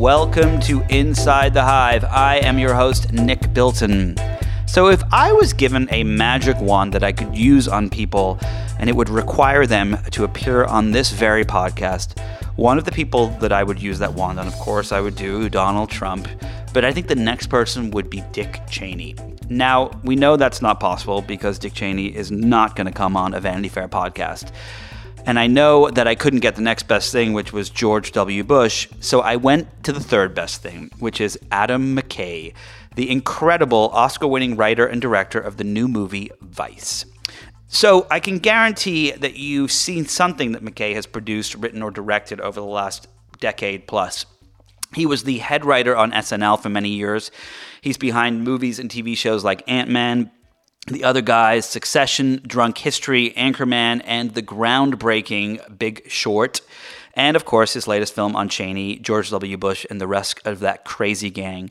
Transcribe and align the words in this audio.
Welcome 0.00 0.60
to 0.60 0.80
Inside 0.88 1.52
the 1.52 1.60
Hive. 1.60 2.04
I 2.04 2.36
am 2.36 2.58
your 2.58 2.72
host, 2.72 3.12
Nick 3.12 3.52
Bilton. 3.52 4.16
So, 4.64 4.88
if 4.88 5.02
I 5.12 5.30
was 5.30 5.52
given 5.52 5.88
a 5.90 6.04
magic 6.04 6.58
wand 6.58 6.94
that 6.94 7.04
I 7.04 7.12
could 7.12 7.36
use 7.36 7.68
on 7.68 7.90
people 7.90 8.38
and 8.78 8.88
it 8.88 8.96
would 8.96 9.10
require 9.10 9.66
them 9.66 9.98
to 10.12 10.24
appear 10.24 10.64
on 10.64 10.92
this 10.92 11.10
very 11.10 11.44
podcast, 11.44 12.18
one 12.56 12.78
of 12.78 12.86
the 12.86 12.92
people 12.92 13.26
that 13.40 13.52
I 13.52 13.62
would 13.62 13.82
use 13.82 13.98
that 13.98 14.14
wand 14.14 14.40
on, 14.40 14.46
of 14.46 14.54
course, 14.54 14.90
I 14.90 15.02
would 15.02 15.16
do 15.16 15.50
Donald 15.50 15.90
Trump, 15.90 16.26
but 16.72 16.82
I 16.82 16.92
think 16.92 17.08
the 17.08 17.14
next 17.14 17.48
person 17.48 17.90
would 17.90 18.08
be 18.08 18.22
Dick 18.32 18.62
Cheney. 18.70 19.16
Now, 19.50 19.90
we 20.02 20.16
know 20.16 20.38
that's 20.38 20.62
not 20.62 20.80
possible 20.80 21.20
because 21.20 21.58
Dick 21.58 21.74
Cheney 21.74 22.06
is 22.06 22.30
not 22.30 22.74
going 22.74 22.86
to 22.86 22.92
come 22.92 23.18
on 23.18 23.34
a 23.34 23.40
Vanity 23.40 23.68
Fair 23.68 23.86
podcast. 23.86 24.50
And 25.26 25.38
I 25.38 25.46
know 25.46 25.90
that 25.90 26.08
I 26.08 26.14
couldn't 26.14 26.40
get 26.40 26.56
the 26.56 26.62
next 26.62 26.84
best 26.84 27.12
thing, 27.12 27.32
which 27.32 27.52
was 27.52 27.70
George 27.70 28.12
W. 28.12 28.42
Bush, 28.42 28.88
so 29.00 29.20
I 29.20 29.36
went 29.36 29.84
to 29.84 29.92
the 29.92 30.00
third 30.00 30.34
best 30.34 30.62
thing, 30.62 30.90
which 30.98 31.20
is 31.20 31.38
Adam 31.52 31.96
McKay, 31.96 32.54
the 32.96 33.10
incredible 33.10 33.90
Oscar 33.92 34.26
winning 34.26 34.56
writer 34.56 34.86
and 34.86 35.00
director 35.00 35.38
of 35.38 35.56
the 35.56 35.64
new 35.64 35.86
movie 35.88 36.30
Vice. 36.40 37.04
So 37.68 38.06
I 38.10 38.18
can 38.18 38.38
guarantee 38.38 39.12
that 39.12 39.36
you've 39.36 39.70
seen 39.70 40.04
something 40.06 40.52
that 40.52 40.64
McKay 40.64 40.94
has 40.94 41.06
produced, 41.06 41.54
written, 41.54 41.82
or 41.82 41.92
directed 41.92 42.40
over 42.40 42.58
the 42.58 42.66
last 42.66 43.06
decade 43.38 43.86
plus. 43.86 44.26
He 44.94 45.06
was 45.06 45.22
the 45.22 45.38
head 45.38 45.64
writer 45.64 45.96
on 45.96 46.10
SNL 46.10 46.60
for 46.60 46.68
many 46.68 46.88
years. 46.88 47.30
He's 47.80 47.96
behind 47.96 48.42
movies 48.42 48.80
and 48.80 48.90
TV 48.90 49.16
shows 49.16 49.44
like 49.44 49.62
Ant 49.68 49.88
Man, 49.88 50.32
The 50.86 51.04
Other 51.04 51.20
Guys, 51.20 51.66
Succession, 51.66 52.40
Drunk 52.46 52.78
History, 52.78 53.32
Anchorman, 53.36 54.02
and 54.04 54.32
the 54.32 54.42
groundbreaking 54.42 55.78
Big 55.78 56.10
Short. 56.10 56.62
And 57.14 57.36
of 57.36 57.44
course, 57.44 57.74
his 57.74 57.86
latest 57.86 58.14
film 58.14 58.34
on 58.34 58.48
Cheney, 58.48 58.96
George 58.96 59.30
W. 59.30 59.56
Bush, 59.56 59.84
and 59.90 60.00
the 60.00 60.06
rest 60.06 60.40
of 60.44 60.60
that 60.60 60.84
crazy 60.84 61.30
gang. 61.30 61.70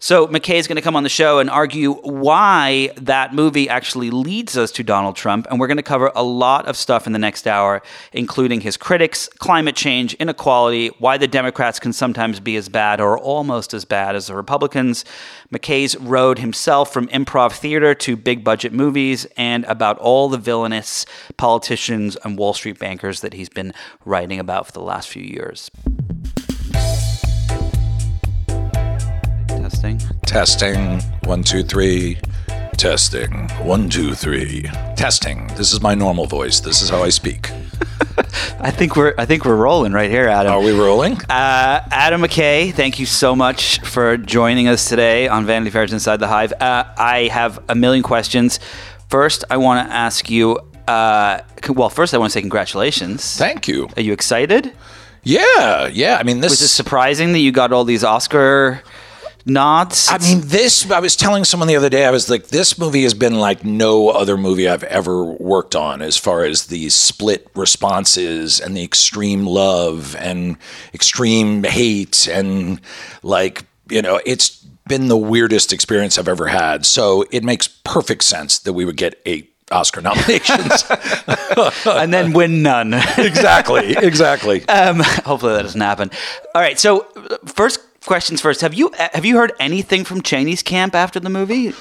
So 0.00 0.28
McKay 0.28 0.54
is 0.54 0.68
going 0.68 0.76
to 0.76 0.82
come 0.82 0.94
on 0.94 1.02
the 1.02 1.08
show 1.08 1.40
and 1.40 1.50
argue 1.50 1.94
why 1.94 2.92
that 2.98 3.34
movie 3.34 3.68
actually 3.68 4.10
leads 4.10 4.56
us 4.56 4.70
to 4.72 4.84
Donald 4.84 5.16
Trump. 5.16 5.48
And 5.50 5.58
we're 5.58 5.66
going 5.66 5.76
to 5.76 5.82
cover 5.82 6.12
a 6.14 6.22
lot 6.22 6.66
of 6.66 6.76
stuff 6.76 7.08
in 7.08 7.12
the 7.12 7.18
next 7.18 7.48
hour, 7.48 7.82
including 8.12 8.60
his 8.60 8.76
critics, 8.76 9.28
climate 9.38 9.74
change, 9.74 10.14
inequality, 10.14 10.92
why 11.00 11.18
the 11.18 11.26
Democrats 11.26 11.80
can 11.80 11.92
sometimes 11.92 12.38
be 12.38 12.54
as 12.54 12.68
bad 12.68 13.00
or 13.00 13.18
almost 13.18 13.74
as 13.74 13.84
bad 13.84 14.14
as 14.14 14.28
the 14.28 14.36
Republicans, 14.36 15.04
McKay's 15.52 15.96
road 15.96 16.38
himself 16.38 16.92
from 16.92 17.08
improv 17.08 17.54
theater 17.54 17.92
to 17.96 18.16
big 18.16 18.44
budget 18.44 18.72
movies, 18.72 19.26
and 19.36 19.64
about 19.64 19.98
all 19.98 20.28
the 20.28 20.38
villainous 20.38 21.06
politicians 21.36 22.16
and 22.22 22.38
Wall 22.38 22.54
Street 22.54 22.78
bankers 22.78 23.20
that 23.22 23.32
he's 23.32 23.48
been 23.48 23.74
writing 24.04 24.38
about 24.38 24.66
for 24.66 24.72
the 24.72 24.80
last 24.80 25.08
few 25.08 25.24
years. 25.24 25.72
Testing. 29.68 29.98
Testing. 30.24 31.00
One, 31.24 31.44
two, 31.44 31.62
three. 31.62 32.16
Testing. 32.78 33.50
One, 33.60 33.90
two, 33.90 34.14
three. 34.14 34.62
Testing. 34.96 35.46
This 35.56 35.74
is 35.74 35.82
my 35.82 35.94
normal 35.94 36.24
voice. 36.24 36.60
This 36.60 36.80
is 36.80 36.88
how 36.88 37.02
I 37.02 37.10
speak. 37.10 37.50
I 38.60 38.70
think 38.70 38.96
we're 38.96 39.12
I 39.18 39.26
think 39.26 39.44
we're 39.44 39.56
rolling 39.56 39.92
right 39.92 40.08
here, 40.10 40.26
Adam. 40.26 40.54
Are 40.54 40.60
we 40.62 40.72
rolling? 40.72 41.18
Uh, 41.24 41.86
Adam 41.90 42.22
McKay, 42.22 42.72
thank 42.72 42.98
you 42.98 43.04
so 43.04 43.36
much 43.36 43.80
for 43.80 44.16
joining 44.16 44.68
us 44.68 44.88
today 44.88 45.28
on 45.28 45.44
Vanity 45.44 45.70
Fair's 45.70 45.92
Inside 45.92 46.16
the 46.16 46.28
Hive. 46.28 46.54
Uh, 46.54 46.84
I 46.96 47.28
have 47.30 47.62
a 47.68 47.74
million 47.74 48.02
questions. 48.02 48.60
First, 49.10 49.44
I 49.50 49.58
want 49.58 49.86
to 49.86 49.94
ask 49.94 50.30
you. 50.30 50.60
Uh, 50.86 51.42
well, 51.68 51.90
first, 51.90 52.14
I 52.14 52.16
want 52.18 52.30
to 52.30 52.32
say 52.32 52.40
congratulations. 52.40 53.36
Thank 53.36 53.68
you. 53.68 53.90
Are 53.98 54.02
you 54.02 54.14
excited? 54.14 54.72
Yeah, 55.24 55.88
yeah. 55.88 56.16
I 56.18 56.22
mean, 56.22 56.40
this. 56.40 56.52
Was 56.52 56.62
it 56.62 56.68
surprising 56.68 57.32
that 57.34 57.40
you 57.40 57.52
got 57.52 57.70
all 57.70 57.84
these 57.84 58.02
Oscar 58.02 58.82
nods? 59.48 60.08
I 60.10 60.18
mean, 60.18 60.42
this. 60.44 60.90
I 60.90 61.00
was 61.00 61.16
telling 61.16 61.44
someone 61.44 61.68
the 61.68 61.76
other 61.76 61.88
day. 61.88 62.04
I 62.04 62.10
was 62.10 62.30
like, 62.30 62.48
this 62.48 62.78
movie 62.78 63.02
has 63.02 63.14
been 63.14 63.34
like 63.38 63.64
no 63.64 64.10
other 64.10 64.36
movie 64.36 64.68
I've 64.68 64.84
ever 64.84 65.24
worked 65.24 65.74
on, 65.74 66.02
as 66.02 66.16
far 66.16 66.44
as 66.44 66.66
the 66.66 66.88
split 66.90 67.48
responses 67.54 68.60
and 68.60 68.76
the 68.76 68.82
extreme 68.82 69.46
love 69.46 70.16
and 70.16 70.56
extreme 70.94 71.64
hate 71.64 72.28
and 72.28 72.80
like 73.22 73.64
you 73.90 74.02
know, 74.02 74.20
it's 74.26 74.50
been 74.86 75.08
the 75.08 75.16
weirdest 75.16 75.72
experience 75.72 76.18
I've 76.18 76.28
ever 76.28 76.46
had. 76.46 76.86
So 76.86 77.24
it 77.30 77.44
makes 77.44 77.68
perfect 77.68 78.24
sense 78.24 78.58
that 78.60 78.72
we 78.72 78.84
would 78.84 78.96
get 78.96 79.20
eight 79.26 79.54
Oscar 79.70 80.00
nominations. 80.00 80.84
and 81.86 82.12
then 82.12 82.32
win 82.32 82.62
none. 82.62 82.94
exactly, 82.94 83.92
exactly. 83.96 84.66
um, 84.68 85.00
hopefully 85.00 85.54
that 85.54 85.62
doesn't 85.62 85.80
happen. 85.80 86.10
All 86.54 86.62
right. 86.62 86.78
So 86.78 87.06
uh, 87.16 87.36
first 87.46 87.80
questions 88.06 88.40
first. 88.40 88.60
Have 88.60 88.74
you 88.74 88.90
have 88.98 89.24
you 89.24 89.36
heard 89.36 89.52
anything 89.58 90.04
from 90.04 90.22
Cheney's 90.22 90.62
camp 90.62 90.94
after 90.94 91.20
the 91.20 91.30
movie? 91.30 91.72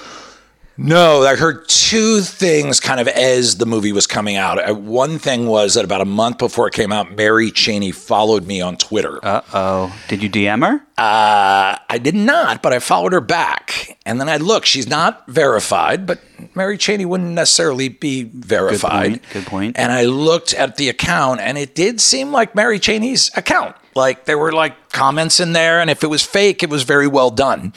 No, 0.79 1.23
I 1.23 1.35
heard 1.35 1.67
two 1.67 2.21
things 2.21 2.79
kind 2.79 2.99
of 2.99 3.07
as 3.07 3.57
the 3.57 3.65
movie 3.65 3.91
was 3.91 4.05
coming 4.05 4.35
out. 4.35 4.69
Uh, 4.69 4.75
One 4.75 5.17
thing 5.17 5.47
was 5.47 5.73
that 5.73 5.83
about 5.83 6.01
a 6.01 6.05
month 6.05 6.37
before 6.37 6.67
it 6.67 6.73
came 6.75 6.91
out, 6.91 7.15
Mary 7.15 7.49
Cheney 7.49 7.91
followed 7.91 8.45
me 8.45 8.61
on 8.61 8.77
Twitter. 8.77 9.19
Uh 9.25 9.41
oh. 9.53 9.99
Did 10.07 10.21
you 10.21 10.29
DM 10.29 10.63
her? 10.67 10.75
Uh, 10.99 11.77
I 11.89 11.99
did 12.01 12.13
not, 12.15 12.61
but 12.61 12.73
I 12.73 12.79
followed 12.79 13.13
her 13.13 13.21
back. 13.21 13.97
And 14.05 14.19
then 14.21 14.29
I 14.29 14.37
looked, 14.37 14.67
she's 14.67 14.87
not 14.87 15.25
verified, 15.27 16.05
but 16.05 16.19
Mary 16.55 16.77
Cheney 16.77 17.05
wouldn't 17.05 17.31
necessarily 17.31 17.89
be 17.89 18.23
verified. 18.23 19.13
Good 19.13 19.21
point, 19.21 19.33
good 19.33 19.45
point. 19.47 19.77
And 19.79 19.91
I 19.91 20.05
looked 20.05 20.53
at 20.53 20.77
the 20.77 20.89
account, 20.89 21.39
and 21.41 21.57
it 21.57 21.73
did 21.73 21.99
seem 21.99 22.31
like 22.31 22.53
Mary 22.55 22.79
Cheney's 22.79 23.31
account. 23.35 23.75
Like 23.95 24.25
there 24.25 24.37
were 24.37 24.51
like 24.51 24.91
comments 24.91 25.39
in 25.39 25.53
there, 25.53 25.79
and 25.81 25.89
if 25.89 26.03
it 26.03 26.07
was 26.07 26.23
fake, 26.23 26.61
it 26.61 26.69
was 26.69 26.83
very 26.83 27.07
well 27.07 27.31
done. 27.31 27.73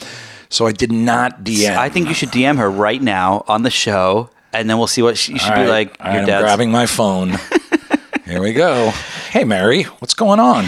So 0.51 0.67
I 0.67 0.71
did 0.73 0.91
not 0.91 1.43
DM. 1.43 1.75
I 1.75 1.89
think 1.89 2.07
you 2.07 2.13
should 2.13 2.29
DM 2.29 2.57
her 2.57 2.69
right 2.69 3.01
now 3.01 3.43
on 3.47 3.63
the 3.63 3.69
show, 3.71 4.29
and 4.53 4.69
then 4.69 4.77
we'll 4.77 4.85
see 4.87 5.01
what 5.01 5.17
she 5.17 5.33
you 5.33 5.39
should 5.39 5.49
All 5.53 5.55
be 5.55 5.61
right, 5.61 5.69
like. 5.69 5.97
all 5.99 6.05
Your 6.07 6.13
right, 6.13 6.19
I'm 6.19 6.25
dad's 6.27 6.43
grabbing 6.43 6.71
my 6.71 6.85
phone. 6.85 7.33
Here 8.25 8.41
we 8.41 8.53
go. 8.53 8.91
Hey, 9.31 9.43
Mary, 9.45 9.83
what's 9.83 10.13
going 10.13 10.39
on? 10.39 10.65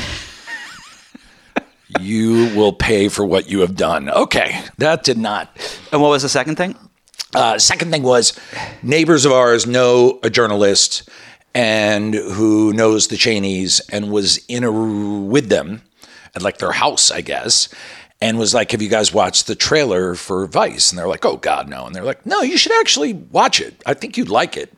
you 2.00 2.52
will 2.56 2.74
pay 2.74 3.08
for 3.08 3.26
what 3.26 3.50
you 3.50 3.60
have 3.60 3.76
done. 3.76 4.10
Okay, 4.10 4.60
that 4.78 5.04
did 5.04 5.18
not. 5.18 5.50
And 5.92 6.02
what 6.02 6.10
was 6.10 6.24
the 6.24 6.30
second 6.30 6.56
thing? 6.56 6.76
Uh, 7.36 7.58
second 7.60 7.92
thing 7.92 8.04
was 8.04 8.38
neighbors 8.82 9.26
of 9.26 9.32
ours 9.32 9.66
know 9.68 10.20
a 10.24 10.30
journalist 10.30 11.08
and 11.54 12.14
who 12.14 12.74
knows 12.74 13.08
the 13.08 13.18
Cheneys 13.18 13.80
and 13.92 14.12
was 14.12 14.38
in 14.48 14.64
a 14.64 14.72
with 14.72 15.50
them 15.50 15.82
at 16.36 16.42
like 16.42 16.58
their 16.58 16.72
house, 16.72 17.12
I 17.12 17.22
guess, 17.22 17.70
and 18.24 18.40
was 18.40 18.54
like, 18.54 18.72
"Have 18.72 18.82
you 18.82 18.88
guys 18.88 19.14
watched 19.14 19.48
the 19.48 19.56
trailer 19.56 20.16
for 20.16 20.48
Vice?" 20.48 20.92
And 20.92 20.98
they're 20.98 21.10
like, 21.10 21.26
"Oh 21.26 21.36
God, 21.36 21.68
no!" 21.68 21.86
And 21.86 21.94
they're 21.94 22.06
like, 22.06 22.26
"No, 22.26 22.42
you 22.42 22.58
should 22.58 22.72
actually 22.80 23.12
watch 23.14 23.60
it. 23.60 23.82
I 23.86 23.94
think 23.94 24.18
you'd 24.18 24.30
like 24.30 24.56
it." 24.56 24.74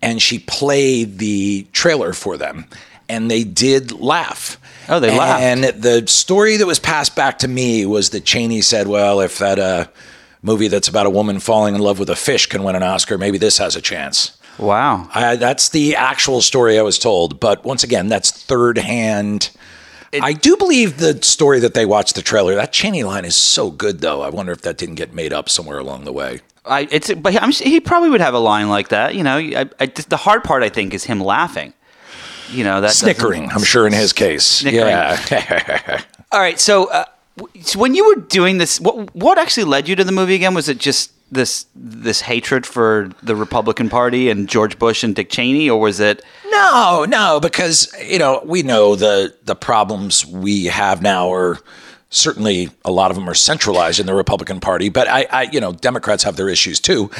And 0.00 0.20
she 0.20 0.38
played 0.38 1.18
the 1.18 1.66
trailer 1.72 2.14
for 2.14 2.38
them, 2.38 2.64
and 3.06 3.30
they 3.30 3.44
did 3.44 3.92
laugh. 3.92 4.58
Oh, 4.88 4.98
they 4.98 5.16
laughed. 5.16 5.42
And 5.42 5.64
the 5.64 6.04
story 6.06 6.56
that 6.56 6.66
was 6.66 6.78
passed 6.78 7.14
back 7.14 7.38
to 7.40 7.48
me 7.48 7.84
was 7.84 8.10
that 8.10 8.24
Cheney 8.24 8.62
said, 8.62 8.88
"Well, 8.88 9.20
if 9.20 9.38
that 9.38 9.58
uh, 9.58 9.86
movie 10.40 10.68
that's 10.68 10.88
about 10.88 11.04
a 11.04 11.10
woman 11.10 11.38
falling 11.38 11.74
in 11.74 11.82
love 11.82 11.98
with 11.98 12.08
a 12.08 12.16
fish 12.16 12.46
can 12.46 12.62
win 12.62 12.76
an 12.76 12.82
Oscar, 12.82 13.18
maybe 13.18 13.36
this 13.36 13.58
has 13.58 13.76
a 13.76 13.82
chance." 13.82 14.38
Wow. 14.58 15.10
I, 15.12 15.36
that's 15.36 15.68
the 15.68 15.96
actual 15.96 16.40
story 16.40 16.78
I 16.78 16.82
was 16.82 16.98
told. 16.98 17.40
But 17.40 17.62
once 17.62 17.84
again, 17.84 18.08
that's 18.08 18.30
third 18.30 18.78
hand. 18.78 19.50
I 20.12 20.32
do 20.32 20.56
believe 20.56 20.98
the 20.98 21.22
story 21.22 21.60
that 21.60 21.74
they 21.74 21.86
watched 21.86 22.14
the 22.14 22.22
trailer. 22.22 22.54
That 22.54 22.72
Cheney 22.72 23.04
line 23.04 23.24
is 23.24 23.36
so 23.36 23.70
good, 23.70 24.00
though. 24.00 24.22
I 24.22 24.30
wonder 24.30 24.52
if 24.52 24.62
that 24.62 24.78
didn't 24.78 24.96
get 24.96 25.12
made 25.12 25.32
up 25.32 25.48
somewhere 25.48 25.78
along 25.78 26.04
the 26.04 26.12
way. 26.12 26.40
I 26.64 26.88
it's 26.90 27.12
but 27.14 27.40
I'm, 27.40 27.52
he 27.52 27.80
probably 27.80 28.10
would 28.10 28.20
have 28.20 28.34
a 28.34 28.38
line 28.38 28.68
like 28.68 28.88
that. 28.88 29.14
You 29.14 29.22
know, 29.22 29.36
I, 29.36 29.68
I, 29.78 29.86
the 29.86 30.16
hard 30.16 30.44
part 30.44 30.62
I 30.62 30.68
think 30.68 30.94
is 30.94 31.04
him 31.04 31.20
laughing. 31.20 31.72
You 32.50 32.64
know 32.64 32.80
that 32.80 32.92
Snickering, 32.92 33.50
I'm 33.50 33.64
sure, 33.64 33.86
in 33.86 33.92
his 33.92 34.12
case. 34.12 34.44
Snickering. 34.44 34.86
Yeah. 34.86 36.02
All 36.32 36.40
right, 36.40 36.58
so, 36.60 36.90
uh, 36.90 37.04
so 37.62 37.78
when 37.78 37.94
you 37.94 38.06
were 38.06 38.20
doing 38.22 38.58
this, 38.58 38.80
what 38.80 39.14
what 39.14 39.38
actually 39.38 39.64
led 39.64 39.88
you 39.88 39.96
to 39.96 40.04
the 40.04 40.12
movie 40.12 40.34
again? 40.34 40.54
Was 40.54 40.68
it 40.68 40.78
just 40.78 41.12
this 41.30 41.66
this 41.74 42.20
hatred 42.20 42.66
for 42.66 43.10
the 43.22 43.36
Republican 43.36 43.88
Party 43.88 44.30
and 44.30 44.48
George 44.48 44.78
Bush 44.78 45.02
and 45.02 45.14
Dick 45.14 45.30
Cheney, 45.30 45.68
or 45.68 45.80
was 45.80 46.00
it? 46.00 46.24
No, 46.50 47.04
no, 47.08 47.40
because 47.40 47.92
you 48.04 48.18
know 48.18 48.42
we 48.44 48.62
know 48.62 48.96
the 48.96 49.34
the 49.44 49.56
problems 49.56 50.24
we 50.24 50.66
have 50.66 51.02
now 51.02 51.32
are 51.32 51.58
certainly 52.10 52.70
a 52.84 52.90
lot 52.90 53.10
of 53.10 53.16
them 53.16 53.28
are 53.28 53.34
centralized 53.34 53.98
in 53.98 54.06
the 54.06 54.14
Republican 54.14 54.60
Party, 54.60 54.88
but 54.88 55.08
I, 55.08 55.26
I 55.30 55.42
you 55.44 55.60
know 55.60 55.72
Democrats 55.72 56.22
have 56.22 56.36
their 56.36 56.48
issues 56.48 56.80
too. 56.80 57.10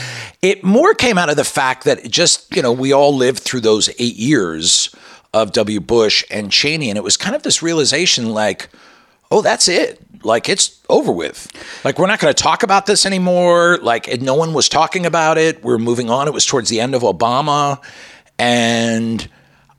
It 0.42 0.62
more 0.62 0.94
came 0.94 1.18
out 1.18 1.28
of 1.28 1.36
the 1.36 1.44
fact 1.44 1.84
that 1.84 2.08
just 2.10 2.54
you 2.54 2.62
know 2.62 2.72
we 2.72 2.92
all 2.92 3.14
lived 3.14 3.40
through 3.40 3.60
those 3.60 3.88
eight 3.98 4.16
years 4.16 4.94
of 5.34 5.52
W. 5.52 5.80
Bush 5.80 6.24
and 6.30 6.50
Cheney, 6.50 6.88
and 6.88 6.96
it 6.96 7.04
was 7.04 7.16
kind 7.16 7.36
of 7.36 7.42
this 7.42 7.62
realization 7.62 8.30
like, 8.30 8.68
oh, 9.30 9.42
that's 9.42 9.68
it. 9.68 10.00
Like 10.26 10.48
it's 10.48 10.82
over 10.88 11.12
with. 11.12 11.50
Like 11.84 11.98
we're 11.98 12.08
not 12.08 12.18
going 12.18 12.34
to 12.34 12.42
talk 12.42 12.62
about 12.64 12.86
this 12.86 13.06
anymore. 13.06 13.78
Like 13.80 14.20
no 14.20 14.34
one 14.34 14.52
was 14.52 14.68
talking 14.68 15.06
about 15.06 15.38
it. 15.38 15.62
We're 15.62 15.78
moving 15.78 16.10
on. 16.10 16.26
It 16.26 16.34
was 16.34 16.44
towards 16.44 16.68
the 16.68 16.80
end 16.80 16.94
of 16.94 17.02
Obama, 17.02 17.80
and 18.38 19.26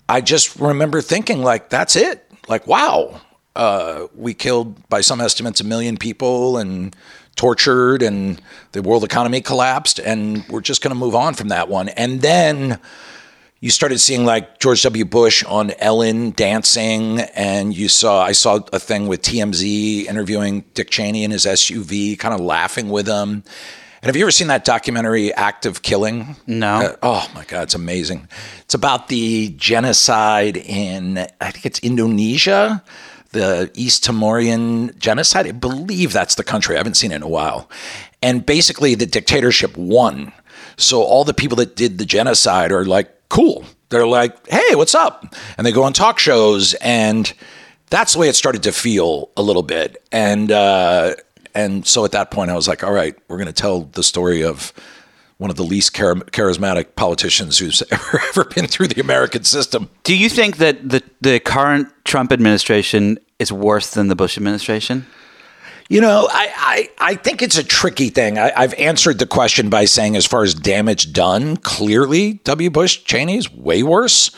I 0.08 0.22
just 0.22 0.56
remember 0.56 1.02
thinking 1.02 1.44
like, 1.44 1.70
that's 1.70 1.96
it. 1.96 2.24
Like 2.48 2.66
wow. 2.66 3.22
Uh, 3.56 4.08
we 4.16 4.36
killed, 4.36 4.88
by 4.88 5.02
some 5.02 5.20
estimates, 5.20 5.60
a 5.60 5.64
million 5.64 5.98
people 5.98 6.60
and 6.60 6.96
tortured, 7.36 8.04
and 8.04 8.40
the 8.74 8.84
world 8.84 9.04
economy 9.04 9.42
collapsed, 9.42 10.00
and 10.00 10.48
we're 10.48 10.62
just 10.62 10.84
going 10.84 10.94
to 10.94 11.00
move 11.00 11.16
on 11.16 11.34
from 11.34 11.48
that 11.48 11.68
one. 11.68 11.90
And 11.90 12.22
then 12.22 12.80
you 13.60 13.70
started 13.72 14.00
seeing 14.00 14.26
like 14.26 14.60
George 14.60 14.84
W. 14.84 15.06
Bush 15.06 15.44
on 15.46 15.72
Ellen 15.80 16.32
dancing, 16.32 17.20
and 17.20 17.76
you 17.76 17.90
saw 17.90 18.24
I 18.24 18.34
saw 18.34 18.60
a 18.72 18.80
thing 18.80 19.08
with 19.08 19.22
TMZ 19.22 20.06
interviewing 20.06 20.64
Dick 20.74 20.90
Cheney 20.90 21.24
in 21.24 21.32
his 21.32 21.46
SUV, 21.46 22.18
kind 22.20 22.34
of 22.34 22.40
laughing 22.40 22.90
with 22.90 23.08
him. 23.08 23.44
And 24.02 24.10
have 24.10 24.16
you 24.16 24.24
ever 24.24 24.32
seen 24.32 24.48
that 24.50 24.64
documentary, 24.64 25.34
Act 25.34 25.66
of 25.66 25.82
Killing? 25.82 26.36
No. 26.46 26.76
Uh, 26.76 26.96
oh 27.02 27.32
my 27.34 27.46
God, 27.46 27.64
it's 27.64 27.74
amazing. 27.74 28.28
It's 28.62 28.76
about 28.76 29.08
the 29.08 29.50
genocide 29.58 30.56
in, 30.56 31.18
I 31.42 31.52
think 31.52 31.66
it's 31.66 31.80
Indonesia, 31.80 32.84
the 33.32 33.72
East 33.74 34.04
Timorian 34.04 34.96
genocide. 35.00 35.48
I 35.48 35.52
believe 35.52 36.14
that's 36.14 36.36
the 36.36 36.44
country. 36.44 36.76
I 36.76 36.78
haven't 36.78 36.94
seen 36.94 37.12
it 37.12 37.16
in 37.16 37.24
a 37.24 37.28
while. 37.28 37.70
And 38.22 38.46
basically, 38.46 38.94
the 38.94 39.08
dictatorship 39.08 39.76
won. 39.76 40.32
So 40.78 41.02
all 41.02 41.24
the 41.24 41.34
people 41.34 41.58
that 41.58 41.76
did 41.76 41.98
the 41.98 42.06
genocide 42.06 42.72
are 42.72 42.86
like, 42.86 43.12
cool. 43.30 43.66
They're 43.90 44.08
like, 44.08 44.48
hey, 44.48 44.76
what's 44.76 44.96
up? 44.96 45.36
And 45.58 45.66
they 45.66 45.72
go 45.72 45.84
on 45.84 45.94
talk 45.94 46.20
shows. 46.20 46.74
And 46.76 47.32
that's 47.90 48.14
the 48.14 48.20
way 48.20 48.30
it 48.30 48.36
started 48.36 48.64
to 48.64 48.72
feel 48.72 49.30
a 49.38 49.42
little 49.42 49.64
bit. 49.64 50.04
And, 50.12 50.52
uh, 50.52 51.16
and 51.56 51.88
so 51.88 52.04
at 52.06 52.12
that 52.12 52.32
point, 52.32 52.52
I 52.52 52.56
was 52.56 52.68
like, 52.68 52.84
all 52.84 52.92
right, 52.92 53.16
we're 53.28 53.38
going 53.38 53.48
to 53.48 53.54
tell 53.54 53.82
the 53.82 54.04
story 54.04 54.44
of 54.44 54.74
one 55.38 55.50
of 55.50 55.56
the 55.56 55.64
least 55.64 55.96
char- 55.96 56.16
charismatic 56.16 56.96
politicians 56.96 57.58
who's 57.60 57.82
ever, 57.92 58.22
ever 58.30 58.44
been 58.46 58.68
through 58.68 58.88
the 58.88 59.02
American 59.02 59.44
system. 59.44 59.90
Do 60.04 60.16
you 60.16 60.30
think 60.30 60.58
that 60.58 60.88
the, 60.88 61.04
the 61.22 61.40
current 61.40 61.90
Trump 62.04 62.32
administration 62.32 63.20
is 63.40 63.52
worse 63.52 63.92
than 63.92 64.08
the 64.08 64.16
Bush 64.16 64.38
administration? 64.38 65.06
You 65.90 66.02
know, 66.02 66.28
I, 66.30 66.90
I, 67.00 67.12
I 67.12 67.16
think 67.16 67.42
it's 67.42 67.58
a 67.58 67.64
tricky 67.64 68.10
thing. 68.10 68.38
I, 68.38 68.52
I've 68.56 68.74
answered 68.74 69.20
the 69.20 69.26
question 69.26 69.70
by 69.70 69.86
saying, 69.86 70.18
as 70.18 70.26
far 70.26 70.44
as 70.44 70.54
damage 70.54 71.14
done, 71.14 71.58
clearly 71.58 72.34
W. 72.44 72.70
Bush 72.70 73.04
Cheney's 73.06 73.52
way 73.52 73.84
worse 73.84 74.32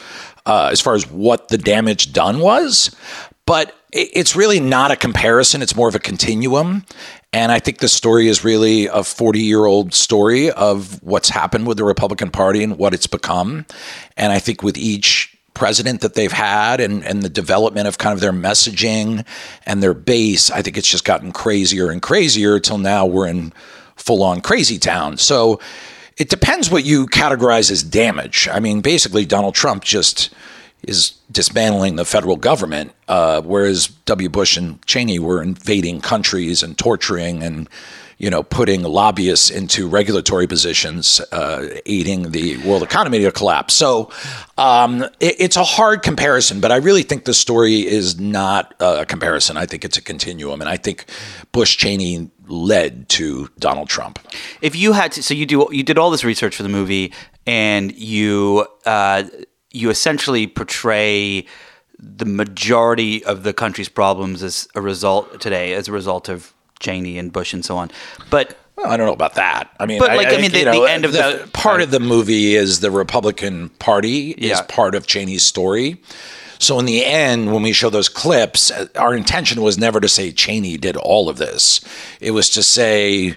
uh, 0.46 0.70
as 0.72 0.80
far 0.80 0.94
as 0.94 1.10
what 1.10 1.48
the 1.48 1.58
damage 1.58 2.14
done 2.14 2.40
was. 2.40 2.96
But 3.46 3.76
it's 3.92 4.36
really 4.36 4.60
not 4.60 4.92
a 4.92 4.96
comparison. 4.96 5.64
It's 5.64 5.76
more 5.76 5.90
of 5.90 5.96
a 5.96 6.00
continuum. 6.00 6.86
And 7.34 7.52
I 7.52 7.60
think 7.60 7.80
the 7.80 7.88
story 7.88 8.28
is 8.28 8.44
really 8.44 8.86
a 8.86 9.04
40 9.04 9.40
year 9.40 9.66
old 9.66 9.94
story 9.94 10.52
of 10.52 11.02
what's 11.02 11.30
happened 11.30 11.66
with 11.66 11.78
the 11.78 11.84
Republican 11.84 12.30
Party 12.30 12.64
and 12.64 12.78
what 12.78 12.94
it's 12.94 13.08
become. 13.08 13.66
And 14.18 14.32
I 14.32 14.38
think 14.38 14.62
with 14.62 14.78
each 14.78 15.36
president 15.54 16.02
that 16.02 16.14
they've 16.14 16.32
had 16.32 16.80
and, 16.80 17.04
and 17.04 17.22
the 17.22 17.30
development 17.30 17.88
of 17.88 17.98
kind 17.98 18.14
of 18.14 18.20
their 18.20 18.32
messaging 18.32 19.26
and 19.66 19.84
their 19.84 19.94
base, 19.94 20.50
I 20.52 20.62
think 20.62 20.78
it's 20.78 20.88
just 20.88 21.06
gotten 21.06 21.32
crazier 21.32 21.90
and 21.90 22.02
crazier 22.02 22.60
till 22.60 22.78
now 22.78 23.06
we're 23.06 23.28
in 23.28 23.54
full 23.96 24.24
on 24.24 24.42
crazy 24.42 24.80
town. 24.80 25.18
So 25.18 25.60
it 26.18 26.30
depends 26.30 26.70
what 26.70 26.84
you 26.86 27.08
categorize 27.08 27.72
as 27.72 27.84
damage. 27.84 28.48
I 28.52 28.60
mean, 28.60 28.82
basically, 28.82 29.26
Donald 29.26 29.56
Trump 29.56 29.84
just 29.84 30.34
is 30.84 31.14
dismantling 31.32 31.96
the 31.96 32.06
federal 32.06 32.36
government, 32.36 32.94
uh, 33.08 33.42
whereas 33.42 33.88
W. 34.06 34.30
Bush 34.30 34.58
and 34.58 34.86
Cheney 34.86 35.20
were 35.20 35.42
invading 35.42 36.02
countries 36.02 36.64
and 36.64 36.78
torturing 36.78 37.44
and 37.44 37.70
you 38.20 38.30
know 38.30 38.44
putting 38.44 38.84
lobbyists 38.84 39.50
into 39.50 39.88
regulatory 39.88 40.46
positions, 40.46 41.20
uh, 41.32 41.68
aiding 41.86 42.32
the 42.32 42.58
world 42.58 42.84
economy 42.84 43.20
to 43.20 43.32
collapse. 43.32 43.74
So 43.74 44.12
um, 44.58 45.04
it, 45.20 45.36
it's 45.40 45.56
a 45.56 45.64
hard 45.64 46.04
comparison, 46.04 46.60
but 46.60 46.72
I 46.72 46.76
really 46.76 47.02
think 47.02 47.24
the 47.24 47.34
story 47.34 47.88
is 47.88 48.20
not 48.20 48.76
a 48.80 49.06
comparison. 49.06 49.58
I 49.58 49.66
think 49.66 49.84
it's 49.84 49.98
a 49.98 50.02
continuum, 50.02 50.62
and 50.62 50.70
I 50.70 50.78
think 50.78 51.06
Bush 51.52 51.78
Cheney 51.78 52.30
led 52.48 53.08
to 53.10 53.50
Donald 53.58 53.90
Trump. 53.90 54.20
If 54.62 54.76
you 54.76 54.94
had 54.94 55.14
to, 55.14 55.24
so 55.24 55.34
you 55.34 55.46
do 55.46 55.68
you 55.72 55.82
did 55.82 55.98
all 55.98 56.12
this 56.12 56.24
research 56.24 56.56
for 56.56 56.64
the 56.64 56.70
movie, 56.70 57.14
and 57.48 57.92
you. 57.98 58.68
Uh, 58.86 59.24
you 59.72 59.92
essentially 59.92 60.48
portray 60.48 61.46
the 62.00 62.26
majority 62.26 63.24
of 63.24 63.44
the 63.44 63.54
country's 63.54 63.88
problems 63.88 64.42
as 64.42 64.68
a 64.74 64.82
result 64.82 65.40
today, 65.40 65.74
as 65.74 65.88
a 65.88 65.92
result 65.92 66.28
of 66.28 66.56
Cheney 66.80 67.18
and 67.18 67.32
Bush 67.32 67.54
and 67.54 67.64
so 67.64 67.78
on. 67.78 67.92
But 68.30 68.58
well, 68.76 68.88
I 68.88 68.98
don't 68.98 69.08
know 69.08 69.14
about 69.14 69.36
that. 69.36 69.70
I 69.80 69.86
mean, 69.86 70.00
but 70.00 70.16
like 70.16 70.28
I, 70.28 70.36
I 70.36 70.42
mean, 70.42 70.52
the, 70.52 70.66
know, 70.66 70.82
the, 70.82 70.92
end 70.92 71.06
of 71.06 71.12
the, 71.12 71.44
the 71.44 71.50
part 71.52 71.82
of 71.82 71.92
the 71.92 72.00
movie 72.00 72.56
is 72.56 72.80
the 72.80 72.92
Republican 72.92 73.70
Party 73.70 74.32
is 74.32 74.62
part 74.62 74.96
of 74.96 75.06
Cheney's 75.06 75.46
story. 75.46 76.02
So 76.60 76.78
in 76.78 76.86
the 76.86 77.06
end, 77.06 77.54
when 77.54 77.64
we 77.64 77.72
show 77.72 77.90
those 77.90 78.10
clips, 78.10 78.70
uh, 78.70 78.88
our 78.96 79.16
intention 79.16 79.62
was 79.62 79.78
never 79.78 80.02
to 80.02 80.10
say 80.10 80.32
Cheney 80.32 80.78
did 80.78 80.98
all 80.98 81.30
of 81.30 81.38
this. 81.38 81.82
It 82.20 82.32
was 82.32 82.50
to 82.50 82.64
say 82.64 83.36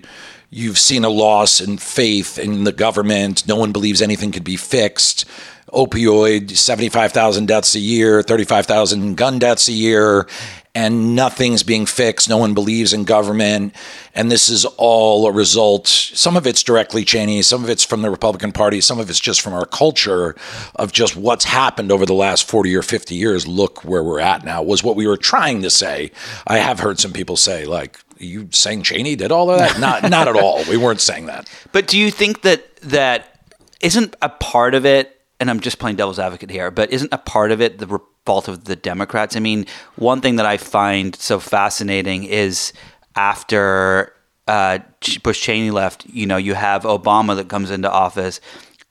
you've 0.50 0.78
seen 0.78 1.04
a 1.04 1.08
loss 1.08 1.60
in 1.60 1.78
faith 1.78 2.38
in 2.38 2.64
the 2.64 2.72
government. 2.72 3.46
No 3.46 3.56
one 3.56 3.72
believes 3.72 4.02
anything 4.02 4.32
could 4.32 4.44
be 4.44 4.56
fixed 4.56 5.24
opioid, 5.72 6.50
75,000 6.50 7.46
deaths 7.46 7.74
a 7.74 7.80
year, 7.80 8.22
35,000 8.22 9.16
gun 9.16 9.38
deaths 9.38 9.68
a 9.68 9.72
year, 9.72 10.28
and 10.74 11.14
nothing's 11.14 11.62
being 11.62 11.84
fixed. 11.84 12.28
No 12.28 12.38
one 12.38 12.54
believes 12.54 12.92
in 12.92 13.04
government. 13.04 13.74
And 14.14 14.30
this 14.30 14.48
is 14.48 14.64
all 14.64 15.26
a 15.26 15.32
result. 15.32 15.86
Some 15.86 16.36
of 16.36 16.46
it's 16.46 16.62
directly 16.62 17.04
Cheney, 17.04 17.42
some 17.42 17.62
of 17.62 17.68
it's 17.68 17.84
from 17.84 18.02
the 18.02 18.10
Republican 18.10 18.52
Party, 18.52 18.80
some 18.80 18.98
of 18.98 19.10
it's 19.10 19.20
just 19.20 19.42
from 19.42 19.52
our 19.52 19.66
culture 19.66 20.34
of 20.76 20.92
just 20.92 21.14
what's 21.14 21.44
happened 21.44 21.92
over 21.92 22.06
the 22.06 22.14
last 22.14 22.48
40 22.48 22.74
or 22.74 22.82
50 22.82 23.14
years. 23.14 23.46
Look 23.46 23.84
where 23.84 24.02
we're 24.02 24.20
at 24.20 24.44
now, 24.44 24.62
was 24.62 24.82
what 24.82 24.96
we 24.96 25.06
were 25.06 25.18
trying 25.18 25.62
to 25.62 25.70
say. 25.70 26.10
I 26.46 26.58
have 26.58 26.80
heard 26.80 26.98
some 26.98 27.12
people 27.12 27.36
say, 27.36 27.66
like, 27.66 27.98
you 28.18 28.48
saying 28.50 28.84
Cheney 28.84 29.16
did 29.16 29.32
all 29.32 29.50
of 29.50 29.58
that? 29.58 29.78
not, 29.78 30.08
not 30.08 30.28
at 30.28 30.36
all. 30.36 30.64
We 30.70 30.76
weren't 30.76 31.00
saying 31.00 31.26
that. 31.26 31.50
But 31.72 31.86
do 31.86 31.98
you 31.98 32.10
think 32.10 32.42
that 32.42 32.76
that 32.76 33.40
isn't 33.80 34.16
a 34.22 34.28
part 34.28 34.74
of 34.74 34.86
it 34.86 35.21
and 35.42 35.50
I'm 35.50 35.58
just 35.58 35.80
playing 35.80 35.96
devil's 35.96 36.20
advocate 36.20 36.50
here, 36.50 36.70
but 36.70 36.92
isn't 36.92 37.12
a 37.12 37.18
part 37.18 37.50
of 37.50 37.60
it 37.60 37.78
the 37.78 37.98
fault 38.24 38.46
of 38.46 38.64
the 38.64 38.76
Democrats? 38.76 39.34
I 39.34 39.40
mean, 39.40 39.66
one 39.96 40.20
thing 40.20 40.36
that 40.36 40.46
I 40.46 40.56
find 40.56 41.16
so 41.16 41.40
fascinating 41.40 42.22
is 42.22 42.72
after 43.16 44.14
uh, 44.46 44.78
Bush 45.24 45.42
Cheney 45.42 45.72
left, 45.72 46.06
you 46.06 46.26
know, 46.26 46.36
you 46.36 46.54
have 46.54 46.84
Obama 46.84 47.34
that 47.34 47.48
comes 47.48 47.72
into 47.72 47.90
office 47.90 48.40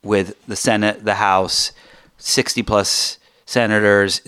with 0.03 0.35
the 0.45 0.57
Senate, 0.57 1.05
the 1.05 1.15
House, 1.15 1.71
60 2.17 2.63
plus 2.63 3.17
senators, 3.45 4.21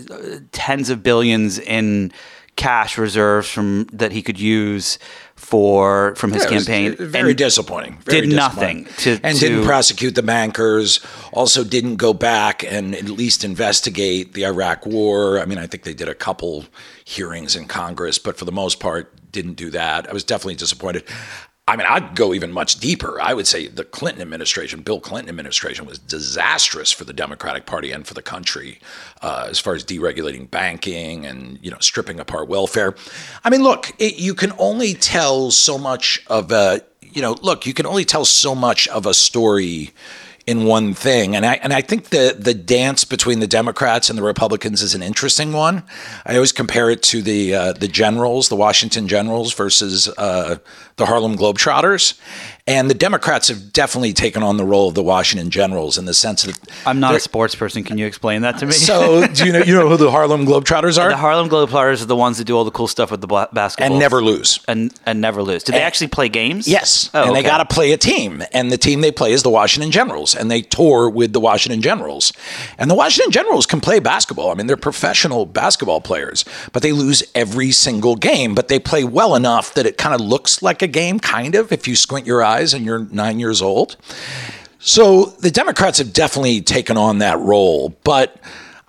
tens 0.54 0.90
of 0.90 1.04
billions 1.04 1.60
in 1.60 2.14
cash 2.56 2.98
reserves 2.98 3.50
from 3.50 3.84
that 3.92 4.14
he 4.14 4.22
could 4.22 4.40
use 4.40 4.98
for 5.36 6.16
from 6.16 6.32
his 6.32 6.44
yeah, 6.44 6.50
campaign. 6.50 6.96
Very 6.98 7.34
disappointing. 7.34 8.00
Very 8.06 8.22
did 8.22 8.36
nothing 8.36 8.86
to, 9.00 9.20
and 9.24 9.38
to, 9.38 9.48
didn't 9.48 9.66
prosecute 9.66 10.16
the 10.16 10.24
bankers. 10.24 11.00
Also, 11.32 11.64
didn't 11.64 11.98
go 11.98 12.14
back 12.14 12.64
and 12.64 12.96
at 12.96 13.06
least 13.06 13.44
investigate 13.44 14.34
the 14.34 14.46
Iraq 14.46 14.86
War. 14.86 15.40
I 15.40 15.46
mean, 15.46 15.58
I 15.58 15.68
think 15.68 15.84
they 15.84 15.94
did 15.94 16.10
a 16.10 16.16
couple 16.16 16.66
hearings 17.06 17.56
in 17.56 17.66
Congress, 17.66 18.18
but 18.18 18.38
for 18.38 18.46
the 18.46 18.52
most 18.52 18.80
part, 18.80 19.14
didn't 19.32 19.54
do 19.54 19.70
that. 19.72 20.10
I 20.10 20.14
was 20.14 20.24
definitely 20.24 20.56
disappointed. 20.56 21.04
I 21.66 21.78
mean, 21.78 21.88
I'd 21.90 22.16
go 22.16 22.34
even 22.34 22.52
much 22.52 22.80
deeper. 22.80 23.22
I 23.22 23.34
would 23.34 23.48
say 23.48 23.68
the 23.68 23.86
Clinton 23.86 24.22
administration, 24.22 24.82
Bill 24.82 25.00
Clinton 25.00 25.30
administration, 25.30 25.86
was 25.86 25.98
disastrous 25.98 26.92
for 26.92 27.06
the 27.06 27.14
Democratic 27.14 27.66
Party 27.66 27.92
and 27.92 28.06
for 28.06 28.14
the 28.14 28.22
country 28.22 28.80
uh, 29.22 29.48
as 29.50 29.60
far 29.60 29.74
as 29.74 29.86
deregulating 29.86 30.52
banking 30.52 31.26
and 31.26 31.58
you 31.62 31.72
know 31.72 31.78
stripping 31.80 32.20
apart 32.20 32.50
welfare. 32.50 32.96
I 33.46 33.50
mean, 33.50 33.64
look, 33.64 33.94
it, 33.98 34.20
you 34.20 34.36
can 34.36 34.52
only 34.58 34.94
tell 34.94 35.52
so 35.52 35.78
much 35.78 36.22
of 36.28 36.52
a 36.52 36.82
you 37.02 37.22
know, 37.22 37.38
look, 37.42 37.66
you 37.66 37.74
can 37.74 37.86
only 37.86 38.06
tell 38.06 38.26
so 38.26 38.56
much 38.56 38.88
of 38.90 39.06
a 39.06 39.14
story 39.14 39.94
in 40.46 40.66
one 40.66 40.94
thing. 40.94 41.36
And 41.36 41.46
I 41.46 41.54
and 41.56 41.72
I 41.72 41.82
think 41.82 42.10
the 42.10 42.36
the 42.38 42.54
dance 42.54 43.06
between 43.06 43.40
the 43.40 43.48
Democrats 43.48 44.10
and 44.10 44.18
the 44.18 44.24
Republicans 44.24 44.82
is 44.82 44.94
an 44.94 45.02
interesting 45.02 45.54
one. 45.54 45.84
I 46.26 46.36
always 46.36 46.52
compare 46.52 46.90
it 46.90 47.02
to 47.04 47.22
the 47.22 47.56
uh, 47.56 47.74
the 47.74 47.88
Generals, 47.88 48.50
the 48.50 48.56
Washington 48.56 49.08
Generals 49.08 49.54
versus 49.54 50.08
uh, 50.18 50.58
the 50.98 51.06
Harlem 51.06 51.38
Globetrotters. 51.38 52.20
And 52.66 52.90
the 52.90 52.94
Democrats 52.94 53.50
have 53.50 53.74
definitely 53.74 54.14
taken 54.14 54.42
on 54.42 54.56
the 54.56 54.64
role 54.64 54.88
of 54.88 54.96
the 54.96 55.04
Washington 55.04 55.50
Generals 55.50 55.98
in 55.98 56.06
the 56.06 56.14
sense 56.14 56.44
that 56.44 56.58
I'm 56.86 56.98
not 57.02 57.14
a 57.14 57.20
sports 57.20 57.56
person. 57.56 57.84
Can 57.84 57.98
you 57.98 58.06
explain 58.06 58.44
that 58.44 58.58
to 58.60 58.66
me? 58.66 58.72
so, 58.72 59.28
do 59.28 59.46
you 59.46 59.52
know 59.52 59.60
you 59.60 59.74
know 59.74 59.90
who 59.90 59.98
the 59.98 60.10
Harlem 60.10 60.46
Globetrotters 60.46 60.98
are? 60.98 61.10
The 61.10 61.18
Harlem 61.18 61.50
Globetrotters 61.50 62.02
are 62.02 62.06
the 62.06 62.16
ones 62.16 62.38
that 62.38 62.46
do 62.46 62.56
all 62.56 62.64
the 62.64 62.72
cool 62.72 62.88
stuff 62.88 63.12
with 63.12 63.20
the 63.20 63.28
basketball 63.28 63.92
and 63.92 64.00
never 64.00 64.24
lose 64.24 64.62
and 64.70 64.94
and 65.06 65.20
never 65.20 65.44
lose. 65.44 65.64
Do 65.64 65.74
they 65.74 65.80
and, 65.80 65.86
actually 65.86 66.08
play 66.08 66.30
games? 66.30 66.66
Yes, 66.66 67.10
oh, 67.14 67.24
and 67.24 67.32
okay. 67.32 67.42
they 67.42 67.46
got 67.46 67.58
to 67.58 67.66
play 67.66 67.92
a 67.92 67.98
team, 67.98 68.42
and 68.54 68.72
the 68.72 68.78
team 68.78 69.02
they 69.02 69.12
play 69.12 69.34
is 69.34 69.44
the 69.44 69.50
Washington 69.50 69.92
Generals, 69.92 70.34
and 70.34 70.50
they 70.50 70.62
tour 70.62 71.10
with 71.10 71.34
the 71.34 71.42
Washington 71.42 71.82
Generals, 71.82 72.32
and 72.78 72.90
the 72.90 72.96
Washington 72.96 73.34
Generals 73.34 73.66
can 73.66 73.82
play 73.82 74.00
basketball. 74.00 74.52
I 74.52 74.54
mean, 74.54 74.68
they're 74.68 74.78
professional 74.78 75.46
basketball 75.46 76.00
players, 76.00 76.46
but 76.72 76.82
they 76.82 76.94
lose 76.94 77.24
every 77.36 77.72
single 77.72 78.16
game. 78.16 78.56
But 78.56 78.70
they 78.70 78.80
play 78.80 79.04
well 79.04 79.36
enough 79.36 79.74
that 79.74 79.86
it 79.86 79.98
kind 79.98 80.16
of 80.16 80.22
looks 80.22 80.62
like 80.62 80.82
a 80.82 80.88
game, 80.88 81.20
kind 81.20 81.56
of, 81.56 81.74
if 81.74 81.90
you 81.90 81.98
squint 81.98 82.26
your 82.26 82.42
eyes 82.42 82.53
and 82.62 82.86
you're 82.86 83.08
nine 83.12 83.40
years 83.40 83.62
old. 83.62 83.98
So 84.80 85.26
the 85.26 85.50
Democrats 85.50 85.98
have 86.00 86.12
definitely 86.14 86.62
taken 86.62 86.98
on 86.98 87.20
that 87.20 87.40
role. 87.40 87.96
But 88.04 88.38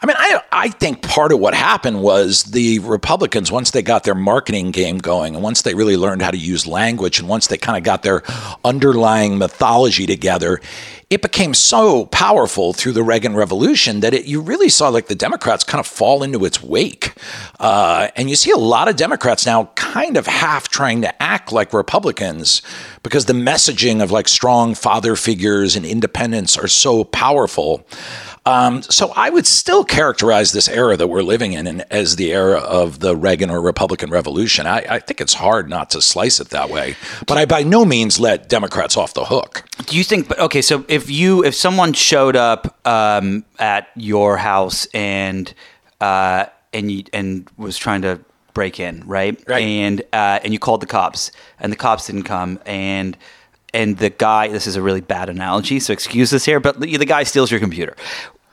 I 0.05 0.07
mean, 0.07 0.17
I 0.19 0.43
I 0.53 0.69
think 0.69 1.01
part 1.01 1.33
of 1.33 1.41
what 1.41 1.55
happened 1.55 2.03
was 2.03 2.45
the 2.45 2.79
Republicans 2.81 3.51
once 3.51 3.71
they 3.71 3.81
got 3.81 4.05
their 4.05 4.15
marketing 4.15 4.71
game 4.71 4.99
going, 4.99 5.35
and 5.35 5.43
once 5.43 5.63
they 5.63 5.73
really 5.73 5.97
learned 5.97 6.21
how 6.21 6.31
to 6.31 6.37
use 6.37 6.67
language, 6.67 7.19
and 7.19 7.27
once 7.27 7.47
they 7.47 7.57
kind 7.57 7.79
of 7.79 7.85
got 7.85 8.03
their 8.03 8.23
underlying 8.67 9.39
mythology 9.39 10.05
together, 10.07 10.61
it 11.09 11.23
became 11.23 11.55
so 11.55 12.05
powerful 12.05 12.75
through 12.75 12.93
the 12.93 13.03
Reagan 13.03 13.35
Revolution 13.35 14.01
that 14.01 14.13
it, 14.13 14.27
you 14.27 14.43
really 14.43 14.69
saw 14.69 14.91
like 14.91 15.07
the 15.07 15.15
Democrats 15.15 15.65
kind 15.65 15.81
of 15.81 15.87
fall 15.87 16.23
into 16.23 16.45
its 16.45 16.63
wake. 16.63 17.15
Uh, 17.59 18.09
and 18.15 18.29
you 18.29 18.37
see 18.37 18.51
a 18.51 18.59
lot 18.59 18.89
of 18.89 18.97
Democrats 18.97 19.47
now 19.47 19.71
kind 19.75 20.19
of 20.19 20.27
half 20.27 20.69
trying 20.69 21.01
to 21.01 21.23
act 21.23 21.51
like 21.51 21.73
Republicans 21.73 22.61
because 23.03 23.25
the 23.25 23.33
messaging 23.33 24.03
of 24.03 24.11
like 24.11 24.29
strong 24.29 24.75
father 24.75 25.17
figures 25.17 25.77
and 25.77 25.87
independence 25.87 26.59
are 26.59 26.69
so 26.69 27.05
powerful. 27.05 27.87
Um, 28.47 28.83
so 28.83 29.11
I 29.17 29.31
would 29.31 29.47
still 29.47 29.85
characterize 29.85 30.53
this 30.53 30.69
era 30.69 30.99
that 30.99 31.07
we're 31.07 31.23
living 31.23 31.55
in 31.55 31.81
as 31.91 32.17
the 32.17 32.33
era 32.33 32.59
of 32.59 33.01
the 33.01 33.17
Reagan 33.17 33.49
or 33.49 33.61
Republican 33.61 34.11
Revolution. 34.11 34.67
I, 34.67 34.85
I, 34.89 34.99
think 34.99 35.23
it's 35.23 35.33
hard 35.33 35.71
not 35.71 35.89
to 35.91 36.03
slice 36.03 36.41
it 36.41 36.51
that 36.51 36.69
way, 36.69 36.97
but 37.27 37.39
I 37.39 37.47
by 37.47 37.63
no 37.63 37.87
means 37.87 38.21
let 38.21 38.51
Democrats 38.51 38.99
off 38.99 39.15
the 39.15 39.25
hook. 39.25 39.65
Do 39.87 39.97
you 39.97 40.05
think? 40.05 40.31
Okay, 40.39 40.61
so 40.61 40.85
if 40.89 41.09
you 41.09 41.43
if 41.43 41.55
someone 41.55 41.95
showed 41.95 42.37
up 42.37 42.87
um, 42.87 43.47
at 43.59 43.89
your 43.97 44.37
house 44.37 44.87
and 44.93 45.53
uh, 46.03 46.45
and 46.75 46.93
you, 46.93 47.05
and 47.15 47.49
was 47.57 47.79
trying 47.79 48.03
to 48.03 48.21
break 48.53 48.79
in, 48.79 49.07
right? 49.07 49.43
Right. 49.49 49.63
And 49.63 50.03
uh, 50.13 50.41
and 50.45 50.53
you 50.53 50.59
called 50.59 50.83
the 50.83 50.87
cops, 50.87 51.33
and 51.59 51.73
the 51.73 51.77
cops 51.77 52.09
didn't 52.09 52.25
come, 52.25 52.61
and 52.67 53.17
and 53.75 53.99
the 53.99 54.09
guy 54.09 54.49
this 54.49 54.67
is 54.67 54.77
a 54.77 54.83
really 54.83 55.01
bad 55.01 55.29
analogy 55.29 55.81
so 55.81 55.93
excuse 55.93 56.31
this 56.31 56.45
here 56.45 56.61
but 56.61 56.81
the 56.81 57.05
guy 57.05 57.25
steals 57.25 57.51
your 57.51 57.61
computer 57.61 57.97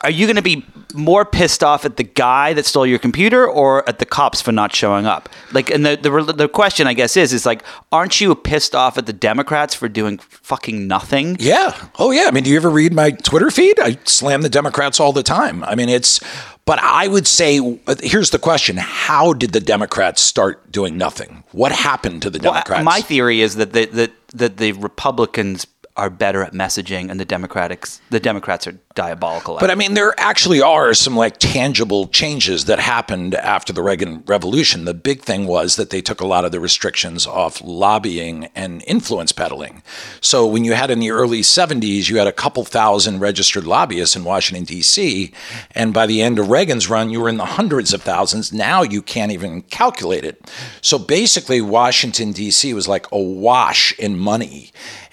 are 0.02 0.10
you 0.10 0.26
going 0.26 0.36
to 0.36 0.42
be 0.42 0.64
more 0.94 1.24
pissed 1.24 1.62
off 1.62 1.84
at 1.84 1.96
the 1.96 2.02
guy 2.04 2.52
that 2.52 2.66
stole 2.66 2.86
your 2.86 2.98
computer 2.98 3.46
or 3.46 3.88
at 3.88 3.98
the 3.98 4.06
cops 4.06 4.40
for 4.40 4.52
not 4.52 4.74
showing 4.74 5.06
up? 5.06 5.28
Like, 5.52 5.70
and 5.70 5.86
the, 5.86 5.96
the, 5.96 6.32
the 6.32 6.48
question, 6.48 6.86
I 6.86 6.94
guess, 6.94 7.16
is, 7.16 7.32
is 7.32 7.46
like, 7.46 7.62
aren't 7.90 8.20
you 8.20 8.34
pissed 8.34 8.74
off 8.74 8.98
at 8.98 9.06
the 9.06 9.12
Democrats 9.12 9.74
for 9.74 9.88
doing 9.88 10.18
fucking 10.18 10.86
nothing? 10.86 11.36
Yeah. 11.38 11.74
Oh, 11.98 12.10
yeah. 12.10 12.24
I 12.26 12.30
mean, 12.30 12.44
do 12.44 12.50
you 12.50 12.56
ever 12.56 12.70
read 12.70 12.92
my 12.92 13.10
Twitter 13.10 13.50
feed? 13.50 13.78
I 13.80 13.98
slam 14.04 14.42
the 14.42 14.48
Democrats 14.48 14.98
all 14.98 15.12
the 15.12 15.22
time. 15.22 15.62
I 15.64 15.74
mean, 15.74 15.88
it's, 15.88 16.20
but 16.64 16.78
I 16.80 17.08
would 17.08 17.26
say, 17.26 17.58
uh, 17.86 17.94
here's 18.02 18.30
the 18.30 18.38
question 18.38 18.76
How 18.76 19.32
did 19.32 19.52
the 19.52 19.60
Democrats 19.60 20.20
start 20.20 20.70
doing 20.70 20.98
nothing? 20.98 21.44
What 21.52 21.72
happened 21.72 22.22
to 22.22 22.30
the 22.30 22.38
Democrats? 22.38 22.70
Well, 22.70 22.84
my 22.84 23.00
theory 23.00 23.40
is 23.40 23.56
that 23.56 23.72
the, 23.72 23.86
that, 23.86 24.12
that 24.34 24.56
the 24.56 24.72
Republicans 24.72 25.66
are 25.96 26.08
better 26.08 26.42
at 26.42 26.52
messaging, 26.52 27.10
and 27.10 27.20
the 27.20 27.24
Democrats 27.24 28.00
the 28.10 28.20
Democrats 28.20 28.66
are 28.66 28.78
diabolical. 28.94 29.58
But 29.58 29.70
I 29.70 29.74
mean, 29.74 29.94
there 29.94 30.18
actually 30.18 30.62
are 30.62 30.94
some 30.94 31.16
like 31.16 31.38
tangible 31.38 32.06
changes 32.08 32.64
that 32.66 32.78
happened 32.78 33.34
after 33.34 33.72
the 33.72 33.82
Reagan 33.82 34.22
Revolution. 34.26 34.84
The 34.84 34.94
big 34.94 35.22
thing 35.22 35.46
was 35.46 35.76
that 35.76 35.90
they 35.90 36.00
took 36.00 36.20
a 36.20 36.26
lot 36.26 36.44
of 36.44 36.52
the 36.52 36.60
restrictions 36.60 37.26
off 37.26 37.60
lobbying 37.62 38.46
and 38.54 38.82
influence 38.86 39.32
peddling. 39.32 39.82
So 40.20 40.46
when 40.46 40.64
you 40.64 40.72
had 40.72 40.90
in 40.90 40.98
the 40.98 41.10
early 41.10 41.40
70s, 41.40 42.08
you 42.08 42.18
had 42.18 42.26
a 42.26 42.32
couple 42.32 42.64
thousand 42.64 43.20
registered 43.20 43.64
lobbyists 43.64 44.16
in 44.16 44.24
Washington 44.24 44.64
D.C., 44.64 45.32
and 45.72 45.92
by 45.92 46.06
the 46.06 46.22
end 46.22 46.38
of 46.38 46.50
Reagan's 46.50 46.88
run, 46.88 47.10
you 47.10 47.20
were 47.20 47.28
in 47.28 47.36
the 47.36 47.44
hundreds 47.44 47.92
of 47.92 48.02
thousands. 48.02 48.52
Now 48.52 48.82
you 48.82 49.02
can't 49.02 49.32
even 49.32 49.62
calculate 49.62 50.24
it. 50.24 50.50
So 50.80 50.98
basically, 50.98 51.60
Washington 51.60 52.32
D.C. 52.32 52.72
was 52.74 52.88
like 52.88 53.10
awash 53.12 53.92
in 53.98 54.18
money. 54.18 54.72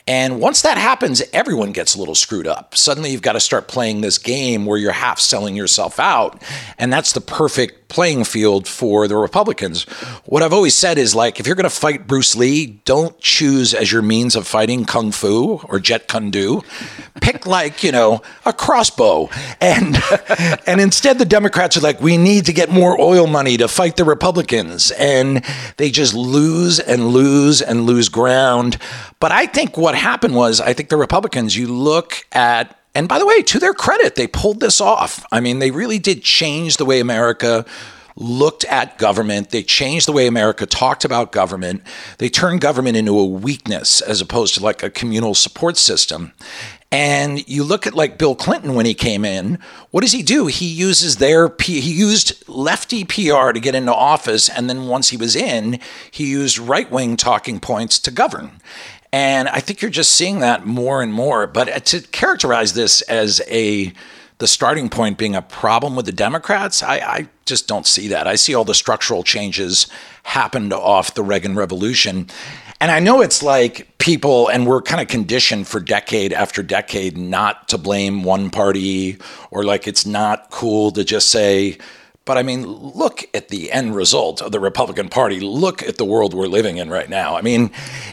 And 0.10 0.42
once 0.42 0.64
that 0.64 0.80
happens, 0.80 1.22
everyone 1.34 1.72
gets 1.72 1.94
a 1.94 2.00
little 2.00 2.16
screwed 2.16 2.48
up. 2.48 2.76
Suddenly 2.76 3.12
you've 3.12 3.22
got 3.22 3.34
to 3.34 3.40
start 3.40 3.68
playing 3.68 4.02
this 4.02 4.18
game 4.18 4.66
where 4.66 4.76
you're 4.76 4.92
half 4.92 5.20
selling 5.20 5.56
yourself 5.56 6.00
out. 6.00 6.42
And 6.80 6.92
that's 6.92 7.14
the 7.14 7.22
perfect 7.22 7.79
playing 7.90 8.24
field 8.24 8.68
for 8.68 9.08
the 9.08 9.18
Republicans. 9.18 9.84
What 10.26 10.44
I've 10.44 10.54
always 10.54 10.76
said 10.76 10.98
is 10.98 11.14
like, 11.14 11.40
if 11.40 11.48
you're 11.48 11.56
going 11.56 11.64
to 11.64 11.70
fight 11.70 12.08
Bruce 12.08 12.36
Lee, 12.36 12.68
don't 12.86 13.20
choose 13.20 13.74
as 13.74 13.92
your 13.92 14.02
means 14.02 14.36
of 14.36 14.48
fighting 14.48 14.86
Kung 14.86 15.12
Fu 15.12 15.60
or 15.64 15.80
Jeet 15.80 16.08
Kune 16.08 16.32
Do. 16.32 16.62
Pick 17.22 17.46
like, 17.46 17.84
you 17.84 17.92
know, 17.92 18.22
a 18.46 18.54
crossbow. 18.54 19.30
And, 19.60 19.98
and 20.68 20.80
instead 20.80 21.18
the 21.18 21.26
Democrats 21.26 21.76
are 21.76 21.82
like, 21.82 22.00
we 22.00 22.16
need 22.16 22.46
to 22.46 22.54
get 22.54 22.70
more 22.70 23.00
oil 23.02 23.28
money 23.28 23.58
to 23.58 23.68
fight 23.68 23.98
the 23.98 24.06
Republicans. 24.06 24.92
And 24.92 25.44
they 25.78 25.90
just 25.90 26.14
lose 26.14 26.80
and 26.80 27.08
lose 27.10 27.62
and 27.62 27.86
lose 27.86 28.08
ground. 28.08 28.78
But 29.20 29.32
I 29.32 29.48
think 29.48 29.78
what 29.78 29.96
happened 29.96 30.36
was, 30.36 30.62
I 30.62 30.74
think 30.74 30.90
the 30.90 30.98
Republicans, 30.98 31.58
you 31.58 31.68
look 31.68 32.26
at 32.32 32.79
and 33.00 33.08
by 33.08 33.18
the 33.18 33.26
way, 33.26 33.42
to 33.44 33.60
their 33.60 33.74
credit, 33.74 34.16
they 34.16 34.28
pulled 34.28 34.60
this 34.60 34.82
off. 34.82 35.26
I 35.32 35.40
mean, 35.40 35.60
they 35.60 35.72
really 35.72 36.00
did 36.00 36.22
change 36.22 36.76
the 36.76 36.84
way 36.84 37.00
America 37.00 37.66
looked 38.18 38.66
at 38.66 38.98
government. 38.98 39.52
They 39.52 39.64
changed 39.64 40.06
the 40.06 40.12
way 40.12 40.28
America 40.28 40.66
talked 40.66 41.06
about 41.06 41.32
government. 41.32 41.82
They 42.18 42.28
turned 42.28 42.60
government 42.60 42.98
into 42.98 43.18
a 43.18 43.24
weakness 43.24 44.02
as 44.02 44.20
opposed 44.20 44.56
to 44.56 44.64
like 44.64 44.84
a 44.84 44.90
communal 44.90 45.34
support 45.34 45.78
system. 45.78 46.34
And 46.92 47.48
you 47.48 47.64
look 47.64 47.88
at 47.88 47.94
like 47.94 48.18
Bill 48.18 48.36
Clinton 48.36 48.74
when 48.74 48.86
he 48.86 48.94
came 48.94 49.24
in, 49.24 49.60
what 49.92 50.02
does 50.02 50.12
he 50.12 50.22
do? 50.22 50.48
He 50.48 50.66
uses 50.66 51.18
their 51.18 51.48
P- 51.48 51.80
he 51.80 51.94
used 51.94 52.50
lefty 52.50 53.06
PR 53.06 53.54
to 53.54 53.62
get 53.62 53.76
into 53.76 53.96
office 53.96 54.50
and 54.50 54.70
then 54.70 54.88
once 54.88 55.08
he 55.08 55.16
was 55.16 55.38
in, 55.38 55.80
he 56.12 56.30
used 56.32 56.58
right-wing 56.60 57.16
talking 57.16 57.62
points 57.62 57.98
to 58.00 58.12
govern. 58.12 58.60
And 59.12 59.50
I 59.50 59.60
think 59.60 59.82
you're 59.82 59.92
just 59.92 60.12
seeing 60.12 60.40
that 60.40 60.66
more 60.66 61.02
and 61.02 61.12
more. 61.12 61.48
But 61.48 61.86
to 61.88 62.02
characterize 62.02 62.74
this 62.74 63.02
as 63.04 63.42
a 63.48 63.94
the 64.40 64.48
starting 64.48 64.90
point 64.90 65.18
being 65.18 65.36
a 65.36 65.42
problem 65.42 65.96
with 65.96 66.06
the 66.06 66.14
Democrats, 66.14 66.82
I, 66.82 66.96
I, 67.00 67.28
just 67.46 67.68
don't 67.68 67.88
see 67.88 68.08
that. 68.10 68.28
I 68.28 68.36
see 68.36 68.54
all 68.54 68.64
the 68.64 68.76
structural 68.76 69.24
changes 69.24 69.88
happened 70.22 70.72
off 70.72 71.16
the 71.16 71.24
Reagan 71.24 71.56
Revolution. 71.56 72.28
And 72.80 72.92
I 72.92 73.00
know 73.00 73.22
it's 73.22 73.42
like 73.42 73.98
people, 73.98 74.48
and 74.48 74.68
we're 74.68 74.84
kind 74.84 75.02
of 75.02 75.08
conditioned 75.08 75.68
for 75.68 75.80
decade 75.80 76.32
after 76.32 76.62
decade 76.62 77.18
not 77.18 77.68
to 77.70 77.80
blame 77.80 78.24
one 78.24 78.52
party, 78.52 79.18
or 79.50 79.64
like 79.64 79.88
it's 79.88 80.06
not 80.06 80.52
cool 80.52 80.92
to 80.92 81.04
just 81.04 81.30
say, 81.30 81.80
but 82.30 82.38
I 82.38 82.44
mean, 82.44 82.68
look 82.68 83.28
at 83.34 83.48
the 83.48 83.72
end 83.72 83.96
result 83.96 84.40
of 84.40 84.52
the 84.52 84.60
Republican 84.60 85.10
Party. 85.10 85.40
Look 85.40 85.82
at 85.82 85.98
the 85.98 86.06
world 86.06 86.36
we're 86.36 86.46
living 86.46 86.78
in 86.78 86.88
right 86.88 87.10
now. 87.10 87.36
I 87.36 87.42
mean, 87.42 87.72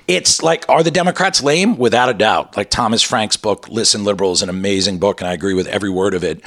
it's 0.08 0.42
like, 0.42 0.66
are 0.70 0.82
the 0.82 0.90
Democrats 0.90 1.42
lame? 1.42 1.76
Without 1.76 2.08
a 2.08 2.14
doubt. 2.14 2.56
Like 2.56 2.70
Thomas 2.70 3.02
Frank's 3.02 3.36
book, 3.36 3.68
Listen 3.68 4.04
Liberal, 4.04 4.32
is 4.32 4.40
an 4.40 4.48
amazing 4.48 4.96
book, 5.00 5.20
and 5.20 5.28
I 5.28 5.34
agree 5.34 5.52
with 5.52 5.66
every 5.66 5.90
word 5.90 6.14
of 6.14 6.24
it. 6.24 6.40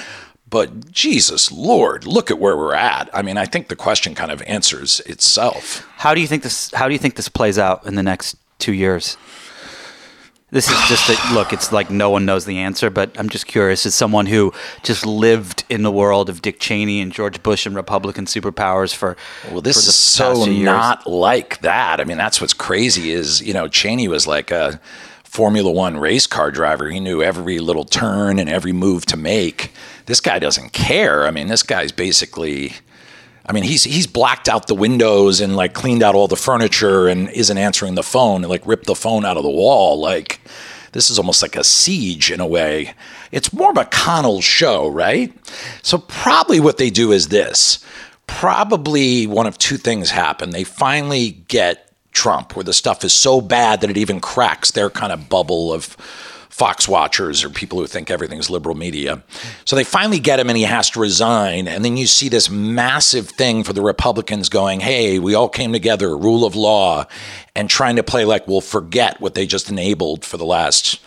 But 0.49 0.89
Jesus 0.91 1.51
Lord, 1.51 2.07
look 2.07 2.31
at 2.31 2.39
where 2.39 2.57
we're 2.57 2.73
at. 2.73 3.07
I 3.13 3.21
mean, 3.21 3.37
I 3.37 3.45
think 3.45 3.67
the 3.67 3.75
question 3.75 4.15
kind 4.15 4.31
of 4.31 4.41
answers 4.47 4.99
itself. 5.01 5.87
How 5.97 6.15
do 6.15 6.21
you 6.21 6.27
think 6.27 6.41
this? 6.41 6.71
How 6.73 6.87
do 6.87 6.93
you 6.93 6.99
think 6.99 7.17
this 7.17 7.29
plays 7.29 7.59
out 7.59 7.85
in 7.85 7.93
the 7.93 8.01
next 8.01 8.35
two 8.57 8.73
years? 8.73 9.15
This 10.51 10.69
is 10.69 10.77
just 10.87 11.09
a 11.09 11.33
look. 11.33 11.53
It's 11.53 11.71
like 11.71 11.89
no 11.89 12.09
one 12.09 12.25
knows 12.25 12.45
the 12.45 12.57
answer, 12.57 12.89
but 12.89 13.17
I'm 13.19 13.29
just 13.29 13.47
curious. 13.47 13.85
As 13.85 13.95
someone 13.95 14.25
who 14.25 14.53
just 14.83 15.05
lived 15.05 15.63
in 15.69 15.83
the 15.83 15.91
world 15.91 16.29
of 16.29 16.41
Dick 16.41 16.59
Cheney 16.59 17.01
and 17.01 17.11
George 17.11 17.41
Bush 17.43 17.65
and 17.65 17.75
Republican 17.75 18.25
superpowers 18.25 18.93
for 18.93 19.15
well, 19.51 19.61
this 19.61 19.83
for 19.83 19.89
is 19.89 19.95
so 19.95 20.45
not 20.45 21.07
like 21.07 21.61
that. 21.61 21.99
I 21.99 22.03
mean, 22.03 22.17
that's 22.17 22.41
what's 22.41 22.53
crazy. 22.53 23.11
Is 23.11 23.41
you 23.41 23.53
know 23.53 23.67
Cheney 23.67 24.07
was 24.07 24.25
like 24.27 24.51
a 24.51 24.79
Formula 25.23 25.71
One 25.71 25.97
race 25.97 26.25
car 26.25 26.49
driver. 26.49 26.89
He 26.89 26.99
knew 26.99 27.21
every 27.21 27.59
little 27.59 27.85
turn 27.85 28.39
and 28.39 28.49
every 28.49 28.71
move 28.71 29.05
to 29.07 29.17
make. 29.17 29.71
This 30.07 30.19
guy 30.19 30.39
doesn't 30.39 30.73
care. 30.73 31.27
I 31.27 31.31
mean, 31.31 31.47
this 31.47 31.61
guy's 31.61 31.91
basically 31.91 32.73
I 33.49 33.51
mean, 33.51 33.63
he's 33.63 33.83
he's 33.83 34.05
blacked 34.05 34.47
out 34.47 34.67
the 34.67 34.75
windows 34.75 35.41
and 35.41 35.55
like 35.55 35.73
cleaned 35.73 36.03
out 36.03 36.13
all 36.13 36.27
the 36.27 36.35
furniture 36.35 37.07
and 37.07 37.29
isn't 37.31 37.57
answering 37.57 37.95
the 37.95 38.03
phone 38.03 38.43
and 38.43 38.49
like 38.49 38.65
ripped 38.67 38.85
the 38.85 38.93
phone 38.93 39.25
out 39.25 39.37
of 39.37 39.43
the 39.43 39.49
wall. 39.49 39.99
Like 39.99 40.39
this 40.91 41.09
is 41.09 41.17
almost 41.17 41.41
like 41.41 41.55
a 41.55 41.63
siege 41.63 42.29
in 42.29 42.39
a 42.39 42.47
way. 42.47 42.93
It's 43.31 43.51
more 43.51 43.73
McConnell's 43.73 44.43
show, 44.43 44.87
right? 44.87 45.33
So 45.81 45.97
probably 45.97 46.59
what 46.59 46.77
they 46.77 46.91
do 46.91 47.11
is 47.11 47.29
this. 47.29 47.83
Probably 48.27 49.25
one 49.25 49.47
of 49.47 49.57
two 49.57 49.77
things 49.77 50.11
happen. 50.11 50.51
They 50.51 50.63
finally 50.63 51.31
get 51.47 51.91
Trump, 52.11 52.55
where 52.55 52.63
the 52.63 52.73
stuff 52.73 53.03
is 53.03 53.13
so 53.13 53.41
bad 53.41 53.81
that 53.81 53.89
it 53.89 53.97
even 53.97 54.19
cracks 54.19 54.71
their 54.71 54.91
kind 54.91 55.11
of 55.11 55.27
bubble 55.27 55.73
of 55.73 55.97
Fox 56.59 56.89
watchers 56.89 57.41
or 57.41 57.49
people 57.49 57.79
who 57.79 57.87
think 57.87 58.11
everything's 58.11 58.49
liberal 58.49 58.75
media. 58.75 59.23
So 59.63 59.77
they 59.77 59.85
finally 59.85 60.19
get 60.19 60.41
him 60.41 60.49
and 60.49 60.57
he 60.57 60.65
has 60.65 60.89
to 60.89 60.99
resign. 60.99 61.69
And 61.69 61.85
then 61.85 61.95
you 61.95 62.05
see 62.05 62.27
this 62.27 62.49
massive 62.49 63.29
thing 63.29 63.63
for 63.63 63.71
the 63.71 63.81
Republicans 63.81 64.49
going, 64.49 64.81
hey, 64.81 65.19
we 65.19 65.35
all 65.35 65.47
came 65.47 65.71
together, 65.71 66.17
rule 66.17 66.43
of 66.43 66.57
law, 66.57 67.05
and 67.55 67.69
trying 67.69 67.95
to 67.95 68.03
play 68.03 68.25
like 68.25 68.45
we'll 68.45 68.59
forget 68.59 69.21
what 69.21 69.35
they 69.35 69.45
just 69.45 69.69
enabled 69.69 70.25
for 70.25 70.35
the 70.35 70.43
last 70.43 70.99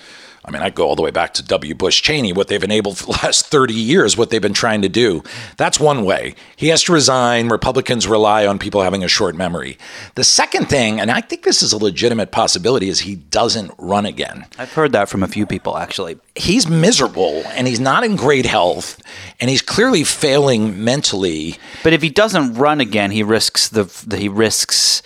I 0.44 0.50
mean, 0.50 0.62
I 0.62 0.70
go 0.70 0.88
all 0.88 0.96
the 0.96 1.02
way 1.02 1.12
back 1.12 1.34
to 1.34 1.42
W. 1.44 1.74
Bush 1.74 2.02
Cheney, 2.02 2.32
what 2.32 2.48
they've 2.48 2.62
enabled 2.62 2.98
for 2.98 3.06
the 3.06 3.12
last 3.22 3.46
30 3.46 3.74
years, 3.74 4.16
what 4.16 4.30
they've 4.30 4.42
been 4.42 4.52
trying 4.52 4.82
to 4.82 4.88
do. 4.88 5.22
That's 5.56 5.78
one 5.78 6.04
way. 6.04 6.34
He 6.56 6.68
has 6.68 6.82
to 6.84 6.92
resign. 6.92 7.48
Republicans 7.48 8.08
rely 8.08 8.44
on 8.46 8.58
people 8.58 8.82
having 8.82 9.04
a 9.04 9.08
short 9.08 9.36
memory. 9.36 9.78
The 10.16 10.24
second 10.24 10.68
thing, 10.68 10.98
and 10.98 11.10
I 11.10 11.20
think 11.20 11.44
this 11.44 11.62
is 11.62 11.72
a 11.72 11.78
legitimate 11.78 12.32
possibility, 12.32 12.88
is 12.88 13.00
he 13.00 13.14
doesn't 13.14 13.72
run 13.78 14.04
again. 14.04 14.46
I've 14.58 14.72
heard 14.72 14.92
that 14.92 15.08
from 15.08 15.22
a 15.22 15.28
few 15.28 15.46
people, 15.46 15.78
actually. 15.78 16.18
He's 16.34 16.68
miserable 16.68 17.42
and 17.54 17.68
he's 17.68 17.80
not 17.80 18.02
in 18.02 18.16
great 18.16 18.46
health 18.46 19.00
and 19.40 19.48
he's 19.48 19.62
clearly 19.62 20.02
failing 20.02 20.82
mentally. 20.82 21.56
But 21.84 21.92
if 21.92 22.02
he 22.02 22.10
doesn't 22.10 22.54
run 22.54 22.80
again, 22.80 23.12
he 23.12 23.22
risks 23.22 23.68
the, 23.68 23.84
the 24.06 24.16
he 24.16 24.28
risks 24.28 25.02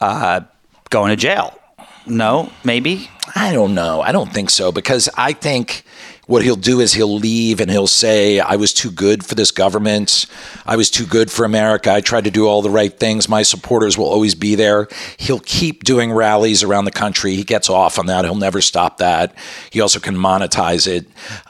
uh, 0.00 0.42
going 0.90 1.10
to 1.10 1.16
jail. 1.16 1.59
No, 2.06 2.50
maybe. 2.64 3.08
I 3.34 3.52
don't 3.52 3.74
know. 3.74 4.00
I 4.00 4.12
don't 4.12 4.32
think 4.32 4.50
so 4.50 4.72
because 4.72 5.08
I 5.16 5.32
think 5.32 5.84
what 6.30 6.44
he'll 6.44 6.54
do 6.54 6.78
is 6.78 6.92
he'll 6.92 7.16
leave 7.16 7.60
and 7.60 7.68
he'll 7.68 7.88
say, 7.88 8.38
I 8.38 8.54
was 8.54 8.72
too 8.72 8.92
good 8.92 9.26
for 9.26 9.34
this 9.34 9.50
government. 9.50 10.26
I 10.64 10.76
was 10.76 10.88
too 10.88 11.04
good 11.04 11.28
for 11.28 11.44
America. 11.44 11.92
I 11.92 12.00
tried 12.02 12.22
to 12.22 12.30
do 12.30 12.46
all 12.46 12.62
the 12.62 12.70
right 12.70 12.96
things. 12.96 13.28
My 13.28 13.42
supporters 13.42 13.98
will 13.98 14.06
always 14.06 14.36
be 14.36 14.54
there. 14.54 14.86
He'll 15.18 15.40
keep 15.40 15.82
doing 15.82 16.12
rallies 16.12 16.62
around 16.62 16.84
the 16.84 16.92
country. 16.92 17.34
He 17.34 17.42
gets 17.42 17.68
off 17.68 17.98
on 17.98 18.06
that. 18.06 18.24
He'll 18.24 18.36
never 18.36 18.60
stop 18.60 18.98
that. 18.98 19.34
He 19.70 19.80
also 19.80 19.98
can 19.98 20.14
monetize 20.14 20.86
it. 20.86 21.08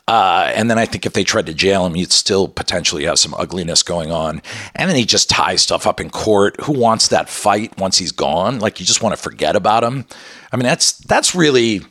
Uh, 0.08 0.50
and 0.54 0.70
then 0.70 0.78
I 0.78 0.86
think 0.86 1.04
if 1.04 1.12
they 1.12 1.24
tried 1.24 1.46
to 1.46 1.54
jail 1.54 1.84
him, 1.84 1.94
you'd 1.94 2.10
still 2.10 2.48
potentially 2.48 3.04
have 3.04 3.18
some 3.18 3.34
ugliness 3.34 3.82
going 3.82 4.10
on. 4.10 4.40
And 4.74 4.88
then 4.88 4.96
he 4.96 5.04
just 5.04 5.28
ties 5.28 5.60
stuff 5.60 5.86
up 5.86 6.00
in 6.00 6.08
court. 6.08 6.58
Who 6.62 6.72
wants 6.72 7.08
that 7.08 7.28
fight 7.28 7.76
once 7.78 7.98
he's 7.98 8.12
gone? 8.12 8.60
Like 8.60 8.80
you 8.80 8.86
just 8.86 9.02
want 9.02 9.14
to 9.14 9.22
forget 9.22 9.56
about 9.56 9.84
him. 9.84 10.06
I 10.52 10.56
mean, 10.56 10.64
that's 10.64 10.92
that's 10.92 11.34
really 11.34 11.82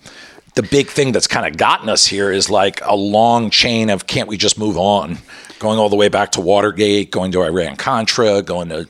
the 0.55 0.63
big 0.63 0.87
thing 0.87 1.11
that's 1.11 1.27
kind 1.27 1.45
of 1.45 1.57
gotten 1.57 1.89
us 1.89 2.05
here 2.05 2.31
is 2.31 2.49
like 2.49 2.81
a 2.83 2.95
long 2.95 3.49
chain 3.49 3.89
of 3.89 4.07
can't 4.07 4.27
we 4.27 4.37
just 4.37 4.57
move 4.57 4.77
on? 4.77 5.17
Going 5.59 5.77
all 5.79 5.89
the 5.89 5.95
way 5.95 6.09
back 6.09 6.31
to 6.33 6.41
Watergate, 6.41 7.11
going 7.11 7.31
to 7.33 7.41
Iran 7.41 7.75
Contra, 7.75 8.41
going 8.41 8.69
to 8.69 8.87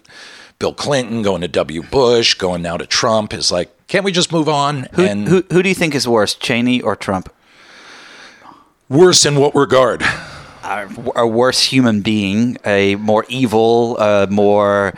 Bill 0.60 0.74
Clinton, 0.74 1.22
going 1.22 1.42
to 1.42 1.48
W. 1.48 1.82
Bush, 1.84 2.36
going 2.36 2.62
now 2.62 2.78
to 2.78 2.86
Trump 2.86 3.34
is 3.34 3.52
like, 3.52 3.70
can't 3.88 4.06
we 4.06 4.12
just 4.12 4.32
move 4.32 4.48
on? 4.48 4.88
Who, 4.94 5.04
and 5.04 5.28
who, 5.28 5.44
who 5.52 5.64
do 5.64 5.70
you 5.70 5.76
think 5.76 5.96
is 5.96 6.08
worse, 6.08 6.36
Cheney 6.36 6.82
or 6.82 6.96
Trump? 6.96 7.34
worse 8.90 9.26
in 9.26 9.36
what 9.36 9.56
regard? 9.56 10.02
A, 10.64 10.90
a 11.16 11.28
worse 11.28 11.64
human 11.64 12.02
being, 12.02 12.58
a 12.66 12.96
more 12.96 13.26
evil, 13.30 13.96
uh, 14.00 14.28
more. 14.30 14.94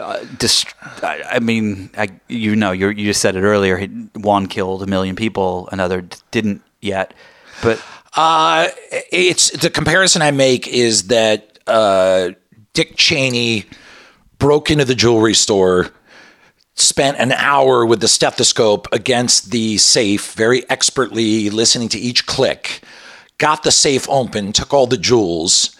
Uh, 0.00 0.24
dist- 0.38 0.74
I, 1.02 1.22
I 1.32 1.38
mean, 1.38 1.90
I, 1.96 2.08
you 2.28 2.56
know, 2.56 2.72
you 2.72 2.88
you 2.88 3.06
just 3.06 3.20
said 3.20 3.36
it 3.36 3.42
earlier. 3.42 3.84
One 4.14 4.46
killed 4.46 4.82
a 4.82 4.86
million 4.86 5.16
people, 5.16 5.68
another 5.72 6.02
d- 6.02 6.16
didn't 6.30 6.62
yet. 6.80 7.14
But 7.62 7.80
Uh, 8.16 8.68
it's 9.10 9.50
the 9.50 9.70
comparison 9.70 10.22
I 10.22 10.30
make 10.30 10.68
is 10.68 11.04
that 11.08 11.58
uh, 11.66 12.30
Dick 12.72 12.96
Cheney 12.96 13.64
broke 14.38 14.70
into 14.70 14.84
the 14.84 14.94
jewelry 14.94 15.34
store, 15.34 15.90
spent 16.76 17.18
an 17.18 17.32
hour 17.32 17.84
with 17.84 18.00
the 18.00 18.06
stethoscope 18.08 18.86
against 18.92 19.50
the 19.50 19.78
safe, 19.78 20.34
very 20.34 20.68
expertly 20.70 21.50
listening 21.50 21.88
to 21.88 21.98
each 21.98 22.26
click, 22.26 22.82
got 23.38 23.62
the 23.64 23.72
safe 23.72 24.08
open, 24.08 24.52
took 24.52 24.72
all 24.72 24.86
the 24.86 24.96
jewels, 24.96 25.74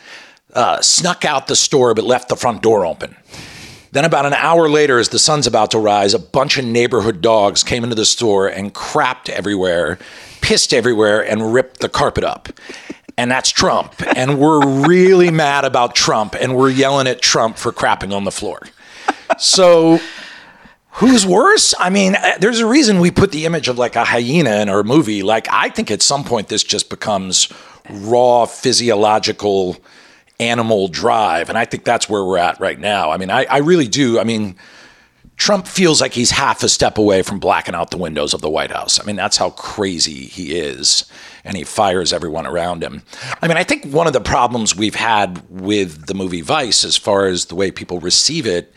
uh, 0.55 0.81
snuck 0.81 1.25
out 1.25 1.47
the 1.47 1.57
store, 1.57 1.95
but 1.95 2.05
left 2.05 2.29
the 2.29 2.37
front 2.37 2.63
door 2.63 2.85
open. 2.85 3.15
Then, 3.95 4.05
about 4.05 4.27
an 4.27 4.35
hour 4.35 4.69
later, 4.69 4.99
as 4.99 5.11
the 5.11 5.21
sun's 5.21 5.47
about 5.47 5.71
to 5.71 5.79
rise, 5.79 6.15
a 6.15 6.19
bunch 6.19 6.59
of 6.59 6.65
neighborhood 6.65 7.21
dogs 7.21 7.63
came 7.63 7.85
into 7.85 7.95
the 7.95 8.05
store 8.05 8.49
and 8.49 8.75
crapped 8.75 9.29
everywhere, 9.29 10.01
pissed 10.41 10.75
everywhere, 10.75 11.25
and 11.25 11.55
ripped 11.55 11.79
the 11.79 11.89
carpet 11.89 12.25
up. 12.25 12.49
And 13.17 13.31
that's 13.31 13.51
Trump. 13.51 13.95
And 14.17 14.41
we're 14.41 14.85
really 14.85 15.31
mad 15.31 15.65
about 15.65 15.95
Trump, 15.95 16.35
and 16.35 16.57
we're 16.57 16.71
yelling 16.71 17.07
at 17.07 17.23
Trump 17.23 17.57
for 17.57 17.71
crapping 17.71 18.13
on 18.13 18.25
the 18.25 18.33
floor. 18.33 18.63
So, 19.39 20.01
who's 20.95 21.25
worse? 21.25 21.73
I 21.79 21.89
mean, 21.89 22.17
uh, 22.17 22.33
there's 22.41 22.59
a 22.59 22.67
reason 22.67 22.99
we 22.99 23.13
put 23.13 23.31
the 23.31 23.47
image 23.47 23.69
of 23.69 23.79
like 23.79 23.95
a 23.95 24.05
hyena 24.05 24.57
in 24.57 24.69
our 24.69 24.83
movie. 24.83 25.23
Like, 25.23 25.47
I 25.53 25.69
think 25.69 25.93
at 25.93 26.03
some 26.03 26.25
point 26.25 26.49
this 26.49 26.65
just 26.65 26.91
becomes 26.91 27.49
raw 27.89 28.45
physiological 28.47 29.77
animal 30.41 30.89
drive. 30.89 31.49
And 31.49 31.57
I 31.57 31.65
think 31.65 31.85
that's 31.85 32.09
where 32.09 32.25
we're 32.25 32.39
at 32.39 32.59
right 32.61 32.79
now. 32.79 33.11
I 33.11 33.17
mean, 33.17 33.31
I, 33.31 33.45
I 33.45 33.59
really 33.59 33.89
do. 33.89 34.19
I 34.19 34.25
mean, 34.25 34.57
Trump 35.37 35.67
feels 35.67 36.01
like 36.01 36.13
he's 36.13 36.31
half 36.31 36.63
a 36.63 36.69
step 36.69 36.97
away 36.97 37.23
from 37.23 37.41
blacking 37.41 37.75
out 37.75 37.91
the 37.91 37.99
windows 37.99 38.35
of 38.35 38.41
the 38.41 38.51
White 38.51 38.71
House. 38.71 39.01
I 39.01 39.05
mean, 39.05 39.17
that's 39.17 39.37
how 39.37 39.51
crazy 39.51 40.27
he 40.27 40.57
is. 40.57 41.11
And 41.45 41.57
he 41.57 41.65
fires 41.65 42.13
everyone 42.13 42.47
around 42.47 42.83
him. 42.83 43.03
I 43.43 43.49
mean, 43.49 43.57
I 43.57 43.65
think 43.65 43.85
one 43.87 44.07
of 44.07 44.13
the 44.13 44.21
problems 44.21 44.77
we've 44.77 44.95
had 44.95 45.43
with 45.51 46.07
the 46.07 46.15
movie 46.15 46.41
Vice, 46.41 46.85
as 46.85 46.97
far 46.97 47.27
as 47.27 47.47
the 47.47 47.55
way 47.55 47.71
people 47.71 48.01
receive 48.01 48.47
it, 48.47 48.75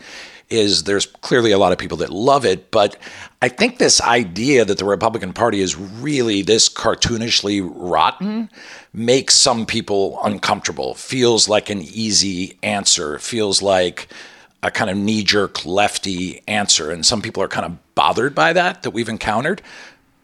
is 0.50 0.84
there's 0.84 1.06
clearly 1.06 1.52
a 1.52 1.58
lot 1.58 1.72
of 1.72 1.78
people 1.78 1.98
that 1.98 2.10
love 2.10 2.44
it. 2.44 2.70
But 2.70 2.96
I 3.42 3.48
think 3.48 3.78
this 3.78 4.00
idea 4.00 4.64
that 4.64 4.78
the 4.78 4.84
Republican 4.84 5.32
Party 5.32 5.60
is 5.60 5.76
really 5.76 6.42
this 6.42 6.68
cartoonishly 6.68 7.68
rotten 7.74 8.50
makes 8.92 9.34
some 9.34 9.66
people 9.66 10.18
uncomfortable, 10.24 10.94
feels 10.94 11.48
like 11.48 11.70
an 11.70 11.82
easy 11.82 12.58
answer, 12.62 13.18
feels 13.18 13.62
like 13.62 14.08
a 14.62 14.70
kind 14.70 14.90
of 14.90 14.96
knee 14.96 15.22
jerk 15.22 15.64
lefty 15.64 16.42
answer. 16.48 16.90
And 16.90 17.04
some 17.04 17.22
people 17.22 17.42
are 17.42 17.48
kind 17.48 17.66
of 17.66 17.94
bothered 17.94 18.34
by 18.34 18.52
that 18.54 18.82
that 18.82 18.90
we've 18.90 19.08
encountered. 19.08 19.62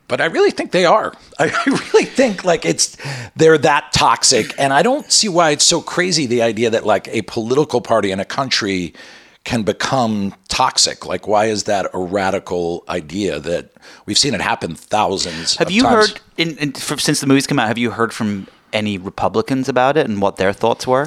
But 0.08 0.20
I 0.20 0.26
really 0.26 0.50
think 0.50 0.72
they 0.72 0.84
are. 0.84 1.14
I 1.38 1.46
really 1.66 2.04
think 2.04 2.44
like 2.44 2.64
it's 2.64 2.96
they're 3.36 3.58
that 3.58 3.92
toxic. 3.92 4.58
And 4.58 4.72
I 4.72 4.82
don't 4.82 5.10
see 5.10 5.28
why 5.28 5.50
it's 5.50 5.64
so 5.64 5.80
crazy 5.80 6.26
the 6.26 6.42
idea 6.42 6.70
that 6.70 6.84
like 6.84 7.08
a 7.08 7.22
political 7.22 7.80
party 7.80 8.10
in 8.10 8.20
a 8.20 8.24
country 8.24 8.94
can 9.44 9.62
become 9.62 10.34
toxic. 10.48 11.06
Like 11.06 11.28
why 11.28 11.46
is 11.46 11.64
that 11.64 11.86
a 11.92 11.98
radical 11.98 12.84
idea 12.88 13.38
that 13.40 13.72
we've 14.06 14.18
seen 14.18 14.34
it 14.34 14.40
happen 14.40 14.74
thousands 14.74 15.56
have 15.56 15.68
of 15.68 15.72
you 15.72 15.82
times? 15.82 16.10
heard 16.10 16.20
in, 16.36 16.56
in, 16.58 16.74
since 16.74 17.20
the 17.20 17.26
movies 17.26 17.46
come 17.46 17.58
out? 17.58 17.68
Have 17.68 17.78
you 17.78 17.90
heard 17.90 18.12
from 18.12 18.48
any 18.72 18.98
Republicans 18.98 19.68
about 19.68 19.96
it 19.96 20.08
and 20.08 20.20
what 20.20 20.36
their 20.36 20.52
thoughts 20.52 20.86
were? 20.86 21.06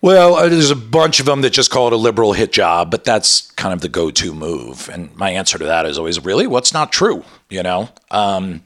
Well, 0.00 0.34
uh, 0.34 0.48
there's 0.48 0.72
a 0.72 0.76
bunch 0.76 1.20
of 1.20 1.26
them 1.26 1.42
that 1.42 1.50
just 1.50 1.70
call 1.70 1.86
it 1.86 1.92
a 1.92 1.96
liberal 1.96 2.32
hit 2.32 2.50
job, 2.50 2.90
but 2.90 3.04
that's 3.04 3.52
kind 3.52 3.72
of 3.72 3.82
the 3.82 3.88
go-to 3.88 4.34
move. 4.34 4.90
And 4.92 5.14
my 5.16 5.30
answer 5.30 5.58
to 5.58 5.64
that 5.64 5.86
is 5.86 5.96
always, 5.96 6.24
really, 6.24 6.48
what's 6.48 6.74
not 6.74 6.90
true? 6.90 7.24
You 7.48 7.62
know, 7.62 7.88
um, 8.10 8.62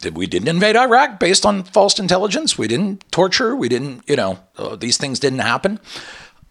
did 0.00 0.16
we 0.16 0.28
didn't 0.28 0.46
invade 0.46 0.76
Iraq 0.76 1.18
based 1.18 1.44
on 1.44 1.64
false 1.64 1.98
intelligence? 1.98 2.56
We 2.56 2.68
didn't 2.68 3.04
torture. 3.10 3.56
We 3.56 3.68
didn't, 3.68 4.08
you 4.08 4.14
know, 4.14 4.38
uh, 4.56 4.76
these 4.76 4.96
things 4.96 5.18
didn't 5.18 5.40
happen. 5.40 5.80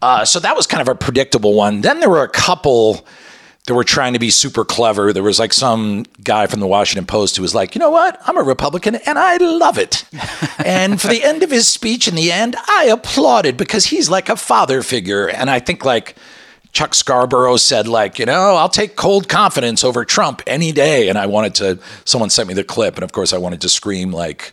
Uh, 0.02 0.24
so 0.24 0.40
that 0.40 0.56
was 0.56 0.66
kind 0.66 0.80
of 0.80 0.88
a 0.88 0.94
predictable 0.94 1.54
one. 1.54 1.82
Then 1.82 2.00
there 2.00 2.10
were 2.10 2.22
a 2.22 2.28
couple 2.28 3.06
that 3.66 3.74
were 3.74 3.84
trying 3.84 4.14
to 4.14 4.18
be 4.18 4.30
super 4.30 4.64
clever. 4.64 5.12
There 5.12 5.22
was 5.22 5.38
like 5.38 5.52
some 5.52 6.04
guy 6.24 6.46
from 6.46 6.60
the 6.60 6.66
Washington 6.66 7.06
Post 7.06 7.36
who 7.36 7.42
was 7.42 7.54
like, 7.54 7.74
you 7.74 7.78
know 7.78 7.90
what? 7.90 8.18
I'm 8.26 8.38
a 8.38 8.42
Republican 8.42 8.94
and 8.94 9.18
I 9.18 9.36
love 9.36 9.78
it. 9.78 10.04
and 10.64 11.00
for 11.00 11.08
the 11.08 11.22
end 11.22 11.42
of 11.42 11.50
his 11.50 11.68
speech 11.68 12.08
in 12.08 12.14
the 12.14 12.32
end, 12.32 12.56
I 12.68 12.86
applauded 12.90 13.56
because 13.56 13.86
he's 13.86 14.08
like 14.08 14.28
a 14.28 14.36
father 14.36 14.82
figure. 14.82 15.28
And 15.28 15.50
I 15.50 15.60
think 15.60 15.84
like 15.84 16.16
Chuck 16.72 16.94
Scarborough 16.94 17.58
said, 17.58 17.86
like, 17.86 18.18
you 18.18 18.26
know, 18.26 18.56
I'll 18.56 18.68
take 18.68 18.96
cold 18.96 19.28
confidence 19.28 19.84
over 19.84 20.04
Trump 20.04 20.42
any 20.46 20.72
day. 20.72 21.08
And 21.08 21.18
I 21.18 21.26
wanted 21.26 21.54
to, 21.56 21.78
someone 22.04 22.30
sent 22.30 22.48
me 22.48 22.54
the 22.54 22.64
clip. 22.64 22.94
And 22.94 23.04
of 23.04 23.12
course, 23.12 23.32
I 23.32 23.38
wanted 23.38 23.60
to 23.62 23.68
scream, 23.68 24.12
like, 24.12 24.52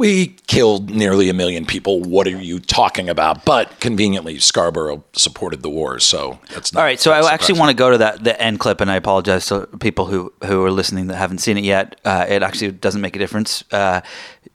we 0.00 0.28
killed 0.46 0.88
nearly 0.88 1.28
a 1.28 1.34
million 1.34 1.66
people. 1.66 2.00
What 2.00 2.26
are 2.26 2.30
you 2.30 2.58
talking 2.58 3.10
about? 3.10 3.44
But 3.44 3.80
conveniently, 3.80 4.38
Scarborough 4.38 5.04
supported 5.12 5.60
the 5.60 5.68
war, 5.68 6.00
so 6.00 6.38
that's 6.54 6.72
not. 6.72 6.80
All 6.80 6.86
right, 6.86 6.98
so 6.98 7.12
I 7.12 7.30
actually 7.30 7.58
want 7.58 7.68
to 7.68 7.76
go 7.76 7.90
to 7.90 7.98
that 7.98 8.24
the 8.24 8.40
end 8.40 8.60
clip, 8.60 8.80
and 8.80 8.90
I 8.90 8.96
apologize 8.96 9.46
to 9.48 9.66
people 9.78 10.06
who 10.06 10.32
who 10.44 10.64
are 10.64 10.70
listening 10.70 11.08
that 11.08 11.16
haven't 11.16 11.38
seen 11.38 11.58
it 11.58 11.64
yet. 11.64 12.00
Uh, 12.02 12.24
it 12.26 12.42
actually 12.42 12.72
doesn't 12.72 13.02
make 13.02 13.14
a 13.14 13.18
difference. 13.18 13.62
Uh, 13.70 14.00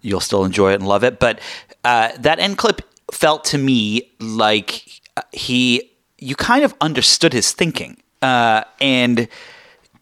you'll 0.02 0.20
still 0.20 0.46
enjoy 0.46 0.72
it 0.72 0.76
and 0.76 0.88
love 0.88 1.04
it, 1.04 1.20
but 1.20 1.40
uh, 1.84 2.10
that 2.18 2.40
end 2.40 2.58
clip 2.58 2.82
felt 3.12 3.46
to 3.46 3.60
me 3.60 4.12
like 4.20 5.00
he 5.32 5.92
you 6.18 6.36
kind 6.36 6.64
of 6.64 6.74
understood 6.82 7.34
his 7.34 7.52
thinking, 7.52 8.02
uh, 8.24 8.64
and 8.82 9.28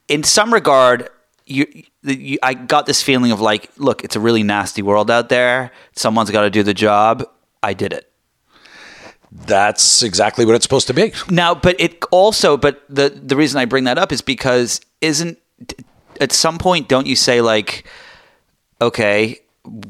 in 0.08 0.24
some 0.24 0.54
regard, 0.54 1.10
you, 1.46 1.66
you, 2.04 2.38
I 2.44 2.54
got 2.54 2.86
this 2.86 3.02
feeling 3.02 3.32
of 3.32 3.42
like, 3.42 3.70
look, 3.78 4.04
it's 4.04 4.16
a 4.16 4.20
really 4.20 4.44
nasty 4.44 4.82
world 4.82 5.10
out 5.10 5.30
there. 5.30 5.72
Someone's 5.96 6.32
got 6.32 6.42
to 6.42 6.50
do 6.50 6.64
the 6.64 6.74
job. 6.74 7.26
I 7.62 7.74
did 7.74 7.94
it. 7.94 8.10
That's 9.32 10.04
exactly 10.04 10.46
what 10.46 10.56
it's 10.56 10.64
supposed 10.64 10.88
to 10.88 10.94
be. 10.94 11.12
Now, 11.30 11.56
but 11.56 11.80
it 11.80 12.04
also, 12.12 12.56
but 12.56 12.84
the 12.88 13.10
the 13.10 13.36
reason 13.36 13.60
I 13.60 13.66
bring 13.66 13.86
that 13.86 13.98
up 13.98 14.12
is 14.12 14.22
because 14.22 14.80
isn't 15.02 15.40
at 16.22 16.32
some 16.32 16.60
point 16.60 16.88
don't 16.88 17.08
you 17.08 17.16
say 17.16 17.42
like, 17.42 17.86
okay, 18.80 19.40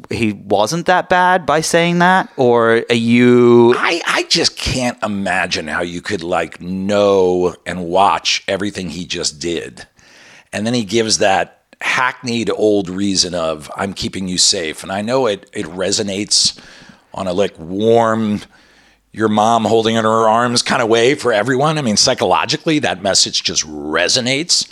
he 0.09 0.33
wasn't 0.33 0.85
that 0.85 1.09
bad 1.09 1.45
by 1.45 1.61
saying 1.61 1.99
that, 1.99 2.31
or 2.37 2.85
are 2.89 2.95
you? 2.95 3.73
I, 3.75 4.01
I 4.07 4.23
just 4.23 4.55
can't 4.55 5.01
imagine 5.03 5.67
how 5.67 5.81
you 5.81 6.01
could 6.01 6.23
like 6.23 6.61
know 6.61 7.55
and 7.65 7.85
watch 7.85 8.43
everything 8.47 8.89
he 8.89 9.05
just 9.05 9.39
did. 9.39 9.87
And 10.53 10.65
then 10.65 10.73
he 10.73 10.85
gives 10.85 11.17
that 11.17 11.62
hackneyed 11.81 12.49
old 12.49 12.89
reason 12.89 13.33
of 13.33 13.71
I'm 13.75 13.93
keeping 13.93 14.27
you 14.27 14.37
safe. 14.37 14.83
And 14.83 14.91
I 14.91 15.01
know 15.01 15.27
it 15.27 15.49
it 15.53 15.65
resonates 15.65 16.59
on 17.13 17.27
a 17.27 17.33
like 17.33 17.57
warm 17.59 18.41
your 19.11 19.29
mom 19.29 19.63
holding 19.65 19.95
in 19.95 20.03
her 20.03 20.27
arms 20.27 20.61
kind 20.63 20.81
of 20.81 20.89
way 20.89 21.13
for 21.13 21.31
everyone. 21.31 21.77
I 21.77 21.81
mean, 21.81 21.97
psychologically 21.97 22.79
that 22.79 23.03
message 23.03 23.43
just 23.43 23.63
resonates. 23.65 24.67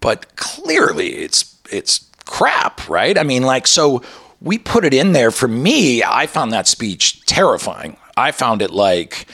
But 0.00 0.34
clearly 0.36 1.08
it's 1.14 1.56
it's 1.70 2.06
crap, 2.24 2.88
right? 2.88 3.16
I 3.16 3.22
mean, 3.22 3.42
like 3.42 3.66
so 3.66 4.02
we 4.40 4.58
put 4.58 4.84
it 4.84 4.92
in 4.92 5.12
there 5.12 5.30
for 5.30 5.48
me, 5.48 6.02
I 6.02 6.26
found 6.26 6.52
that 6.52 6.66
speech 6.66 7.24
terrifying. 7.26 7.96
I 8.16 8.32
found 8.32 8.60
it 8.60 8.70
like 8.70 9.26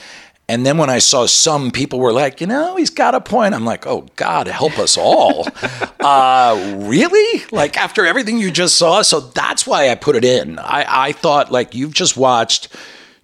and 0.49 0.65
then 0.65 0.79
when 0.79 0.89
I 0.89 0.97
saw 0.97 1.27
some 1.27 1.69
people 1.69 1.99
were 1.99 2.11
like, 2.11 2.41
you 2.41 2.47
know, 2.47 2.75
he's 2.75 2.89
got 2.89 3.13
a 3.13 3.21
point. 3.21 3.53
I'm 3.53 3.65
like, 3.65 3.85
oh 3.85 4.07
God, 4.15 4.47
help 4.47 4.79
us 4.79 4.97
all. 4.97 5.47
uh, 5.99 6.75
really? 6.79 7.45
Like 7.51 7.77
after 7.77 8.03
everything 8.03 8.39
you 8.39 8.49
just 8.49 8.75
saw? 8.75 9.03
So 9.03 9.19
that's 9.19 9.67
why 9.67 9.89
I 9.89 9.95
put 9.95 10.15
it 10.15 10.25
in. 10.25 10.57
I, 10.57 11.09
I 11.09 11.11
thought 11.11 11.51
like 11.51 11.75
you've 11.75 11.93
just 11.93 12.17
watched 12.17 12.75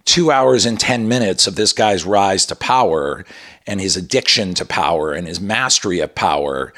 two 0.04 0.30
hours 0.30 0.66
and 0.66 0.78
10 0.78 1.08
minutes 1.08 1.48
of 1.48 1.56
this 1.56 1.72
guy's 1.72 2.04
rise 2.04 2.46
to 2.46 2.54
power 2.54 3.24
and 3.66 3.80
his 3.80 3.96
addiction 3.96 4.54
to 4.54 4.64
power 4.64 5.12
and 5.12 5.26
his 5.26 5.40
mastery 5.40 5.98
of 5.98 6.14
power. 6.14 6.72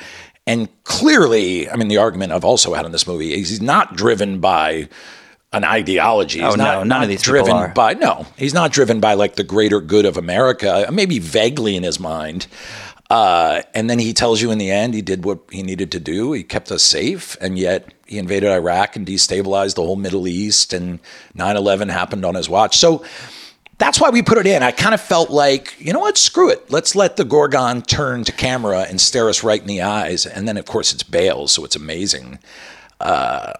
And 0.47 0.71
clearly, 0.85 1.69
I 1.69 1.77
mean, 1.77 1.89
the 1.89 1.99
argument 1.99 2.33
I've 2.33 2.43
also 2.43 2.73
had 2.73 2.87
in 2.87 2.93
this 2.93 3.07
movie 3.07 3.35
is 3.35 3.51
he's 3.51 3.61
not 3.61 3.97
driven 3.97 4.41
by 4.41 4.89
an 5.53 5.65
ideology. 5.65 6.41
He's 6.41 6.53
Oh, 6.53 6.57
not, 6.57 6.65
no, 6.65 6.79
none 6.81 6.89
not 6.89 7.03
of 7.05 7.09
these 7.09 7.21
people 7.23 7.33
driven 7.45 7.57
are. 7.57 7.69
by 7.69 7.95
no. 7.95 8.27
He's 8.37 8.55
not 8.55 8.71
driven 8.73 9.01
by 9.01 9.15
like 9.15 9.37
the 9.37 9.45
greater 9.45 9.81
good 9.81 10.05
of 10.05 10.17
America. 10.17 10.87
Maybe 10.93 11.19
vaguely 11.19 11.75
in 11.77 11.83
his 11.83 11.99
mind. 11.99 12.47
Uh, 13.11 13.63
and 13.75 13.89
then 13.89 13.99
he 13.99 14.13
tells 14.13 14.43
you 14.43 14.51
in 14.51 14.59
the 14.59 14.71
end 14.71 14.93
he 14.93 15.01
did 15.01 15.25
what 15.25 15.39
he 15.51 15.63
needed 15.63 15.91
to 15.93 16.01
do. 16.01 16.33
He 16.33 16.43
kept 16.43 16.71
us 16.71 16.83
safe, 16.83 17.39
and 17.41 17.59
yet 17.59 17.95
he 18.07 18.19
invaded 18.19 18.51
Iraq 18.51 18.97
and 18.97 19.07
destabilized 19.07 19.77
the 19.77 19.83
whole 19.83 19.97
Middle 19.97 20.29
East. 20.29 20.75
And 20.75 20.99
9/11 21.35 21.89
happened 21.89 22.27
on 22.27 22.35
his 22.35 22.51
watch. 22.51 22.77
So 22.77 23.03
that's 23.79 23.99
why 23.99 24.11
we 24.11 24.21
put 24.21 24.37
it 24.37 24.47
in. 24.47 24.63
I 24.63 24.73
kind 24.73 24.93
of 24.93 25.01
felt 25.01 25.31
like, 25.31 25.75
you 25.79 25.95
know 25.95 26.01
what, 26.01 26.19
screw 26.19 26.51
it. 26.51 26.71
Let's 26.71 26.95
let 26.95 27.17
the 27.17 27.25
Gorgon 27.25 27.81
turn 27.81 28.25
to 28.25 28.33
camera 28.33 28.81
and 28.83 29.01
stare 29.01 29.31
us 29.31 29.43
right 29.43 29.61
in 29.63 29.69
the 29.69 29.81
eyes. 29.81 30.27
And 30.27 30.47
then, 30.47 30.59
of 30.59 30.67
course, 30.67 30.93
it's 30.93 31.05
Bale, 31.05 31.47
so 31.49 31.65
it's 31.65 31.77
amazing. 31.77 32.41
Uh, 33.01 33.53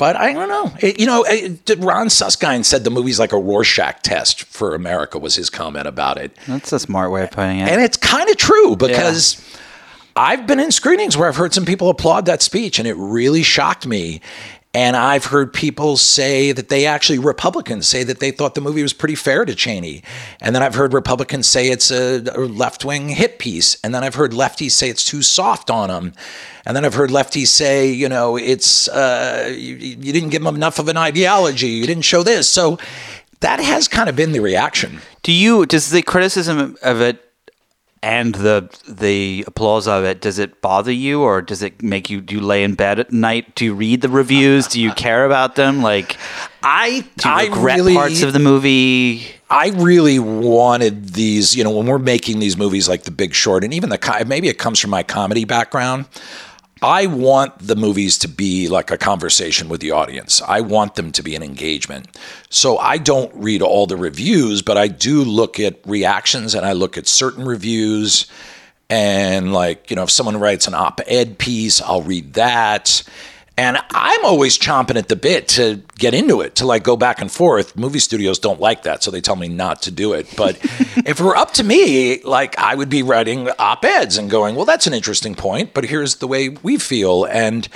but 0.00 0.16
I 0.16 0.32
don't 0.32 0.48
know. 0.48 0.72
It- 0.80 0.98
you 0.98 1.04
know, 1.06 1.24
it, 1.28 1.76
Ron 1.78 2.08
Suskind 2.08 2.64
said 2.66 2.82
the 2.84 2.90
movie's 2.90 3.20
like 3.20 3.32
a 3.32 3.38
Rorschach 3.38 4.02
test 4.02 4.42
for 4.44 4.74
America, 4.74 5.18
was 5.18 5.36
his 5.36 5.50
comment 5.50 5.86
about 5.86 6.16
it. 6.18 6.34
That's 6.48 6.72
a 6.72 6.78
smart 6.80 7.12
way 7.12 7.22
of 7.22 7.30
putting 7.30 7.60
it. 7.60 7.68
And 7.68 7.80
it's 7.82 7.98
kind 7.98 8.28
of 8.30 8.36
true 8.38 8.74
because 8.76 9.40
I've 10.16 10.46
been 10.46 10.58
in 10.58 10.72
screenings 10.72 11.16
where 11.18 11.28
I've 11.28 11.36
heard 11.36 11.52
some 11.54 11.66
people 11.66 11.88
applaud 11.90 12.24
that 12.26 12.40
speech 12.42 12.78
and 12.78 12.88
it 12.88 12.94
really 12.94 13.42
shocked 13.42 13.86
me. 13.86 14.20
And 14.72 14.96
I've 14.96 15.24
heard 15.26 15.52
people 15.52 15.96
say 15.96 16.52
that 16.52 16.68
they 16.68 16.86
actually, 16.86 17.18
Republicans 17.18 17.88
say 17.88 18.04
that 18.04 18.20
they 18.20 18.30
thought 18.30 18.54
the 18.54 18.60
movie 18.60 18.82
was 18.82 18.92
pretty 18.92 19.16
fair 19.16 19.44
to 19.44 19.52
Cheney. 19.52 20.04
And 20.40 20.54
then 20.54 20.62
I've 20.62 20.76
heard 20.76 20.92
Republicans 20.92 21.48
say 21.48 21.70
it's 21.70 21.90
a, 21.90 22.20
left 22.20 22.84
wing 22.84 23.08
hit 23.08 23.40
piece. 23.40 23.80
And 23.82 23.92
then 23.92 24.04
I've 24.04 24.14
heard 24.14 24.30
lefties 24.30 24.70
say 24.70 24.88
it's 24.88 25.04
too 25.04 25.22
soft 25.22 25.70
on 25.70 25.90
him. 25.90 26.12
And 26.64 26.76
then 26.76 26.84
I've 26.84 26.94
heard 26.94 27.10
lefties 27.10 27.48
say, 27.48 27.90
you 27.90 28.08
know, 28.08 28.36
it's, 28.36 28.86
uh, 28.88 29.48
you, 29.50 29.74
you 29.74 30.12
didn't 30.12 30.28
give 30.28 30.44
them 30.44 30.54
enough 30.54 30.78
of 30.78 30.86
an 30.86 30.96
ideology. 30.96 31.68
You 31.68 31.86
didn't 31.86 32.04
show 32.04 32.22
this. 32.22 32.48
So 32.48 32.78
that 33.40 33.58
has 33.58 33.88
kind 33.88 34.08
of 34.08 34.14
been 34.14 34.30
the 34.30 34.40
reaction. 34.40 35.00
Do 35.22 35.32
you 35.32 35.66
does 35.66 35.90
the 35.90 36.02
criticism 36.02 36.76
of 36.82 37.00
it 37.00 37.29
and 38.02 38.34
the 38.34 38.68
the 38.88 39.44
applause 39.46 39.86
of 39.86 40.04
it 40.04 40.20
does 40.20 40.38
it 40.38 40.62
bother 40.62 40.92
you 40.92 41.20
or 41.20 41.42
does 41.42 41.62
it 41.62 41.82
make 41.82 42.08
you 42.08 42.20
do 42.20 42.36
you 42.36 42.40
lay 42.40 42.64
in 42.64 42.74
bed 42.74 42.98
at 42.98 43.12
night? 43.12 43.54
Do 43.54 43.64
you 43.64 43.74
read 43.74 44.00
the 44.00 44.08
reviews? 44.08 44.66
Do 44.68 44.80
you 44.80 44.92
care 44.92 45.26
about 45.26 45.56
them? 45.56 45.82
Like 45.82 46.16
I, 46.62 47.04
do 47.16 47.28
you 47.28 47.34
I 47.34 47.44
regret 47.44 47.76
really, 47.76 47.94
parts 47.94 48.22
of 48.22 48.32
the 48.32 48.38
movie? 48.38 49.26
I 49.48 49.70
really 49.70 50.18
wanted 50.18 51.10
these, 51.10 51.56
you 51.56 51.64
know, 51.64 51.70
when 51.70 51.86
we're 51.86 51.98
making 51.98 52.38
these 52.38 52.56
movies 52.56 52.88
like 52.88 53.02
The 53.02 53.10
Big 53.10 53.34
Short, 53.34 53.64
and 53.64 53.74
even 53.74 53.90
the 53.90 54.24
maybe 54.26 54.48
it 54.48 54.58
comes 54.58 54.78
from 54.78 54.90
my 54.90 55.02
comedy 55.02 55.44
background. 55.44 56.06
I 56.82 57.06
want 57.06 57.58
the 57.58 57.76
movies 57.76 58.18
to 58.18 58.28
be 58.28 58.68
like 58.68 58.90
a 58.90 58.96
conversation 58.96 59.68
with 59.68 59.80
the 59.80 59.90
audience. 59.90 60.40
I 60.40 60.62
want 60.62 60.94
them 60.94 61.12
to 61.12 61.22
be 61.22 61.34
an 61.34 61.42
engagement. 61.42 62.08
So 62.48 62.78
I 62.78 62.96
don't 62.96 63.32
read 63.34 63.60
all 63.60 63.86
the 63.86 63.96
reviews, 63.96 64.62
but 64.62 64.78
I 64.78 64.88
do 64.88 65.22
look 65.22 65.60
at 65.60 65.78
reactions 65.86 66.54
and 66.54 66.64
I 66.64 66.72
look 66.72 66.96
at 66.96 67.06
certain 67.06 67.44
reviews. 67.44 68.26
And 68.88 69.52
like, 69.52 69.90
you 69.90 69.96
know, 69.96 70.04
if 70.04 70.10
someone 70.10 70.38
writes 70.38 70.66
an 70.66 70.74
op 70.74 71.00
ed 71.06 71.38
piece, 71.38 71.82
I'll 71.82 72.02
read 72.02 72.34
that. 72.34 73.02
And 73.60 73.76
I'm 73.90 74.24
always 74.24 74.58
chomping 74.58 74.96
at 74.96 75.08
the 75.08 75.16
bit 75.16 75.46
to 75.48 75.82
get 75.98 76.14
into 76.14 76.40
it, 76.40 76.54
to 76.54 76.66
like 76.66 76.82
go 76.82 76.96
back 76.96 77.20
and 77.20 77.30
forth. 77.30 77.76
Movie 77.76 77.98
studios 77.98 78.38
don't 78.38 78.58
like 78.58 78.84
that, 78.84 79.02
so 79.02 79.10
they 79.10 79.20
tell 79.20 79.36
me 79.36 79.48
not 79.48 79.82
to 79.82 79.90
do 79.90 80.14
it. 80.14 80.34
But 80.34 80.56
if 80.64 81.20
it 81.20 81.20
were 81.20 81.36
up 81.36 81.52
to 81.52 81.62
me, 81.62 82.22
like 82.22 82.58
I 82.58 82.74
would 82.74 82.88
be 82.88 83.02
writing 83.02 83.50
op 83.58 83.84
eds 83.84 84.16
and 84.16 84.30
going, 84.30 84.54
well, 84.54 84.64
that's 84.64 84.86
an 84.86 84.94
interesting 84.94 85.34
point, 85.34 85.74
but 85.74 85.84
here's 85.84 86.16
the 86.16 86.26
way 86.26 86.48
we 86.48 86.78
feel. 86.78 87.26
And 87.26 87.68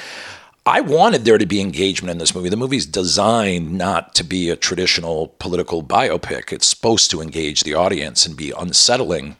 I 0.65 0.81
wanted 0.81 1.27
there 1.27 1.37
to 1.37 1.45
be 1.45 1.61
engagement 1.61 2.13
in 2.13 2.17
this 2.17 2.35
movie. 2.35 2.49
The 2.49 2.57
movie's 2.57 2.87
designed 2.87 3.77
not 3.77 4.15
to 4.15 4.25
be 4.25 4.49
a 4.49 4.57
traditional 4.57 5.35
political 5.39 5.83
biopic, 5.83 6.51
it's 6.51 6.67
supposed 6.67 7.11
to 7.11 7.21
engage 7.21 7.63
the 7.63 7.75
audience 7.75 8.25
and 8.25 8.35
be 8.35 8.55
unsettling. 8.59 9.37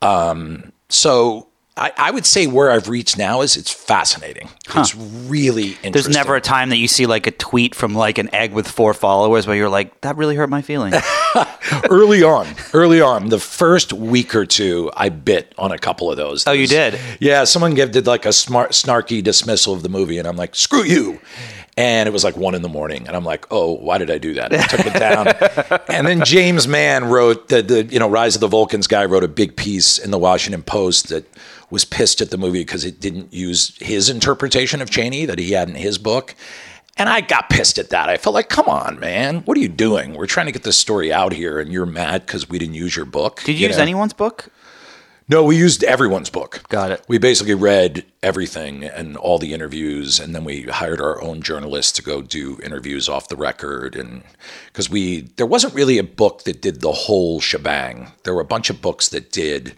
Um, 0.00 0.72
so 0.88 1.48
I, 1.74 1.90
I 1.96 2.10
would 2.10 2.26
say 2.26 2.46
where 2.46 2.70
I've 2.70 2.88
reached 2.88 3.16
now 3.16 3.40
is 3.40 3.56
it's 3.56 3.70
fascinating. 3.70 4.50
It's 4.76 4.94
really 4.94 5.68
interesting. 5.68 5.92
There's 5.92 6.08
never 6.08 6.36
a 6.36 6.40
time 6.40 6.68
that 6.68 6.76
you 6.76 6.86
see 6.86 7.06
like 7.06 7.26
a 7.26 7.30
tweet 7.30 7.74
from 7.74 7.94
like 7.94 8.18
an 8.18 8.34
egg 8.34 8.52
with 8.52 8.68
four 8.68 8.92
followers 8.92 9.46
where 9.46 9.56
you're 9.56 9.70
like, 9.70 9.98
that 10.02 10.16
really 10.16 10.36
hurt 10.36 10.50
my 10.50 10.60
feelings. 10.60 10.96
early 11.90 12.22
on, 12.22 12.46
early 12.74 13.00
on, 13.00 13.30
the 13.30 13.38
first 13.38 13.94
week 13.94 14.34
or 14.34 14.44
two, 14.44 14.90
I 14.94 15.08
bit 15.08 15.54
on 15.56 15.72
a 15.72 15.78
couple 15.78 16.10
of 16.10 16.18
those. 16.18 16.46
Oh, 16.46 16.52
you 16.52 16.66
did? 16.66 16.98
Yeah, 17.20 17.44
someone 17.44 17.74
gave, 17.74 17.90
did 17.90 18.06
like 18.06 18.26
a 18.26 18.34
smart, 18.34 18.72
snarky 18.72 19.22
dismissal 19.22 19.72
of 19.72 19.82
the 19.82 19.88
movie, 19.88 20.18
and 20.18 20.28
I'm 20.28 20.36
like, 20.36 20.54
screw 20.54 20.84
you. 20.84 21.20
And 21.76 22.06
it 22.06 22.12
was 22.12 22.22
like 22.22 22.36
one 22.36 22.54
in 22.54 22.60
the 22.60 22.68
morning, 22.68 23.06
and 23.06 23.16
I'm 23.16 23.24
like, 23.24 23.46
"Oh, 23.50 23.72
why 23.72 23.96
did 23.96 24.10
I 24.10 24.18
do 24.18 24.34
that?" 24.34 24.52
I 24.52 24.66
took 24.66 24.84
it 24.84 24.92
down. 24.92 25.28
and 25.88 26.06
then 26.06 26.22
James 26.22 26.68
Mann 26.68 27.06
wrote 27.06 27.48
the, 27.48 27.62
the 27.62 27.84
you 27.84 27.98
know 27.98 28.10
Rise 28.10 28.34
of 28.34 28.42
the 28.42 28.48
Vulcans 28.48 28.86
guy 28.86 29.06
wrote 29.06 29.24
a 29.24 29.28
big 29.28 29.56
piece 29.56 29.96
in 29.98 30.10
the 30.10 30.18
Washington 30.18 30.62
Post 30.62 31.08
that 31.08 31.24
was 31.70 31.86
pissed 31.86 32.20
at 32.20 32.30
the 32.30 32.36
movie 32.36 32.60
because 32.60 32.84
it 32.84 33.00
didn't 33.00 33.32
use 33.32 33.78
his 33.78 34.10
interpretation 34.10 34.82
of 34.82 34.90
Cheney 34.90 35.24
that 35.24 35.38
he 35.38 35.52
had 35.52 35.70
in 35.70 35.74
his 35.74 35.96
book. 35.96 36.34
And 36.98 37.08
I 37.08 37.22
got 37.22 37.48
pissed 37.48 37.78
at 37.78 37.88
that. 37.88 38.10
I 38.10 38.18
felt 38.18 38.34
like, 38.34 38.50
come 38.50 38.68
on, 38.68 39.00
man, 39.00 39.40
what 39.46 39.56
are 39.56 39.60
you 39.60 39.68
doing? 39.68 40.12
We're 40.12 40.26
trying 40.26 40.46
to 40.46 40.52
get 40.52 40.62
this 40.64 40.76
story 40.76 41.10
out 41.10 41.32
here, 41.32 41.58
and 41.58 41.72
you're 41.72 41.86
mad 41.86 42.26
because 42.26 42.50
we 42.50 42.58
didn't 42.58 42.74
use 42.74 42.94
your 42.94 43.06
book. 43.06 43.42
Did 43.44 43.58
you 43.58 43.66
use 43.66 43.78
know? 43.78 43.82
anyone's 43.82 44.12
book? 44.12 44.50
No, 45.32 45.42
we 45.42 45.56
used 45.56 45.82
everyone's 45.82 46.28
book. 46.28 46.62
Got 46.68 46.90
it. 46.90 47.02
We 47.08 47.16
basically 47.16 47.54
read 47.54 48.04
everything 48.22 48.84
and 48.84 49.16
all 49.16 49.38
the 49.38 49.54
interviews, 49.54 50.20
and 50.20 50.34
then 50.34 50.44
we 50.44 50.64
hired 50.64 51.00
our 51.00 51.22
own 51.22 51.40
journalists 51.40 51.92
to 51.92 52.02
go 52.02 52.20
do 52.20 52.60
interviews 52.62 53.08
off 53.08 53.28
the 53.28 53.36
record. 53.36 53.96
And 53.96 54.24
because 54.66 54.90
we, 54.90 55.22
there 55.38 55.46
wasn't 55.46 55.72
really 55.72 55.96
a 55.96 56.04
book 56.04 56.42
that 56.42 56.60
did 56.60 56.82
the 56.82 56.92
whole 56.92 57.40
shebang. 57.40 58.12
There 58.24 58.34
were 58.34 58.42
a 58.42 58.44
bunch 58.44 58.68
of 58.68 58.82
books 58.82 59.08
that 59.08 59.32
did 59.32 59.74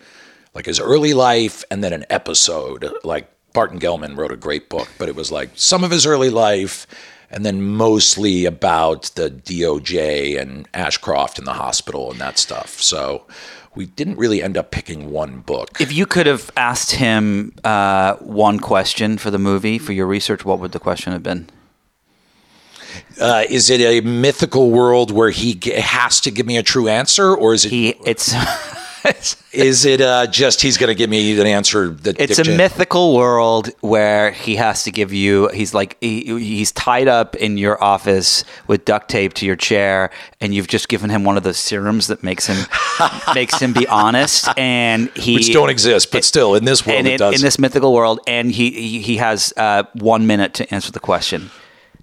like 0.55 0.67
his 0.67 0.81
early 0.81 1.15
life 1.15 1.63
and 1.71 1.85
then 1.85 1.93
an 1.93 2.05
episode. 2.11 2.93
Like 3.05 3.31
Barton 3.53 3.79
Gellman 3.79 4.17
wrote 4.17 4.33
a 4.33 4.37
great 4.37 4.69
book, 4.69 4.89
but 4.99 5.09
it 5.09 5.15
was 5.15 5.31
like 5.31 5.51
some 5.55 5.85
of 5.85 5.93
his 5.93 6.05
early 6.05 6.31
life 6.31 6.89
and 7.31 7.45
then 7.45 7.63
mostly 7.63 8.45
about 8.45 9.11
the 9.15 9.31
DOJ 9.31 10.41
and 10.41 10.69
Ashcroft 10.75 11.39
and 11.39 11.47
the 11.47 11.55
hospital 11.55 12.11
and 12.11 12.21
that 12.21 12.39
stuff. 12.39 12.81
So 12.81 13.27
we 13.75 13.87
didn't 13.87 14.17
really 14.17 14.43
end 14.43 14.57
up 14.57 14.71
picking 14.71 15.11
one 15.11 15.41
book. 15.41 15.81
If 15.81 15.93
you 15.93 16.07
could 16.07 16.27
have 16.27 16.51
asked 16.57 16.93
him 16.93 17.53
uh, 17.65 18.15
one 18.17 18.61
question 18.61 19.19
for 19.19 19.31
the 19.31 19.39
movie 19.39 19.79
for 19.79 19.93
your 19.93 20.07
research, 20.07 20.45
what 20.45 20.61
would 20.61 20.73
the 20.73 20.81
question 20.81 21.13
have 21.13 21.23
been? 21.23 21.49
Uh, 23.21 23.45
is 23.49 23.71
it 23.71 23.81
a 23.81 24.01
mythical 24.07 24.71
world 24.71 25.11
where 25.11 25.31
he 25.31 25.55
g- 25.55 25.73
has 25.73 26.21
to 26.21 26.31
give 26.31 26.47
me 26.47 26.57
a 26.57 26.63
true 26.63 26.89
answer, 26.89 27.35
or 27.35 27.55
is 27.55 27.65
it 27.65 27.71
He, 27.71 27.89
it's. 28.05 28.33
is 29.53 29.85
it 29.85 30.01
uh, 30.01 30.27
just 30.27 30.63
he's 30.63 30.77
going 30.79 30.89
to 30.89 30.95
give 30.95 31.11
me 31.11 31.39
an 31.39 31.47
answer 31.47 31.89
that 31.89 32.19
It's 32.19 32.39
a 32.39 32.45
mythical 32.57 33.15
world 33.15 33.71
where 33.81 34.31
he 34.31 34.57
has 34.57 34.85
to 34.85 34.91
give 34.91 35.13
you. 35.13 35.49
He's 35.49 35.75
like 35.75 35.97
he, 36.01 36.23
he's 36.39 36.73
tied 36.73 37.09
up 37.09 37.37
in 37.37 37.59
your 37.59 37.83
office 37.83 38.45
with 38.67 38.85
duct 38.85 39.09
tape 39.11 39.35
to 39.35 39.47
your 39.47 39.57
chair, 39.57 40.11
and 40.41 40.55
you've 40.55 40.69
just 40.69 40.89
given 40.89 41.11
him 41.11 41.25
one 41.25 41.37
of 41.37 41.43
those 41.43 41.59
serums 41.59 42.07
that 42.07 42.23
makes 42.23 42.47
him 42.47 42.67
makes 43.35 43.59
him 43.61 43.73
be 43.73 43.87
honest. 43.89 44.49
And 44.57 45.11
he 45.17 45.35
which 45.35 45.53
don't 45.53 45.71
exist, 45.71 46.11
but 46.11 46.25
still 46.25 46.55
in 46.55 46.65
this 46.65 46.87
world 46.87 47.07
it 47.07 47.13
it- 47.15 47.19
does. 47.19 47.35
in 47.35 47.41
this 47.45 47.59
mythical 47.59 47.93
world, 47.93 48.21
and 48.27 48.51
he 48.51 48.71
he, 48.71 49.01
he 49.01 49.17
has 49.19 49.53
uh, 49.57 49.85
one 49.95 50.27
minute 50.27 50.55
to 50.55 50.75
answer 50.75 50.91
the 50.93 51.01
question. 51.01 51.51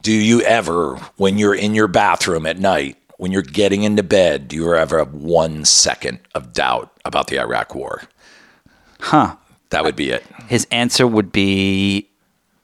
do 0.04 0.12
you 0.12 0.42
ever, 0.42 0.96
when 1.18 1.38
you're 1.38 1.54
in 1.56 1.74
your 1.76 1.88
bathroom 1.88 2.46
at 2.46 2.58
night, 2.60 2.98
when 3.22 3.32
you're 3.32 3.44
getting 3.44 3.84
into 3.84 4.02
bed, 4.02 4.48
do 4.48 4.56
you 4.56 4.74
ever 4.74 4.98
have 4.98 5.14
one 5.14 5.64
second 5.64 6.18
of 6.34 6.54
doubt 6.54 6.92
about 7.06 7.28
the 7.28 7.38
Iraq 7.40 7.76
War? 7.76 8.02
Huh. 9.00 9.36
That 9.70 9.84
would 9.84 9.96
be 9.96 10.10
it. 10.10 10.24
His 10.48 10.66
answer 10.72 11.06
would 11.06 11.32
be 11.32 12.10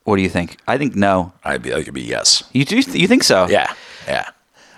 What 0.02 0.16
do 0.16 0.22
you 0.22 0.28
think? 0.28 0.56
I 0.66 0.76
think 0.76 0.96
no. 0.96 1.32
I'd 1.44 1.62
be, 1.62 1.72
I'd 1.72 1.94
be 1.94 2.02
yes. 2.02 2.42
You 2.52 2.64
do? 2.64 2.76
You 2.78 3.06
think 3.06 3.22
so? 3.22 3.46
Yeah, 3.48 3.72
yeah. 4.08 4.30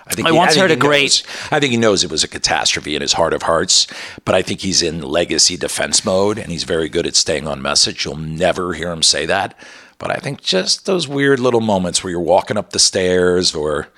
I 0.06 0.12
think 0.14 0.28
I 0.28 0.32
once 0.32 0.52
think 0.52 0.60
heard 0.60 0.70
he 0.70 0.76
a 0.76 0.78
great- 0.78 1.24
knows- 1.24 1.50
I 1.50 1.60
think 1.60 1.70
he 1.70 1.78
knows 1.78 2.04
it 2.04 2.10
was 2.10 2.24
a 2.24 2.28
catastrophe 2.28 2.94
in 2.94 3.00
his 3.00 3.14
heart 3.14 3.32
of 3.32 3.42
hearts, 3.44 3.86
but 4.26 4.34
I 4.34 4.42
think 4.42 4.60
he's 4.60 4.82
in 4.82 5.00
legacy 5.00 5.56
defense 5.56 6.04
mode, 6.04 6.36
and 6.38 6.52
he's 6.52 6.64
very 6.64 6.90
good 6.90 7.06
at 7.06 7.16
staying 7.16 7.48
on 7.48 7.62
message. 7.62 8.04
You'll 8.04 8.16
never 8.16 8.74
hear 8.74 8.90
him 8.92 9.02
say 9.02 9.24
that, 9.24 9.54
but 9.98 10.10
I 10.10 10.16
think 10.16 10.42
just 10.42 10.84
those 10.84 11.08
weird 11.08 11.40
little 11.40 11.62
moments 11.62 12.04
where 12.04 12.10
you're 12.10 12.20
walking 12.20 12.58
up 12.58 12.70
the 12.70 12.78
stairs, 12.78 13.54
or 13.54 13.88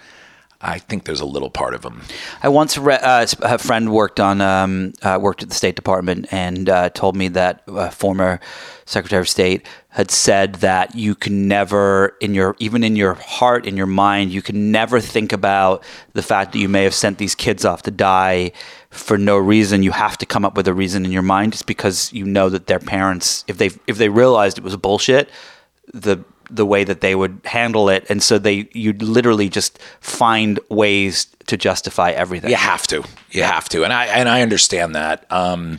I 0.63 0.79
think 0.79 1.05
there's 1.05 1.21
a 1.21 1.27
little 1.27 1.51
part 1.51 1.75
of 1.75 1.83
them. 1.83 2.03
I 2.43 2.49
once 2.49 2.79
re- 2.79 2.99
uh, 3.03 3.27
a 3.43 3.59
friend 3.59 3.93
worked 3.93 4.21
on 4.21 4.41
um, 4.41 4.93
uh, 5.03 5.19
worked 5.21 5.43
at 5.43 5.49
the 5.49 5.55
State 5.55 5.75
Department 5.75 6.27
and 6.33 6.69
uh, 6.69 6.91
told 6.91 7.17
me 7.17 7.29
that 7.29 7.63
a 7.67 7.91
former 7.91 8.39
Secretary 8.85 9.21
of 9.21 9.29
State 9.29 9.67
had 9.89 10.11
said 10.11 10.57
that 10.57 10.95
you 10.95 11.15
can 11.15 11.49
never, 11.49 12.17
in 12.21 12.33
your 12.33 12.55
even 12.61 12.85
in 12.85 12.95
your 12.95 13.15
heart, 13.15 13.67
in 13.67 13.77
your 13.77 13.87
mind, 13.87 14.33
you 14.33 14.41
can 14.41 14.71
never 14.71 15.01
think 15.01 15.33
about 15.33 15.83
the 16.13 16.23
fact 16.23 16.53
that 16.53 16.59
you 16.59 16.69
may 16.69 16.85
have 16.85 16.95
sent 16.95 17.19
these 17.19 17.35
kids 17.35 17.65
off 17.65 17.83
to 17.83 17.91
die 17.91 18.53
for 18.91 19.19
no 19.19 19.37
reason. 19.37 19.83
You 19.83 19.93
have 19.93 20.17
to 20.19 20.27
come 20.27 20.45
up 20.45 20.57
with 20.57 20.69
a 20.69 20.75
reason 20.75 21.05
in 21.05 21.11
your 21.11 21.23
mind, 21.23 21.53
just 21.53 21.67
because 21.67 22.13
you 22.13 22.25
know 22.25 22.49
that 22.49 22.69
their 22.69 22.79
parents, 22.79 23.45
if 23.49 23.59
they 23.59 23.71
if 23.89 23.99
they 23.99 24.09
realized 24.09 24.59
it 24.59 24.65
was 24.65 24.77
bullshit, 24.77 25.29
the 25.93 26.25
the 26.55 26.67
way 26.67 26.85
that 26.85 27.01
they 27.01 27.15
would 27.15 27.41
handle 27.45 27.89
it, 27.89 28.05
and 28.09 28.23
so 28.23 28.39
they 28.39 28.69
you'd 28.73 29.03
literally 29.03 29.49
just 29.49 29.79
find 30.01 30.61
ways 30.69 31.27
to 31.47 31.57
justify 31.57 32.11
everything. 32.11 32.51
You 32.51 32.57
have 32.57 32.87
to. 32.89 33.03
You 33.31 33.43
have 33.43 33.69
to, 33.71 33.85
and 33.85 33.93
I 33.93 34.07
and 34.07 34.29
I 34.29 34.43
understand 34.43 34.95
that. 34.95 35.25
Um, 35.31 35.79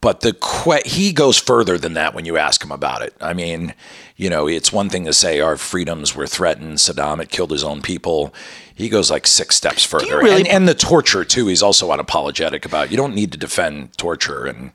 but 0.00 0.20
the 0.20 0.34
que- 0.34 0.82
he 0.84 1.12
goes 1.12 1.38
further 1.38 1.78
than 1.78 1.94
that 1.94 2.14
when 2.14 2.26
you 2.26 2.36
ask 2.36 2.62
him 2.62 2.70
about 2.72 3.00
it. 3.00 3.14
I 3.22 3.32
mean, 3.32 3.72
you 4.16 4.28
know, 4.28 4.46
it's 4.46 4.70
one 4.70 4.90
thing 4.90 5.06
to 5.06 5.14
say 5.14 5.40
our 5.40 5.56
freedoms 5.56 6.14
were 6.14 6.26
threatened. 6.26 6.76
Saddam 6.76 7.18
had 7.18 7.30
killed 7.30 7.50
his 7.50 7.64
own 7.64 7.80
people. 7.80 8.34
He 8.74 8.88
goes 8.90 9.10
like 9.10 9.26
six 9.26 9.56
steps 9.56 9.82
further, 9.84 10.18
really- 10.18 10.40
and, 10.40 10.48
and 10.48 10.68
the 10.68 10.74
torture 10.74 11.24
too. 11.24 11.46
He's 11.46 11.62
also 11.62 11.90
unapologetic 11.90 12.66
about. 12.66 12.90
You 12.90 12.96
don't 12.98 13.14
need 13.14 13.32
to 13.32 13.38
defend 13.38 13.96
torture, 13.96 14.44
and 14.44 14.72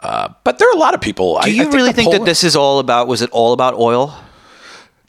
uh, 0.00 0.28
but 0.44 0.58
there 0.58 0.68
are 0.68 0.74
a 0.74 0.78
lot 0.78 0.92
of 0.94 1.00
people. 1.00 1.38
Do 1.42 1.50
you 1.54 1.70
really 1.70 1.92
think 1.92 2.12
that 2.12 2.24
this 2.26 2.44
is 2.44 2.54
all 2.54 2.78
about? 2.80 3.06
Was 3.08 3.22
it 3.22 3.30
all 3.30 3.52
about 3.54 3.74
oil? 3.74 4.14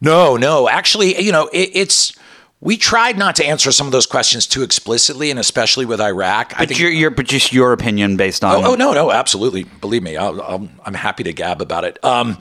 No, 0.02 0.38
no. 0.38 0.70
Actually, 0.70 1.22
you 1.22 1.32
know, 1.32 1.48
it, 1.48 1.72
it's. 1.74 2.14
We 2.60 2.76
tried 2.76 3.20
not 3.20 3.36
to 3.36 3.46
answer 3.46 3.72
some 3.72 3.86
of 3.86 3.92
those 3.92 4.08
questions 4.08 4.48
too 4.48 4.64
explicitly, 4.64 5.30
and 5.30 5.40
especially 5.40 5.86
with 5.86 6.02
Iraq. 6.02 6.60
I 6.60 6.66
But 6.66 6.80
your, 6.80 6.90
your, 6.90 7.12
but 7.12 7.28
just 7.28 7.54
your 7.54 7.72
opinion 7.72 8.18
based 8.18 8.44
on. 8.44 8.56
Oh, 8.56 8.72
oh 8.72 8.76
no, 8.76 8.94
no, 8.94 9.12
absolutely. 9.12 9.64
Believe 9.64 10.02
me, 10.02 10.18
I'll, 10.18 10.42
I'll, 10.42 10.68
I'm 10.84 10.96
happy 10.96 11.24
to 11.24 11.34
gab 11.34 11.62
about 11.62 11.84
it. 11.84 12.04
Um, 12.04 12.40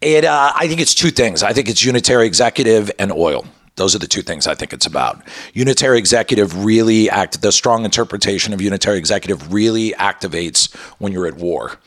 it, 0.00 0.24
uh, 0.24 0.52
I 0.56 0.66
think 0.66 0.80
it's 0.80 0.94
two 0.94 1.10
things. 1.10 1.42
I 1.42 1.52
think 1.52 1.68
it's 1.68 1.84
unitary 1.84 2.26
executive 2.26 2.90
and 2.98 3.12
oil. 3.12 3.44
Those 3.76 3.94
are 3.94 3.98
the 3.98 4.06
two 4.06 4.22
things 4.22 4.46
I 4.46 4.54
think 4.54 4.72
it's 4.72 4.86
about. 4.86 5.22
Unitary 5.52 5.98
executive 5.98 6.64
really 6.64 7.10
act. 7.10 7.42
The 7.42 7.52
strong 7.52 7.84
interpretation 7.84 8.54
of 8.54 8.62
unitary 8.62 8.98
executive 8.98 9.52
really 9.52 9.92
activates 9.92 10.74
when 10.98 11.12
you're 11.12 11.26
at 11.26 11.36
war. 11.36 11.78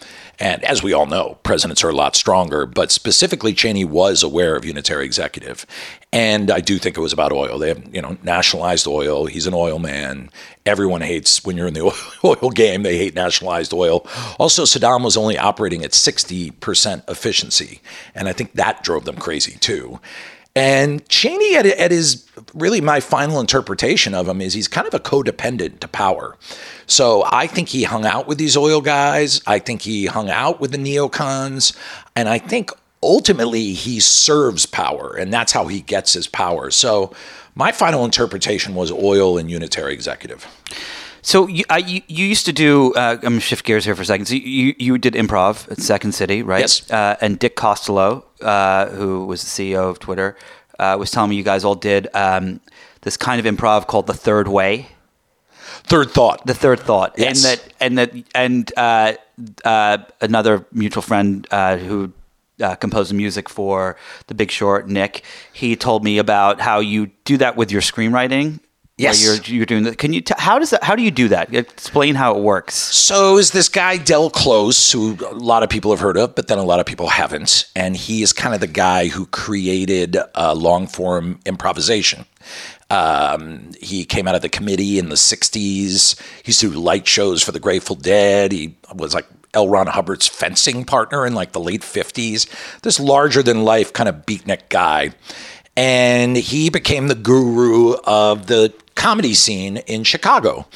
And 0.43 0.61
as 0.65 0.83
we 0.83 0.91
all 0.91 1.05
know, 1.05 1.37
presidents 1.43 1.85
are 1.85 1.89
a 1.89 1.95
lot 1.95 2.17
stronger, 2.17 2.65
but 2.65 2.91
specifically 2.91 3.53
Cheney 3.53 3.85
was 3.85 4.23
aware 4.23 4.57
of 4.57 4.65
unitary 4.65 5.05
executive. 5.05 5.65
And 6.11 6.51
I 6.51 6.59
do 6.59 6.77
think 6.77 6.97
it 6.97 6.99
was 6.99 7.13
about 7.13 7.31
oil. 7.31 7.57
They 7.57 7.69
have, 7.69 7.95
you 7.95 8.01
know, 8.01 8.17
nationalized 8.23 8.85
oil. 8.85 9.25
He's 9.25 9.47
an 9.47 9.53
oil 9.53 9.79
man. 9.79 10.29
Everyone 10.65 10.99
hates 10.99 11.45
when 11.45 11.55
you're 11.55 11.67
in 11.67 11.73
the 11.73 11.85
oil, 12.25 12.49
game, 12.51 12.83
they 12.83 12.97
hate 12.97 13.15
nationalized 13.15 13.73
oil. 13.73 14.05
Also, 14.37 14.63
Saddam 14.63 15.05
was 15.05 15.15
only 15.15 15.37
operating 15.37 15.81
at 15.81 15.91
60% 15.91 17.09
efficiency. 17.09 17.79
And 18.13 18.27
I 18.27 18.33
think 18.33 18.51
that 18.55 18.83
drove 18.83 19.05
them 19.05 19.15
crazy 19.15 19.57
too. 19.59 20.01
And 20.55 21.07
Cheney, 21.09 21.55
at, 21.55 21.65
at 21.65 21.91
his 21.91 22.27
really 22.53 22.79
my 22.79 22.99
final 22.99 23.39
interpretation 23.39 24.13
of 24.13 24.27
him 24.27 24.39
is 24.39 24.53
he's 24.53 24.67
kind 24.67 24.87
of 24.87 24.93
a 24.93 24.99
codependent 24.99 25.79
to 25.79 25.87
power. 25.87 26.37
So 26.85 27.23
I 27.25 27.47
think 27.47 27.69
he 27.69 27.83
hung 27.83 28.05
out 28.05 28.27
with 28.27 28.37
these 28.37 28.55
oil 28.55 28.81
guys. 28.81 29.41
I 29.47 29.59
think 29.59 29.81
he 29.81 30.05
hung 30.05 30.29
out 30.29 30.59
with 30.59 30.71
the 30.71 30.77
neocons. 30.77 31.75
And 32.15 32.29
I 32.29 32.37
think 32.37 32.69
ultimately 33.01 33.73
he 33.73 33.99
serves 33.99 34.65
power, 34.65 35.15
and 35.15 35.33
that's 35.33 35.51
how 35.51 35.67
he 35.67 35.81
gets 35.81 36.13
his 36.13 36.27
power. 36.27 36.71
So 36.71 37.13
my 37.55 37.71
final 37.71 38.05
interpretation 38.05 38.75
was 38.75 38.91
oil 38.91 39.37
and 39.37 39.51
unitary 39.51 39.93
executive. 39.93 40.47
So 41.25 41.47
you, 41.47 41.63
I, 41.69 41.77
you, 41.77 42.01
you 42.07 42.25
used 42.25 42.45
to 42.45 42.53
do. 42.53 42.93
Uh, 42.93 43.13
I'm 43.15 43.21
gonna 43.21 43.39
shift 43.39 43.65
gears 43.65 43.85
here 43.85 43.95
for 43.95 44.01
a 44.01 44.05
second. 44.05 44.25
So 44.25 44.35
you 44.35 44.75
you 44.77 44.97
did 44.97 45.13
improv 45.13 45.71
at 45.71 45.79
Second 45.79 46.11
City, 46.13 46.43
right? 46.43 46.59
Yes. 46.59 46.89
Uh, 46.91 47.15
and 47.21 47.39
Dick 47.39 47.55
Costolo, 47.55 48.23
uh, 48.41 48.89
who 48.89 49.25
was 49.25 49.41
the 49.41 49.47
CEO 49.73 49.89
of 49.89 49.99
Twitter, 49.99 50.35
uh, 50.79 50.97
was 50.99 51.11
telling 51.11 51.29
me 51.29 51.37
you 51.37 51.43
guys 51.43 51.63
all 51.63 51.75
did 51.75 52.09
um, 52.13 52.59
this 53.01 53.15
kind 53.17 53.39
of 53.45 53.45
improv 53.55 53.87
called 53.87 54.05
the 54.07 54.13
Third 54.13 54.47
Way. 54.49 54.87
Third 55.85 56.11
thought. 56.11 56.45
The 56.45 56.53
Third 56.53 56.79
Thought, 56.81 57.15
Yes. 57.17 57.43
and 57.43 57.59
that 57.59 57.73
and 57.79 57.97
that 57.97 58.25
and 58.35 58.71
uh, 58.77 59.13
uh, 59.65 59.97
another 60.21 60.65
mutual 60.71 61.01
friend 61.01 61.47
uh, 61.51 61.77
who. 61.77 62.11
Uh, 62.61 62.75
composed 62.75 63.09
the 63.09 63.15
music 63.15 63.49
for 63.49 63.97
The 64.27 64.35
Big 64.35 64.51
Short, 64.51 64.87
Nick. 64.87 65.23
He 65.51 65.75
told 65.75 66.03
me 66.03 66.19
about 66.19 66.61
how 66.61 66.79
you 66.81 67.07
do 67.25 67.35
that 67.37 67.57
with 67.57 67.71
your 67.71 67.81
screenwriting. 67.81 68.59
Yes. 68.97 69.23
you're, 69.23 69.57
you're 69.57 69.65
doing 69.65 69.83
that. 69.83 69.97
Can 69.97 70.13
you? 70.13 70.21
T- 70.21 70.35
how 70.37 70.59
does 70.59 70.69
that? 70.69 70.83
How 70.83 70.95
do 70.95 71.01
you 71.01 71.09
do 71.09 71.27
that? 71.29 71.51
Explain 71.53 72.13
how 72.13 72.37
it 72.37 72.43
works. 72.43 72.75
So 72.75 73.37
is 73.39 73.49
this 73.49 73.67
guy 73.67 73.97
Del 73.97 74.29
Close, 74.29 74.91
who 74.91 75.17
a 75.27 75.33
lot 75.33 75.63
of 75.63 75.69
people 75.69 75.89
have 75.91 75.99
heard 75.99 76.15
of, 76.15 76.35
but 76.35 76.47
then 76.47 76.59
a 76.59 76.63
lot 76.63 76.79
of 76.79 76.85
people 76.85 77.07
haven't, 77.07 77.71
and 77.75 77.97
he 77.97 78.21
is 78.21 78.33
kind 78.33 78.53
of 78.53 78.61
the 78.61 78.67
guy 78.67 79.07
who 79.07 79.25
created 79.27 80.15
uh, 80.35 80.53
long 80.53 80.85
form 80.85 81.39
improvisation. 81.45 82.25
Um, 82.91 83.71
he 83.81 84.05
came 84.05 84.27
out 84.27 84.35
of 84.35 84.43
the 84.43 84.49
committee 84.49 84.99
in 84.99 85.09
the 85.09 85.15
'60s. 85.15 86.19
He 86.43 86.49
used 86.49 86.59
to 86.59 86.71
do 86.71 86.79
light 86.79 87.07
shows 87.07 87.41
for 87.41 87.51
the 87.51 87.59
Grateful 87.59 87.95
Dead. 87.95 88.51
He 88.51 88.75
was 88.93 89.15
like 89.15 89.25
L. 89.55 89.69
Ron 89.69 89.87
Hubbard's 89.87 90.27
fencing 90.27 90.85
partner 90.85 91.25
in 91.25 91.33
like 91.33 91.53
the 91.53 91.59
late 91.59 91.81
'50s. 91.81 92.47
This 92.83 92.99
larger 92.99 93.41
than 93.41 93.63
life 93.63 93.91
kind 93.91 94.07
of 94.07 94.27
beatnik 94.27 94.69
guy, 94.69 95.13
and 95.75 96.37
he 96.37 96.69
became 96.69 97.07
the 97.07 97.15
guru 97.15 97.95
of 98.03 98.45
the 98.45 98.71
comedy 98.95 99.33
scene 99.33 99.77
in 99.77 100.03
Chicago 100.03 100.67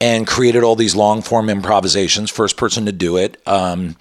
and 0.00 0.26
created 0.26 0.62
all 0.62 0.76
these 0.76 0.94
long 0.94 1.22
form 1.22 1.48
improvisations, 1.48 2.30
first 2.30 2.56
person 2.56 2.86
to 2.86 2.92
do 2.92 3.16
it. 3.16 3.40
Um, 3.46 3.96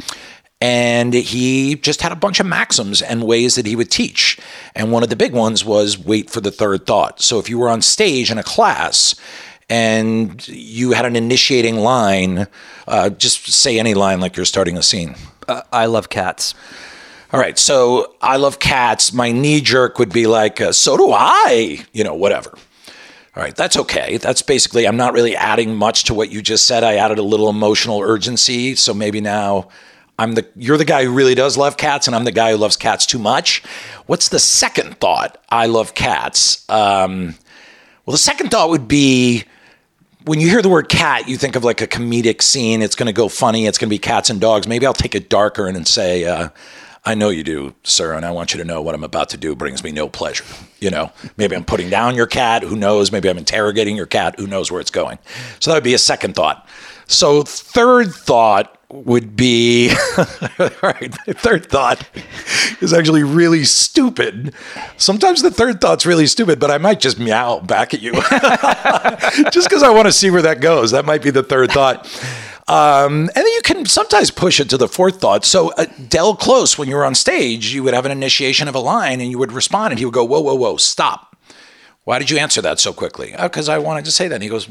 and 0.61 1.13
he 1.13 1.75
just 1.75 2.01
had 2.01 2.11
a 2.11 2.15
bunch 2.15 2.39
of 2.39 2.45
maxims 2.45 3.01
and 3.01 3.23
ways 3.23 3.55
that 3.55 3.65
he 3.65 3.75
would 3.75 3.91
teach. 3.91 4.39
And 4.73 4.91
one 4.91 5.03
of 5.03 5.09
the 5.09 5.15
big 5.15 5.33
ones 5.33 5.65
was 5.65 5.97
wait 5.97 6.29
for 6.29 6.41
the 6.41 6.51
third 6.51 6.85
thought. 6.85 7.21
So 7.21 7.39
if 7.39 7.49
you 7.49 7.59
were 7.59 7.69
on 7.69 7.81
stage 7.81 8.31
in 8.31 8.37
a 8.37 8.43
class 8.43 9.15
and 9.69 10.47
you 10.47 10.91
had 10.91 11.05
an 11.05 11.15
initiating 11.15 11.77
line, 11.77 12.47
uh, 12.87 13.09
just 13.09 13.47
say 13.51 13.79
any 13.79 13.93
line 13.93 14.21
like 14.21 14.37
you're 14.37 14.45
starting 14.45 14.77
a 14.77 14.83
scene. 14.83 15.15
Uh, 15.47 15.61
I 15.71 15.87
love 15.87 16.09
cats. 16.09 16.55
All 17.33 17.39
right, 17.39 17.57
so 17.59 18.15
I 18.21 18.37
love 18.37 18.59
cats. 18.59 19.11
My 19.11 19.31
knee 19.31 19.59
jerk 19.59 19.99
would 19.99 20.13
be 20.13 20.25
like, 20.25 20.61
uh, 20.61 20.71
so 20.71 20.95
do 20.95 21.11
I, 21.11 21.85
you 21.91 22.03
know, 22.03 22.13
whatever. 22.13 22.57
All 23.35 23.43
right, 23.43 23.55
that's 23.55 23.75
okay. 23.75 24.17
That's 24.17 24.41
basically, 24.41 24.87
I'm 24.87 24.95
not 24.95 25.13
really 25.13 25.35
adding 25.35 25.75
much 25.75 26.05
to 26.05 26.13
what 26.13 26.31
you 26.31 26.41
just 26.41 26.65
said. 26.65 26.85
I 26.85 26.95
added 26.95 27.17
a 27.17 27.23
little 27.23 27.49
emotional 27.49 27.99
urgency. 27.99 28.75
So 28.75 28.93
maybe 28.93 29.19
now 29.19 29.67
I'm 30.17 30.35
the, 30.35 30.47
you're 30.55 30.77
the 30.77 30.85
guy 30.85 31.03
who 31.03 31.11
really 31.11 31.35
does 31.35 31.57
love 31.57 31.75
cats, 31.75 32.07
and 32.07 32.15
I'm 32.15 32.23
the 32.23 32.31
guy 32.31 32.51
who 32.51 32.57
loves 32.57 32.77
cats 32.77 33.05
too 33.05 33.19
much. 33.19 33.61
What's 34.05 34.29
the 34.29 34.39
second 34.39 34.99
thought? 34.99 35.43
I 35.49 35.65
love 35.65 35.93
cats. 35.93 36.67
Um, 36.69 37.35
well, 38.05 38.13
the 38.13 38.17
second 38.17 38.51
thought 38.51 38.69
would 38.69 38.87
be 38.87 39.43
when 40.23 40.39
you 40.39 40.49
hear 40.49 40.61
the 40.61 40.69
word 40.69 40.87
cat, 40.87 41.27
you 41.27 41.35
think 41.35 41.57
of 41.57 41.65
like 41.65 41.81
a 41.81 41.87
comedic 41.87 42.41
scene. 42.41 42.81
It's 42.81 42.95
going 42.95 43.07
to 43.07 43.13
go 43.13 43.27
funny. 43.27 43.67
It's 43.67 43.77
going 43.77 43.89
to 43.89 43.93
be 43.93 43.99
cats 43.99 44.29
and 44.29 44.39
dogs. 44.39 44.65
Maybe 44.65 44.85
I'll 44.85 44.93
take 44.93 45.13
it 45.13 45.29
darker 45.29 45.67
and 45.67 45.85
say, 45.85 46.23
uh, 46.23 46.49
I 47.07 47.13
know 47.13 47.29
you 47.29 47.43
do, 47.43 47.75
sir, 47.83 48.13
and 48.13 48.25
I 48.25 48.31
want 48.31 48.53
you 48.53 48.57
to 48.57 48.65
know 48.65 48.81
what 48.81 48.95
I'm 48.95 49.03
about 49.03 49.29
to 49.29 49.37
do 49.37 49.55
brings 49.55 49.83
me 49.83 49.91
no 49.91 50.09
pleasure. 50.09 50.43
You 50.79 50.89
know, 50.89 51.11
maybe 51.37 51.55
I'm 51.55 51.63
putting 51.63 51.89
down 51.89 52.15
your 52.15 52.25
cat. 52.25 52.63
Who 52.63 52.75
knows? 52.75 53.11
Maybe 53.11 53.29
I'm 53.29 53.37
interrogating 53.37 53.95
your 53.95 54.07
cat. 54.07 54.39
Who 54.39 54.47
knows 54.47 54.71
where 54.71 54.81
it's 54.81 54.89
going? 54.89 55.19
So 55.59 55.69
that 55.69 55.77
would 55.77 55.83
be 55.83 55.93
a 55.93 55.99
second 55.99 56.33
thought. 56.35 56.67
So 57.07 57.43
third 57.43 58.11
thought 58.11 58.75
would 58.89 59.35
be 59.35 59.89
all 60.59 60.69
right. 60.81 61.13
Third 61.37 61.67
thought 61.67 62.07
is 62.81 62.93
actually 62.93 63.23
really 63.23 63.65
stupid. 63.65 64.53
Sometimes 64.97 65.43
the 65.43 65.51
third 65.51 65.81
thought's 65.81 66.05
really 66.05 66.25
stupid, 66.25 66.59
but 66.59 66.71
I 66.71 66.79
might 66.79 66.99
just 66.99 67.19
meow 67.19 67.59
back 67.59 67.93
at 67.93 68.01
you 68.01 68.13
just 69.51 69.69
because 69.69 69.83
I 69.83 69.89
want 69.89 70.07
to 70.07 70.11
see 70.11 70.31
where 70.31 70.41
that 70.41 70.59
goes. 70.59 70.91
That 70.91 71.05
might 71.05 71.21
be 71.21 71.29
the 71.29 71.43
third 71.43 71.71
thought. 71.71 72.07
Um, 72.67 73.29
and 73.35 73.35
then 73.35 73.45
you 73.45 73.61
can 73.63 73.85
sometimes 73.85 74.31
push 74.31 74.59
it 74.59 74.69
to 74.69 74.77
the 74.77 74.87
fourth 74.87 75.21
thought. 75.21 75.45
So, 75.45 75.71
uh, 75.73 75.85
Del 76.09 76.35
Close, 76.35 76.77
when 76.77 76.89
you 76.89 76.95
were 76.95 77.05
on 77.05 77.13
stage, 77.13 77.73
you 77.73 77.83
would 77.83 77.93
have 77.93 78.05
an 78.05 78.11
initiation 78.11 78.67
of 78.67 78.73
a 78.73 78.79
line 78.79 79.21
and 79.21 79.29
you 79.29 79.37
would 79.37 79.51
respond, 79.51 79.91
and 79.91 79.99
he 79.99 80.05
would 80.05 80.13
go, 80.13 80.23
Whoa, 80.23 80.39
whoa, 80.39 80.55
whoa, 80.55 80.77
stop. 80.77 81.35
Why 82.05 82.17
did 82.17 82.29
you 82.29 82.37
answer 82.37 82.61
that 82.61 82.79
so 82.79 82.91
quickly? 82.91 83.35
Because 83.39 83.69
I 83.69 83.77
wanted 83.77 84.05
to 84.05 84.11
say 84.11 84.27
that. 84.27 84.35
And 84.35 84.43
he 84.43 84.49
goes, 84.49 84.67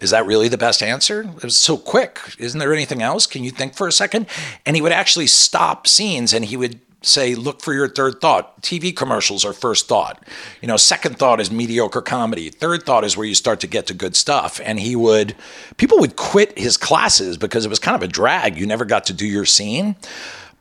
Is 0.00 0.10
that 0.10 0.24
really 0.24 0.48
the 0.48 0.58
best 0.58 0.82
answer? 0.82 1.22
It 1.22 1.42
was 1.42 1.56
so 1.56 1.76
quick. 1.76 2.20
Isn't 2.38 2.60
there 2.60 2.72
anything 2.72 3.02
else? 3.02 3.26
Can 3.26 3.42
you 3.42 3.50
think 3.50 3.74
for 3.74 3.88
a 3.88 3.92
second? 3.92 4.26
And 4.64 4.76
he 4.76 4.82
would 4.82 4.92
actually 4.92 5.26
stop 5.26 5.88
scenes 5.88 6.32
and 6.32 6.44
he 6.44 6.56
would 6.56 6.78
say, 7.06 7.34
look 7.34 7.60
for 7.62 7.72
your 7.72 7.88
third 7.88 8.20
thought. 8.20 8.60
TV 8.62 8.94
commercials 8.94 9.44
are 9.44 9.52
first 9.52 9.88
thought. 9.88 10.22
You 10.60 10.68
know, 10.68 10.76
second 10.76 11.18
thought 11.18 11.40
is 11.40 11.50
mediocre 11.50 12.02
comedy. 12.02 12.50
Third 12.50 12.84
thought 12.84 13.04
is 13.04 13.16
where 13.16 13.26
you 13.26 13.34
start 13.34 13.60
to 13.60 13.66
get 13.66 13.86
to 13.88 13.94
good 13.94 14.16
stuff. 14.16 14.60
And 14.64 14.78
he 14.78 14.96
would, 14.96 15.34
people 15.76 15.98
would 15.98 16.16
quit 16.16 16.58
his 16.58 16.76
classes 16.76 17.36
because 17.36 17.64
it 17.64 17.68
was 17.68 17.78
kind 17.78 17.94
of 17.94 18.02
a 18.02 18.08
drag. 18.08 18.56
You 18.56 18.66
never 18.66 18.84
got 18.84 19.06
to 19.06 19.12
do 19.12 19.26
your 19.26 19.44
scene. 19.44 19.96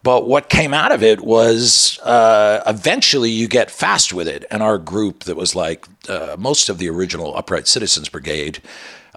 But 0.04 0.28
what 0.28 0.50
came 0.50 0.74
out 0.74 0.92
of 0.92 1.04
it 1.04 1.22
was 1.22 2.00
uh, 2.00 2.64
eventually 2.66 3.30
you 3.30 3.48
get 3.48 3.70
fast 3.70 4.14
with 4.14 4.28
it. 4.28 4.46
And 4.50 4.64
our 4.64 4.78
group 4.78 5.26
that 5.26 5.36
was 5.36 5.56
like 5.56 5.86
uh, 6.10 6.36
most 6.40 6.70
of 6.70 6.80
the 6.80 6.90
original 6.90 7.38
Upright 7.38 7.68
Citizens 7.68 8.10
Brigade, 8.10 8.62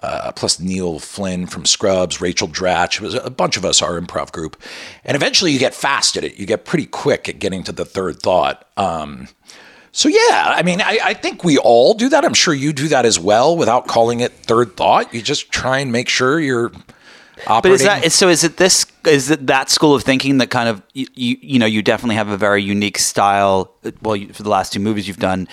uh, 0.05 0.31
plus 0.33 0.59
Neil 0.59 0.99
Flynn 0.99 1.47
from 1.47 1.65
Scrubs, 1.65 2.21
Rachel 2.21 2.47
Dratch, 2.47 2.95
it 2.95 3.01
was 3.01 3.15
a 3.15 3.29
bunch 3.29 3.57
of 3.57 3.65
us, 3.65 3.81
our 3.81 3.99
improv 3.99 4.31
group. 4.31 4.61
And 5.03 5.15
eventually 5.15 5.51
you 5.51 5.59
get 5.59 5.73
fast 5.73 6.15
at 6.15 6.23
it. 6.23 6.37
You 6.37 6.45
get 6.45 6.63
pretty 6.65 6.85
quick 6.85 7.27
at 7.27 7.39
getting 7.39 7.63
to 7.63 7.71
the 7.71 7.85
third 7.85 8.19
thought. 8.19 8.67
Um, 8.77 9.27
so 9.91 10.07
yeah, 10.09 10.53
I 10.55 10.61
mean, 10.63 10.81
I, 10.81 10.99
I, 11.03 11.13
think 11.13 11.43
we 11.43 11.57
all 11.57 11.93
do 11.93 12.09
that. 12.09 12.25
I'm 12.25 12.33
sure 12.33 12.53
you 12.53 12.73
do 12.73 12.89
that 12.89 13.05
as 13.05 13.17
well 13.17 13.55
without 13.55 13.87
calling 13.87 14.19
it 14.19 14.33
third 14.33 14.75
thought. 14.75 15.13
You 15.13 15.21
just 15.21 15.51
try 15.51 15.79
and 15.79 15.91
make 15.91 16.09
sure 16.09 16.39
you're 16.39 16.71
operating. 17.47 17.61
But 17.61 17.71
is 17.71 17.83
that 17.83 18.11
so? 18.11 18.27
Is 18.27 18.43
it 18.43 18.57
this? 18.57 18.85
Is 19.07 19.31
it 19.31 19.47
that 19.47 19.69
school 19.69 19.95
of 19.95 20.03
thinking 20.03 20.39
that 20.39 20.49
kind 20.49 20.67
of 20.67 20.83
you 20.93 21.07
you, 21.15 21.59
know 21.59 21.65
you 21.65 21.81
definitely 21.81 22.15
have 22.15 22.27
a 22.27 22.35
very 22.35 22.61
unique 22.61 22.97
style? 22.97 23.73
Well, 24.01 24.17
you, 24.17 24.33
for 24.33 24.43
the 24.43 24.49
last 24.49 24.73
two 24.73 24.81
movies 24.81 25.07
you've 25.07 25.15
done, 25.15 25.47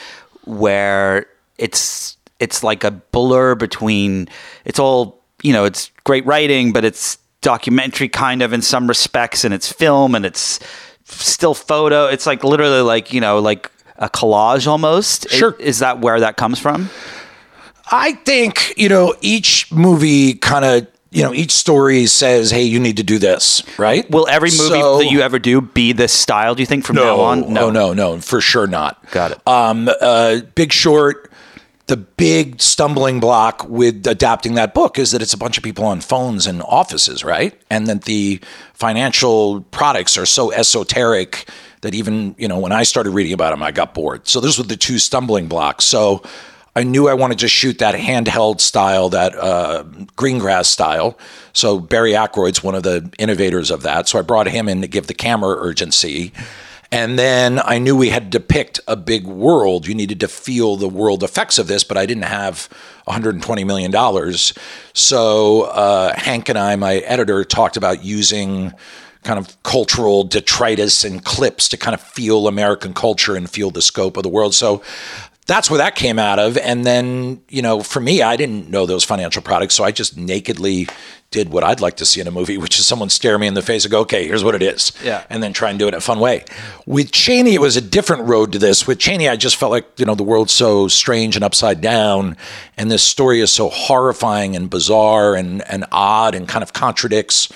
where 0.44 1.26
it's 1.56 2.16
it's 2.42 2.64
like 2.64 2.83
a 2.83 2.90
blur 2.90 3.55
between 3.55 4.28
it's 4.64 4.81
all 4.81 5.22
you 5.42 5.52
know 5.52 5.64
it's 5.64 5.90
great 6.05 6.26
writing, 6.26 6.72
but 6.72 6.85
it's 6.85 7.18
documentary 7.40 8.09
kind 8.09 8.42
of 8.42 8.52
in 8.52 8.61
some 8.61 8.88
respects, 8.88 9.44
and 9.44 9.55
it's 9.55 9.70
film 9.70 10.14
and 10.14 10.26
it's 10.26 10.59
still 11.05 11.55
photo. 11.55 12.07
It's 12.07 12.26
like 12.26 12.42
literally 12.42 12.83
like 12.83 13.12
you 13.12 13.20
know 13.20 13.38
like 13.38 13.70
a 13.96 14.11
collage 14.11 14.66
almost. 14.66 15.31
Sure, 15.31 15.55
is 15.59 15.78
that 15.78 16.00
where 16.00 16.18
that 16.20 16.37
comes 16.37 16.59
from? 16.59 16.90
I 17.90 18.12
think 18.12 18.74
you 18.76 18.88
know 18.88 19.14
each 19.20 19.70
movie 19.72 20.35
kind 20.35 20.64
of 20.64 20.88
you 21.12 21.22
know, 21.22 21.35
each 21.35 21.52
story 21.52 22.07
says, 22.07 22.50
"Hey, 22.50 22.62
you 22.62 22.81
need 22.81 22.96
to 22.96 23.02
do 23.02 23.18
this," 23.18 23.62
right? 23.78 24.11
Will 24.11 24.26
every 24.28 24.50
movie 24.50 24.81
so, 24.81 24.98
that 24.98 25.11
you 25.11 25.20
ever 25.20 25.38
do 25.38 25.61
be 25.61 25.92
this 25.92 26.12
style? 26.12 26.55
Do 26.55 26.62
you 26.62 26.66
think 26.66 26.87
from 26.87 26.96
no, 26.96 27.05
now 27.05 27.20
on? 27.20 27.52
No, 27.52 27.70
no, 27.70 27.92
no, 27.92 28.18
for 28.18 28.40
sure 28.40 28.66
not. 28.66 29.11
Got 29.11 29.33
it. 29.33 29.46
Um, 29.46 29.90
uh, 30.00 30.40
Big 30.55 30.72
Short. 30.72 31.31
The 31.92 31.98
big 31.98 32.62
stumbling 32.62 33.20
block 33.20 33.68
with 33.68 34.07
adapting 34.07 34.55
that 34.55 34.72
book 34.72 34.98
is 34.98 35.11
that 35.11 35.20
it's 35.20 35.35
a 35.35 35.37
bunch 35.37 35.59
of 35.59 35.62
people 35.62 35.85
on 35.85 36.00
phones 36.00 36.46
and 36.46 36.62
offices, 36.62 37.22
right? 37.22 37.52
And 37.68 37.87
that 37.87 38.05
the 38.05 38.40
financial 38.72 39.61
products 39.72 40.16
are 40.16 40.24
so 40.24 40.50
esoteric 40.52 41.50
that 41.83 41.94
even 41.94 42.35
you 42.38 42.48
know 42.48 42.59
when 42.59 42.72
I 42.72 42.85
started 42.85 43.11
reading 43.11 43.35
about 43.35 43.50
them, 43.50 43.62
I 43.62 43.72
got 43.72 43.92
bored. 43.92 44.26
So 44.26 44.40
those 44.40 44.57
were 44.57 44.64
the 44.64 44.74
two 44.74 44.98
stumbling 44.98 45.48
blocks. 45.48 45.85
So 45.85 46.22
I 46.74 46.83
knew 46.83 47.11
I 47.11 47.12
wanted 47.12 47.40
to 47.40 47.48
shoot 47.48 47.81
that 47.81 47.94
handheld 47.94 48.62
style, 48.62 49.11
that 49.11 49.37
uh, 49.37 49.85
Greengrass 50.16 50.68
style. 50.68 51.18
So 51.52 51.78
Barry 51.78 52.12
Ackroyd's 52.12 52.64
one 52.64 52.74
of 52.74 52.85
the 52.85 53.12
innovators 53.18 53.70
of 53.70 53.83
that. 53.83 54.09
So 54.09 54.18
I 54.18 54.22
brought 54.22 54.46
him 54.46 54.66
in 54.66 54.81
to 54.81 54.88
give 54.88 55.09
the 55.09 55.14
camera 55.14 55.59
urgency. 55.59 56.33
And 56.92 57.18
then 57.18 57.59
I 57.59 57.78
knew 57.78 57.96
we 57.96 58.11
had 58.11 58.31
to 58.31 58.38
depict 58.38 58.78
a 58.87 58.96
big 58.96 59.26
world. 59.26 59.87
You 59.87 59.94
needed 59.94 60.20
to 60.20 60.28
feel 60.28 60.76
the 60.76 60.88
world 60.88 61.22
effects 61.22 61.59
of 61.59 61.66
this, 61.66 61.85
but 61.85 61.96
I 61.96 62.05
didn't 62.05 62.24
have 62.24 62.68
$120 63.09 63.66
million. 63.66 64.35
So 64.92 65.62
uh, 65.62 66.12
Hank 66.14 66.50
and 66.50 66.59
I, 66.59 66.76
my 66.76 66.96
editor, 66.96 67.44
talked 67.44 67.78
about 67.78 68.05
using 68.05 68.74
kind 69.24 69.38
of 69.38 69.62
cultural 69.62 70.24
detritus 70.24 71.02
and 71.02 71.24
clips 71.24 71.70
to 71.70 71.78
kind 71.78 71.94
of 71.94 72.00
feel 72.02 72.46
American 72.46 72.92
culture 72.92 73.37
and 73.37 73.48
feel 73.48 73.70
the 73.70 73.81
scope 73.81 74.18
of 74.18 74.22
the 74.22 74.28
world. 74.28 74.55
So 74.55 74.83
that's 75.46 75.68
where 75.68 75.78
that 75.78 75.96
came 75.96 76.18
out 76.18 76.38
of. 76.38 76.57
And 76.57 76.85
then, 76.85 77.42
you 77.48 77.62
know, 77.62 77.83
for 77.83 78.00
me, 78.00 78.22
I 78.22 78.37
didn't 78.37 78.70
know 78.70 78.87
those 78.87 79.02
financial 79.02 79.42
products. 79.42 79.74
So 79.74 79.83
I 79.83 79.90
just 79.90 80.16
nakedly 80.16 80.87
did 81.33 81.48
what 81.48 81.64
I'd 81.64 81.81
like 81.81 81.96
to 81.96 82.07
see 82.07 82.20
in 82.20 82.28
a 82.28 82.31
movie, 82.31 82.59
which 82.59 82.78
is 82.78 82.87
someone 82.87 83.09
stare 83.09 83.38
me 83.38 83.46
in 83.46 83.55
the 83.55 83.62
face 83.62 83.85
and 83.85 83.90
go, 83.90 84.00
okay, 84.00 84.26
here's 84.26 84.44
what 84.44 84.55
it 84.55 84.62
is. 84.62 84.92
Yeah. 85.02 85.24
And 85.31 85.42
then 85.42 85.52
try 85.52 85.70
and 85.70 85.78
do 85.78 85.87
it 85.87 85.88
in 85.88 85.94
a 85.94 86.00
fun 86.00 86.20
way. 86.20 86.44
With 86.87 87.11
Cheney, 87.11 87.55
it 87.55 87.61
was 87.61 87.76
a 87.76 87.81
different 87.81 88.28
road 88.28 88.52
to 88.52 88.59
this. 88.59 88.87
With 88.87 88.98
Cheney, 89.00 89.28
I 89.28 89.37
just 89.37 89.57
felt 89.57 89.72
like, 89.72 89.88
you 89.98 90.05
know, 90.05 90.14
the 90.14 90.22
world's 90.22 90.52
so 90.52 90.87
strange 90.88 91.35
and 91.35 91.44
upside 91.44 91.81
down. 91.81 92.37
And 92.76 92.90
this 92.90 93.02
story 93.02 93.40
is 93.40 93.50
so 93.50 93.68
horrifying 93.68 94.55
and 94.55 94.70
bizarre 94.70 95.35
and, 95.35 95.62
and 95.68 95.87
odd 95.90 96.35
and 96.35 96.46
kind 96.46 96.62
of 96.62 96.72
contradicts 96.72 97.48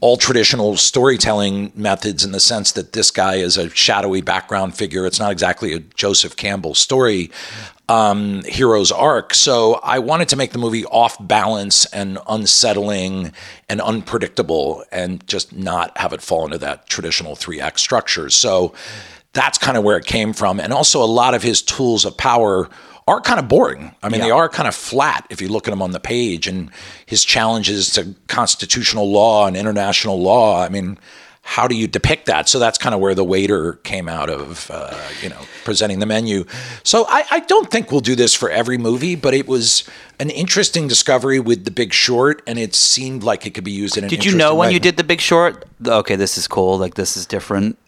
all 0.00 0.16
traditional 0.16 0.76
storytelling 0.76 1.72
methods 1.74 2.24
in 2.24 2.32
the 2.32 2.40
sense 2.40 2.72
that 2.72 2.92
this 2.92 3.10
guy 3.10 3.36
is 3.36 3.56
a 3.56 3.68
shadowy 3.70 4.20
background 4.20 4.76
figure. 4.76 5.06
It's 5.06 5.18
not 5.18 5.32
exactly 5.32 5.72
a 5.72 5.80
Joseph 5.80 6.36
Campbell 6.36 6.74
story, 6.74 7.30
um, 7.88 8.42
hero's 8.44 8.92
arc. 8.92 9.34
So 9.34 9.74
I 9.82 9.98
wanted 9.98 10.28
to 10.28 10.36
make 10.36 10.52
the 10.52 10.58
movie 10.58 10.84
off 10.84 11.16
balance 11.26 11.84
and 11.86 12.18
unsettling 12.28 13.32
and 13.68 13.80
unpredictable 13.80 14.84
and 14.92 15.26
just 15.26 15.56
not 15.56 15.96
have 15.98 16.12
it 16.12 16.22
fall 16.22 16.44
into 16.44 16.58
that 16.58 16.88
traditional 16.88 17.34
three 17.34 17.60
act 17.60 17.80
structure. 17.80 18.30
So 18.30 18.74
that's 19.32 19.58
kind 19.58 19.76
of 19.76 19.84
where 19.84 19.96
it 19.96 20.04
came 20.04 20.32
from. 20.32 20.60
And 20.60 20.72
also, 20.72 21.02
a 21.02 21.06
lot 21.06 21.34
of 21.34 21.42
his 21.42 21.62
tools 21.62 22.04
of 22.04 22.16
power 22.16 22.68
are 23.08 23.20
kind 23.20 23.40
of 23.40 23.48
boring. 23.48 23.94
I 24.02 24.08
mean, 24.08 24.20
yeah. 24.20 24.26
they 24.26 24.30
are 24.30 24.48
kind 24.48 24.68
of 24.68 24.74
flat 24.74 25.26
if 25.30 25.40
you 25.40 25.48
look 25.48 25.66
at 25.66 25.70
them 25.70 25.82
on 25.82 25.92
the 25.92 26.00
page. 26.00 26.46
And 26.46 26.70
his 27.06 27.24
challenges 27.24 27.90
to 27.92 28.14
constitutional 28.26 29.10
law 29.10 29.46
and 29.46 29.56
international 29.56 30.20
law. 30.20 30.62
I 30.62 30.68
mean, 30.68 30.98
how 31.48 31.66
do 31.66 31.74
you 31.74 31.86
depict 31.86 32.26
that? 32.26 32.46
So 32.46 32.58
that's 32.58 32.76
kind 32.76 32.94
of 32.94 33.00
where 33.00 33.14
the 33.14 33.24
waiter 33.24 33.74
came 33.82 34.06
out 34.06 34.28
of, 34.28 34.70
uh, 34.70 34.94
you 35.22 35.30
know, 35.30 35.40
presenting 35.64 35.98
the 35.98 36.04
menu. 36.04 36.44
So 36.82 37.06
I, 37.08 37.24
I, 37.30 37.40
don't 37.40 37.70
think 37.70 37.90
we'll 37.90 38.02
do 38.02 38.14
this 38.14 38.34
for 38.34 38.50
every 38.50 38.76
movie, 38.76 39.14
but 39.14 39.32
it 39.32 39.48
was 39.48 39.88
an 40.20 40.28
interesting 40.28 40.88
discovery 40.88 41.40
with 41.40 41.64
The 41.64 41.70
Big 41.70 41.94
Short, 41.94 42.42
and 42.46 42.58
it 42.58 42.74
seemed 42.74 43.22
like 43.22 43.46
it 43.46 43.54
could 43.54 43.64
be 43.64 43.72
used 43.72 43.96
in. 43.96 44.04
An 44.04 44.10
did 44.10 44.26
you 44.26 44.36
know 44.36 44.54
when 44.54 44.68
way. 44.68 44.74
you 44.74 44.78
did 44.78 44.98
The 44.98 45.04
Big 45.04 45.22
Short? 45.22 45.64
Okay, 45.86 46.16
this 46.16 46.36
is 46.36 46.46
cool. 46.46 46.76
Like 46.76 46.94
this 46.94 47.16
is 47.16 47.24
different. 47.24 47.78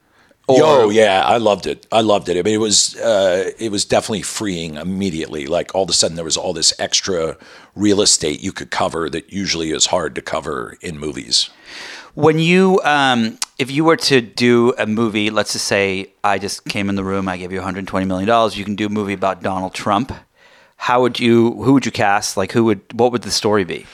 Yo, 0.58 0.90
yeah, 0.90 1.22
I 1.24 1.38
loved 1.38 1.66
it. 1.66 1.86
I 1.92 2.00
loved 2.00 2.28
it. 2.28 2.38
I 2.38 2.42
mean, 2.42 2.54
it 2.54 2.58
was 2.58 2.96
uh, 2.96 3.50
it 3.58 3.70
was 3.70 3.84
definitely 3.84 4.22
freeing 4.22 4.76
immediately. 4.76 5.46
Like 5.46 5.74
all 5.74 5.84
of 5.84 5.90
a 5.90 5.92
sudden, 5.92 6.16
there 6.16 6.24
was 6.24 6.36
all 6.36 6.52
this 6.52 6.72
extra 6.78 7.36
real 7.74 8.00
estate 8.00 8.40
you 8.40 8.52
could 8.52 8.70
cover 8.70 9.08
that 9.10 9.32
usually 9.32 9.70
is 9.70 9.86
hard 9.86 10.14
to 10.14 10.22
cover 10.22 10.76
in 10.80 10.98
movies. 10.98 11.50
When 12.14 12.40
you, 12.40 12.80
um, 12.82 13.38
if 13.58 13.70
you 13.70 13.84
were 13.84 13.96
to 13.96 14.20
do 14.20 14.74
a 14.78 14.86
movie, 14.86 15.30
let's 15.30 15.52
just 15.52 15.66
say 15.66 16.12
I 16.24 16.38
just 16.38 16.64
came 16.64 16.88
in 16.88 16.96
the 16.96 17.04
room, 17.04 17.28
I 17.28 17.36
gave 17.36 17.52
you 17.52 17.58
120 17.58 18.04
million 18.06 18.26
dollars. 18.26 18.58
You 18.58 18.64
can 18.64 18.74
do 18.74 18.86
a 18.86 18.90
movie 18.90 19.12
about 19.12 19.42
Donald 19.42 19.74
Trump. 19.74 20.12
How 20.76 21.02
would 21.02 21.20
you? 21.20 21.52
Who 21.62 21.74
would 21.74 21.86
you 21.86 21.92
cast? 21.92 22.36
Like, 22.36 22.52
who 22.52 22.64
would? 22.64 22.80
What 22.94 23.12
would 23.12 23.22
the 23.22 23.30
story 23.30 23.64
be? 23.64 23.86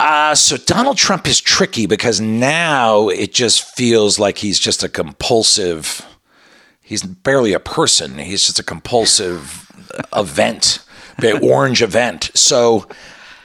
Uh, 0.00 0.34
so 0.34 0.56
Donald 0.56 0.96
Trump 0.96 1.26
is 1.26 1.40
tricky 1.40 1.86
because 1.86 2.20
now 2.20 3.08
it 3.08 3.32
just 3.32 3.64
feels 3.76 4.18
like 4.18 4.38
he's 4.38 4.58
just 4.58 4.82
a 4.82 4.88
compulsive. 4.88 6.04
He's 6.80 7.02
barely 7.02 7.52
a 7.52 7.60
person. 7.60 8.18
He's 8.18 8.46
just 8.46 8.58
a 8.58 8.64
compulsive 8.64 9.70
event, 10.16 10.84
orange 11.42 11.82
event. 11.82 12.30
So 12.34 12.88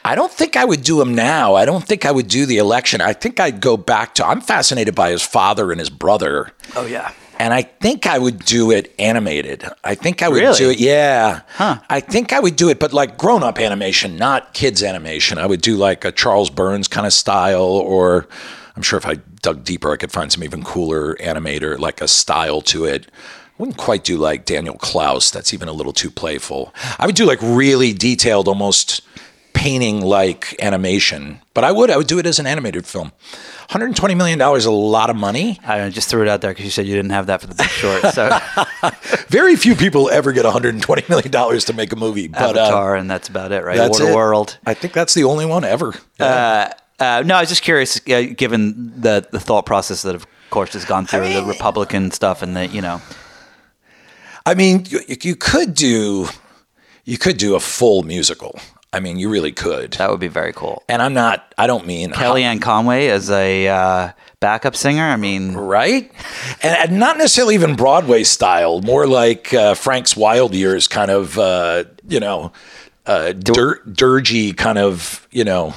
I 0.03 0.15
don't 0.15 0.31
think 0.31 0.57
I 0.57 0.65
would 0.65 0.83
do 0.83 1.01
him 1.01 1.13
now. 1.13 1.55
I 1.55 1.65
don't 1.65 1.85
think 1.85 2.05
I 2.05 2.11
would 2.11 2.27
do 2.27 2.45
the 2.45 2.57
election. 2.57 2.99
I 2.99 3.13
think 3.13 3.39
I'd 3.39 3.61
go 3.61 3.77
back 3.77 4.15
to. 4.15 4.25
I'm 4.25 4.41
fascinated 4.41 4.95
by 4.95 5.11
his 5.11 5.21
father 5.21 5.71
and 5.71 5.79
his 5.79 5.89
brother. 5.89 6.51
Oh 6.75 6.85
yeah 6.85 7.13
and 7.39 7.53
I 7.53 7.61
think 7.61 8.05
I 8.05 8.19
would 8.19 8.39
do 8.39 8.69
it 8.69 8.93
animated. 8.99 9.63
I 9.83 9.95
think 9.95 10.21
I 10.21 10.27
would 10.27 10.41
really? 10.41 10.57
do 10.57 10.69
it. 10.69 10.79
Yeah. 10.79 11.41
Huh. 11.53 11.79
I 11.89 12.01
think 12.01 12.33
I 12.33 12.39
would 12.41 12.57
do 12.57 12.69
it, 12.69 12.79
but 12.79 12.91
like 12.91 13.17
grown 13.17 13.43
up 13.43 13.59
animation, 13.59 14.17
not 14.17 14.53
kids 14.53 14.83
animation. 14.83 15.37
I 15.37 15.45
would 15.45 15.61
do 15.61 15.77
like 15.77 16.03
a 16.03 16.11
Charles 16.11 16.49
Burns 16.49 16.89
kind 16.89 17.07
of 17.07 17.13
style, 17.13 17.61
or 17.61 18.27
I'm 18.75 18.81
sure 18.81 18.97
if 18.97 19.05
I 19.05 19.15
dug 19.41 19.63
deeper, 19.63 19.91
I 19.91 19.95
could 19.95 20.11
find 20.11 20.31
some 20.31 20.43
even 20.43 20.63
cooler 20.63 21.15
animator, 21.15 21.79
like 21.79 22.01
a 22.01 22.09
style 22.09 22.61
to 22.63 22.83
it. 22.83 23.07
I 23.07 23.53
wouldn't 23.57 23.77
quite 23.77 24.03
do 24.03 24.17
like 24.17 24.45
Daniel 24.45 24.75
Clowes. 24.75 25.31
That's 25.31 25.53
even 25.53 25.69
a 25.69 25.73
little 25.73 25.93
too 25.93 26.11
playful. 26.11 26.73
I 26.97 27.05
would 27.05 27.15
do 27.15 27.25
like 27.25 27.39
really 27.41 27.93
detailed, 27.93 28.49
almost 28.49 29.01
painting 29.53 30.01
like 30.01 30.55
animation, 30.61 31.41
but 31.53 31.63
I 31.63 31.71
would 31.71 31.89
I 31.89 31.97
would 31.97 32.07
do 32.07 32.19
it 32.19 32.25
as 32.25 32.39
an 32.39 32.47
animated 32.47 32.85
film. 32.85 33.11
120 33.69 34.15
million 34.15 34.39
dollars 34.39 34.63
is 34.63 34.65
a 34.65 34.71
lot 34.71 35.09
of 35.09 35.15
money. 35.15 35.59
I 35.65 35.89
just 35.89 36.09
threw 36.09 36.21
it 36.23 36.27
out 36.27 36.41
there 36.41 36.51
because 36.51 36.65
you 36.65 36.71
said 36.71 36.87
you 36.87 36.95
didn't 36.95 37.11
have 37.11 37.27
that 37.27 37.41
for 37.41 37.47
the 37.47 37.55
big 37.55 37.67
short. 37.67 38.01
So 38.13 38.29
very 39.27 39.55
few 39.55 39.75
people 39.75 40.09
ever 40.09 40.31
get 40.31 40.43
120 40.43 41.03
million 41.09 41.29
dollars 41.31 41.65
to 41.65 41.73
make 41.73 41.91
a 41.91 41.95
movie. 41.95 42.27
But, 42.27 42.57
Avatar, 42.57 42.95
uh, 42.95 42.99
and 42.99 43.09
that's 43.09 43.29
about 43.29 43.51
it, 43.51 43.63
right? 43.63 43.77
That's 43.77 43.99
World. 43.99 44.57
I 44.65 44.73
think 44.73 44.93
that's 44.93 45.13
the 45.13 45.25
only 45.25 45.45
one 45.45 45.63
ever. 45.63 45.93
Yeah. 46.19 46.71
Uh, 46.99 47.03
uh, 47.03 47.23
no, 47.25 47.35
I 47.35 47.41
was 47.41 47.49
just 47.49 47.61
curious, 47.61 47.99
uh, 48.09 48.23
given 48.35 48.93
the 48.99 49.27
the 49.31 49.39
thought 49.39 49.65
process 49.65 50.01
that, 50.01 50.15
of 50.15 50.25
course, 50.49 50.73
has 50.73 50.85
gone 50.85 51.05
through 51.05 51.19
I 51.21 51.29
mean, 51.29 51.45
the 51.45 51.51
Republican 51.51 52.11
stuff 52.11 52.41
and 52.41 52.55
the 52.55 52.67
you 52.67 52.81
know. 52.81 53.01
I 54.45 54.55
mean, 54.55 54.85
you, 54.89 55.01
you 55.21 55.35
could 55.35 55.75
do 55.75 56.27
you 57.05 57.17
could 57.17 57.37
do 57.37 57.55
a 57.55 57.59
full 57.59 58.03
musical. 58.03 58.59
I 58.91 58.99
mean, 58.99 59.19
you 59.19 59.29
really 59.29 59.51
could. 59.51 59.91
That 59.93 60.09
would 60.09 60.19
be 60.19 60.27
very 60.27 60.51
cool. 60.51 60.83
And 60.89 61.01
I'm 61.01 61.13
not. 61.13 61.53
I 61.57 61.67
don't 61.67 61.85
mean 61.85 62.11
Kellyanne 62.11 62.61
Conway 62.61 63.07
as 63.07 63.29
a 63.29 63.67
uh, 63.67 64.11
backup 64.39 64.75
singer. 64.75 65.03
I 65.03 65.15
mean, 65.15 65.53
right? 65.53 66.11
And, 66.63 66.91
and, 66.91 66.99
not 66.99 67.17
necessarily 67.17 67.53
even 67.53 67.75
Broadway 67.75 68.23
style. 68.23 68.81
More 68.81 69.05
like 69.05 69.53
uh, 69.53 69.75
Frank's 69.75 70.17
Wild 70.17 70.55
Years, 70.55 70.87
kind 70.87 71.11
of. 71.11 71.37
Uh, 71.37 71.83
you 72.07 72.19
know, 72.19 72.51
uh, 73.05 73.33
dir- 73.33 73.81
dirgy 73.85 74.57
kind 74.57 74.79
of. 74.79 75.27
You 75.29 75.43
know. 75.43 75.75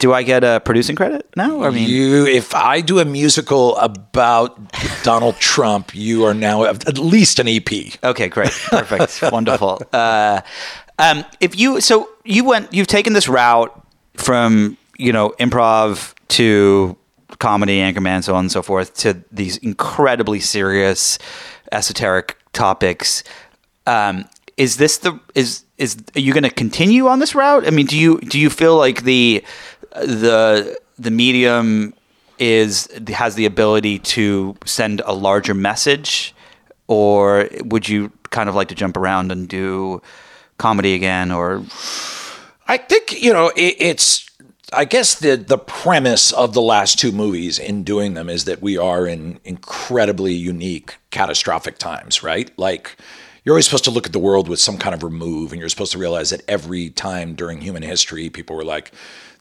Do 0.00 0.12
I 0.12 0.22
get 0.22 0.44
a 0.44 0.60
producing 0.62 0.96
credit 0.96 1.26
now? 1.34 1.62
I 1.62 1.70
mean, 1.70 1.88
you. 1.88 2.26
If 2.26 2.54
I 2.54 2.82
do 2.82 2.98
a 2.98 3.06
musical 3.06 3.74
about 3.78 4.58
Donald 5.02 5.36
Trump, 5.36 5.94
you 5.94 6.24
are 6.24 6.34
now 6.34 6.64
at 6.64 6.98
least 6.98 7.38
an 7.38 7.48
EP. 7.48 7.72
Okay, 8.02 8.28
great, 8.28 8.50
perfect, 8.50 9.22
wonderful. 9.32 9.80
Uh, 9.94 10.42
um, 10.98 11.24
if 11.40 11.58
you 11.58 11.80
so 11.80 12.08
you 12.24 12.44
went, 12.44 12.72
you've 12.72 12.86
taken 12.86 13.12
this 13.12 13.28
route 13.28 13.72
from 14.14 14.76
you 14.96 15.12
know 15.12 15.30
improv 15.40 16.14
to 16.28 16.96
comedy, 17.38 17.78
anchorman, 17.78 18.22
so 18.22 18.34
on 18.34 18.44
and 18.44 18.52
so 18.52 18.62
forth, 18.62 18.94
to 18.94 19.22
these 19.32 19.56
incredibly 19.58 20.40
serious, 20.40 21.18
esoteric 21.72 22.38
topics. 22.52 23.24
Um, 23.86 24.26
is 24.56 24.76
this 24.76 24.98
the 24.98 25.18
is 25.34 25.64
is 25.78 25.96
are 26.14 26.20
you 26.20 26.32
going 26.32 26.44
to 26.44 26.50
continue 26.50 27.08
on 27.08 27.18
this 27.18 27.34
route? 27.34 27.66
I 27.66 27.70
mean, 27.70 27.86
do 27.86 27.98
you 27.98 28.20
do 28.20 28.38
you 28.38 28.50
feel 28.50 28.76
like 28.76 29.02
the 29.02 29.44
the 29.92 30.78
the 30.98 31.10
medium 31.10 31.94
is 32.38 32.88
has 33.08 33.34
the 33.34 33.46
ability 33.46 33.98
to 33.98 34.56
send 34.64 35.00
a 35.04 35.12
larger 35.12 35.54
message, 35.54 36.34
or 36.86 37.48
would 37.64 37.88
you 37.88 38.12
kind 38.30 38.48
of 38.48 38.54
like 38.54 38.68
to 38.68 38.74
jump 38.74 38.96
around 38.96 39.32
and 39.32 39.48
do 39.48 40.02
comedy 40.58 40.94
again? 40.94 41.30
Or 41.30 41.62
I 42.66 42.76
think 42.78 43.22
you 43.22 43.32
know 43.32 43.48
it, 43.56 43.76
it's. 43.78 44.28
I 44.72 44.86
guess 44.86 45.14
the 45.14 45.36
the 45.36 45.58
premise 45.58 46.32
of 46.32 46.52
the 46.52 46.62
last 46.62 46.98
two 46.98 47.12
movies 47.12 47.58
in 47.58 47.84
doing 47.84 48.14
them 48.14 48.28
is 48.28 48.44
that 48.46 48.60
we 48.60 48.76
are 48.76 49.06
in 49.06 49.38
incredibly 49.44 50.32
unique, 50.32 50.96
catastrophic 51.10 51.78
times, 51.78 52.22
right? 52.22 52.50
Like 52.58 52.96
you're 53.44 53.52
always 53.52 53.66
supposed 53.66 53.84
to 53.84 53.90
look 53.90 54.06
at 54.06 54.12
the 54.12 54.18
world 54.18 54.48
with 54.48 54.58
some 54.58 54.78
kind 54.78 54.94
of 54.94 55.02
remove, 55.02 55.52
and 55.52 55.60
you're 55.60 55.68
supposed 55.68 55.92
to 55.92 55.98
realize 55.98 56.30
that 56.30 56.42
every 56.48 56.90
time 56.90 57.34
during 57.34 57.60
human 57.60 57.82
history, 57.82 58.30
people 58.30 58.56
were 58.56 58.64
like, 58.64 58.90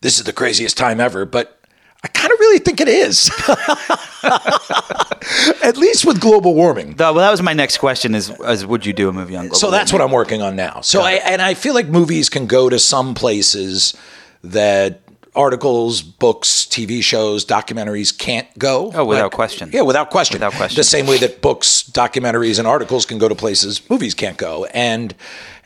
"This 0.02 0.18
is 0.18 0.26
the 0.26 0.34
craziest 0.34 0.78
time 0.78 1.00
ever," 1.00 1.26
but 1.26 1.60
I 2.04 2.10
kind 2.10 2.34
of 2.34 2.40
really 2.40 2.60
think 2.60 2.82
it 2.82 2.90
is. 2.90 3.32
At 5.64 5.78
least 5.78 6.06
with 6.06 6.20
global 6.20 6.54
warming. 6.54 6.96
well, 6.98 7.14
that 7.14 7.32
was 7.32 7.42
my 7.42 7.54
next 7.54 7.78
question: 7.78 8.14
is, 8.14 8.30
is 8.42 8.66
would 8.66 8.86
you 8.86 8.92
do 8.92 9.08
a 9.08 9.14
movie 9.14 9.38
on 9.38 9.46
global? 9.46 9.56
So 9.56 9.72
that's 9.72 9.94
warming? 9.94 10.04
what 10.04 10.10
I'm 10.10 10.14
working 10.14 10.42
on 10.42 10.56
now. 10.56 10.82
So 10.82 11.02
I 11.02 11.14
and 11.14 11.42
I 11.42 11.54
feel 11.54 11.74
like 11.74 11.88
movies 11.88 12.30
can 12.30 12.46
go 12.46 12.70
to 12.70 12.78
some 12.78 13.16
places 13.16 13.96
that 14.44 15.00
articles, 15.36 16.02
books, 16.02 16.66
TV 16.66 17.02
shows, 17.02 17.46
documentaries 17.46 18.16
can't 18.16 18.48
go. 18.60 18.92
Oh, 18.94 19.06
without 19.06 19.26
like, 19.26 19.32
question. 19.32 19.70
Yeah, 19.74 19.82
without 19.82 20.10
question. 20.10 20.36
Without 20.36 20.54
question. 20.54 20.76
The 20.76 20.84
same 20.84 21.08
way 21.08 21.18
that 21.20 21.42
books, 21.42 21.90
documentaries, 21.90 22.60
and 22.60 22.68
articles 22.68 23.06
can 23.06 23.18
go 23.18 23.30
to 23.30 23.36
places 23.36 23.88
movies 23.90 24.14
can't 24.14 24.38
go, 24.38 24.66
and 24.66 25.16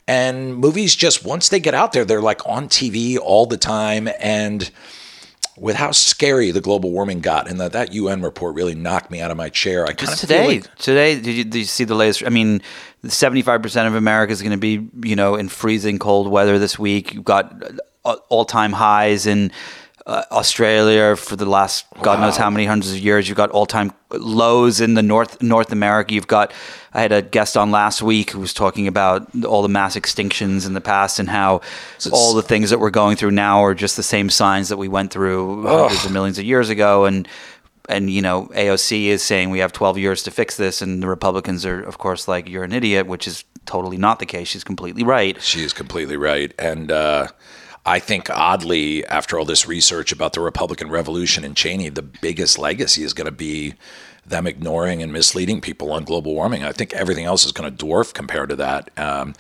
and 0.08 0.56
movies 0.56 0.96
just 0.96 1.26
once 1.26 1.50
they 1.50 1.60
get 1.60 1.74
out 1.74 1.94
there, 1.94 2.06
they're 2.06 2.22
like 2.22 2.48
on 2.48 2.70
TV 2.70 3.18
all 3.18 3.48
the 3.48 3.58
time, 3.58 4.08
and 4.20 4.70
with 5.58 5.76
how 5.76 5.92
scary 5.92 6.52
the 6.52 6.62
global 6.62 6.92
warming 6.92 7.20
got, 7.20 7.50
and 7.50 7.60
that 7.60 7.74
that 7.74 7.94
UN 7.94 8.22
report 8.22 8.56
really 8.56 8.76
knocked 8.76 9.10
me 9.10 9.22
out 9.22 9.32
of 9.32 9.38
my 9.38 9.50
chair. 9.50 9.86
I 9.86 9.94
kind 9.94 10.14
of 10.14 10.20
today. 10.20 10.48
Like 10.48 10.76
today, 10.76 11.16
did 11.16 11.36
you, 11.36 11.44
did 11.44 11.60
you 11.60 11.66
see 11.66 11.84
the 11.84 11.96
latest? 11.96 12.24
I 12.26 12.30
mean, 12.30 12.62
seventy 13.08 13.42
five 13.42 13.62
percent 13.62 13.88
of 13.88 13.96
America 13.96 14.32
is 14.32 14.42
going 14.42 14.52
to 14.52 14.58
be, 14.58 14.88
you 15.08 15.16
know, 15.16 15.36
in 15.36 15.50
freezing 15.50 16.00
cold 16.00 16.30
weather 16.30 16.60
this 16.60 16.78
week. 16.78 17.14
You've 17.14 17.26
got 17.26 17.64
uh, 18.06 18.18
all 18.30 18.46
time 18.46 18.72
highs 18.72 19.26
in 19.26 19.52
uh, 20.08 20.24
Australia 20.32 21.18
for 21.18 21.36
the 21.36 21.46
last 21.46 21.86
God 22.02 22.20
wow. 22.20 22.26
knows 22.26 22.38
how 22.38 22.50
many 22.50 22.66
hundreds 22.66 22.94
of 22.94 23.00
years. 23.00 23.28
You've 23.28 23.38
got 23.38 23.52
all 23.52 23.66
time 23.66 23.92
lows 24.10 24.80
in 24.80 24.94
the 24.94 25.04
North 25.04 25.42
North 25.44 25.74
America. 25.74 26.14
You've 26.14 26.28
got 26.28 26.54
I 26.94 27.02
had 27.02 27.12
a 27.12 27.22
guest 27.22 27.58
on 27.58 27.72
last 27.72 28.02
week 28.02 28.32
who 28.32 28.40
was 28.40 28.54
talking 28.54 28.88
about 28.88 29.28
all 29.44 29.62
the 29.62 29.70
mass 29.70 29.98
extinctions 29.98 30.66
in 30.66 30.74
the 30.74 30.82
past 30.82 31.20
and 31.20 31.28
how 31.28 31.60
so 31.98 32.10
all 32.14 32.34
the 32.34 32.42
things 32.42 32.70
that 32.70 32.80
we're 32.80 32.90
going 32.90 33.18
through 33.18 33.32
now 33.32 33.62
are 33.64 33.76
just 33.76 33.98
the 33.98 34.04
same 34.04 34.30
signs 34.30 34.70
that 34.70 34.78
we 34.78 34.88
went 34.88 35.12
through 35.12 35.68
oh. 35.68 35.84
hundreds 35.84 36.06
of 36.06 36.14
millions 36.14 36.40
of 36.40 36.46
years 36.46 36.70
ago. 36.70 37.04
And 37.04 37.28
and 37.90 38.10
you 38.10 38.22
know 38.22 38.48
AOC 38.54 39.08
is 39.08 39.22
saying 39.22 39.50
we 39.50 39.60
have 39.60 39.74
12 39.74 39.98
years 39.98 40.24
to 40.24 40.32
fix 40.32 40.56
this, 40.56 40.82
and 40.82 41.04
the 41.04 41.08
Republicans 41.08 41.66
are 41.66 41.84
of 41.84 41.98
course 41.98 42.30
like 42.30 42.48
you're 42.48 42.64
an 42.64 42.72
idiot, 42.72 43.08
which 43.08 43.28
is 43.28 43.44
totally 43.66 43.98
not 43.98 44.20
the 44.20 44.26
case. 44.26 44.48
She's 44.48 44.64
completely 44.64 45.04
right. 45.04 45.42
She 45.42 45.64
is 45.64 45.74
completely 45.74 46.16
right, 46.16 46.54
and. 46.58 46.94
Uh, 46.94 47.28
I 47.88 48.00
think 48.00 48.30
oddly, 48.30 49.06
after 49.06 49.40
all 49.40 49.46
this 49.46 49.66
research 49.66 50.12
about 50.12 50.34
the 50.34 50.42
Republican 50.42 50.90
Revolution 50.90 51.46
and 51.46 51.56
Cheney, 51.56 51.88
the 51.88 52.02
biggest 52.02 52.60
legacy 52.60 53.04
is 53.04 53.14
going 53.14 53.26
to 53.26 53.32
be 53.32 53.76
them 54.26 54.46
ignoring 54.46 55.02
and 55.02 55.14
misleading 55.14 55.62
people 55.62 55.94
on 55.94 56.04
global 56.04 56.36
warming. 56.36 56.66
I 56.66 56.74
think 56.74 56.94
everything 56.94 57.24
else 57.24 57.46
is 57.46 57.54
going 57.54 57.74
to 57.74 57.86
dwarf 57.86 58.14
compared 58.14 58.50
to 58.50 58.58
that. 58.58 58.92
Um, 58.98 59.36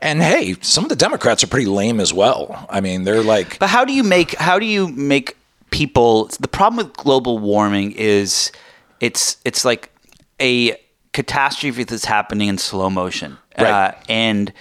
and 0.00 0.22
hey, 0.22 0.56
some 0.62 0.82
of 0.82 0.88
the 0.88 0.96
Democrats 0.96 1.44
are 1.44 1.46
pretty 1.46 1.66
lame 1.66 2.00
as 2.00 2.10
well. 2.10 2.66
I 2.70 2.80
mean, 2.80 3.04
they're 3.04 3.22
like. 3.22 3.58
But 3.58 3.68
how 3.68 3.84
do 3.84 3.92
you 3.92 4.02
make 4.02 4.34
how 4.36 4.58
do 4.58 4.64
you 4.64 4.88
make 4.88 5.36
people? 5.70 6.30
The 6.40 6.48
problem 6.48 6.86
with 6.86 6.96
global 6.96 7.38
warming 7.38 7.92
is 7.92 8.50
it's 9.00 9.36
it's 9.44 9.62
like 9.66 9.92
a 10.40 10.74
catastrophe 11.12 11.84
that's 11.84 12.06
happening 12.06 12.48
in 12.48 12.56
slow 12.56 12.88
motion, 12.88 13.36
right. 13.58 13.68
uh, 13.68 13.92
and 14.08 14.54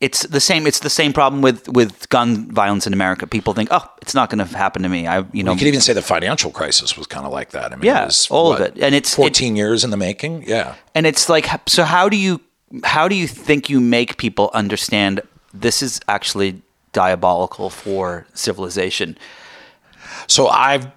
it's 0.00 0.26
the 0.26 0.40
same. 0.40 0.66
It's 0.66 0.80
the 0.80 0.90
same 0.90 1.12
problem 1.12 1.40
with 1.42 1.68
with 1.68 2.08
gun 2.10 2.50
violence 2.50 2.86
in 2.86 2.92
America. 2.92 3.26
People 3.26 3.54
think, 3.54 3.70
oh, 3.72 3.90
it's 4.02 4.14
not 4.14 4.28
going 4.28 4.46
to 4.46 4.56
happen 4.56 4.82
to 4.82 4.88
me. 4.88 5.06
I, 5.06 5.24
you 5.32 5.42
know, 5.42 5.52
you 5.52 5.58
could 5.58 5.68
even 5.68 5.80
say 5.80 5.94
the 5.94 6.02
financial 6.02 6.50
crisis 6.50 6.96
was 6.98 7.06
kind 7.06 7.24
of 7.24 7.32
like 7.32 7.50
that. 7.50 7.72
I 7.72 7.76
mean, 7.76 7.84
yeah, 7.84 8.04
was, 8.04 8.28
all 8.30 8.50
what, 8.50 8.60
of 8.60 8.66
it, 8.76 8.82
and 8.82 8.94
it's 8.94 9.14
fourteen 9.14 9.54
it, 9.54 9.58
years 9.58 9.84
in 9.84 9.90
the 9.90 9.96
making. 9.96 10.44
Yeah, 10.46 10.74
and 10.94 11.06
it's 11.06 11.28
like, 11.28 11.48
so 11.66 11.84
how 11.84 12.08
do 12.08 12.16
you 12.16 12.40
how 12.84 13.08
do 13.08 13.14
you 13.14 13.26
think 13.26 13.70
you 13.70 13.80
make 13.80 14.18
people 14.18 14.50
understand 14.52 15.22
this 15.54 15.82
is 15.82 16.00
actually 16.08 16.60
diabolical 16.92 17.70
for 17.70 18.26
civilization? 18.34 19.16
So 20.26 20.48
I've 20.48 20.88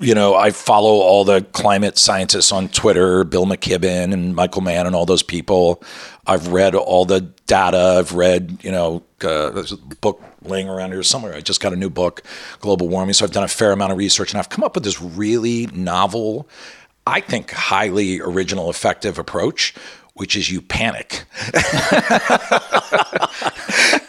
you 0.00 0.14
know, 0.14 0.34
I 0.34 0.50
follow 0.50 1.00
all 1.00 1.24
the 1.24 1.42
climate 1.52 1.98
scientists 1.98 2.52
on 2.52 2.68
Twitter, 2.68 3.24
Bill 3.24 3.46
McKibben 3.46 4.12
and 4.12 4.34
Michael 4.34 4.62
Mann 4.62 4.86
and 4.86 4.94
all 4.94 5.06
those 5.06 5.22
people. 5.22 5.82
I've 6.26 6.48
read 6.48 6.74
all 6.74 7.04
the 7.04 7.32
data. 7.48 7.96
I've 7.98 8.12
read, 8.12 8.58
you 8.62 8.70
know, 8.70 9.02
uh, 9.22 9.50
there's 9.50 9.72
a 9.72 9.76
book 9.76 10.22
laying 10.42 10.68
around 10.68 10.92
here 10.92 11.02
somewhere. 11.02 11.34
I 11.34 11.40
just 11.40 11.60
got 11.60 11.72
a 11.72 11.76
new 11.76 11.90
book, 11.90 12.22
Global 12.60 12.88
Warming. 12.88 13.14
So 13.14 13.24
I've 13.24 13.32
done 13.32 13.42
a 13.42 13.48
fair 13.48 13.72
amount 13.72 13.90
of 13.90 13.98
research 13.98 14.32
and 14.32 14.38
I've 14.38 14.48
come 14.48 14.62
up 14.62 14.76
with 14.76 14.84
this 14.84 15.02
really 15.02 15.66
novel, 15.72 16.48
I 17.06 17.20
think 17.20 17.50
highly 17.50 18.20
original, 18.20 18.70
effective 18.70 19.18
approach, 19.18 19.74
which 20.14 20.36
is 20.36 20.50
you 20.50 20.60
panic. 20.60 21.24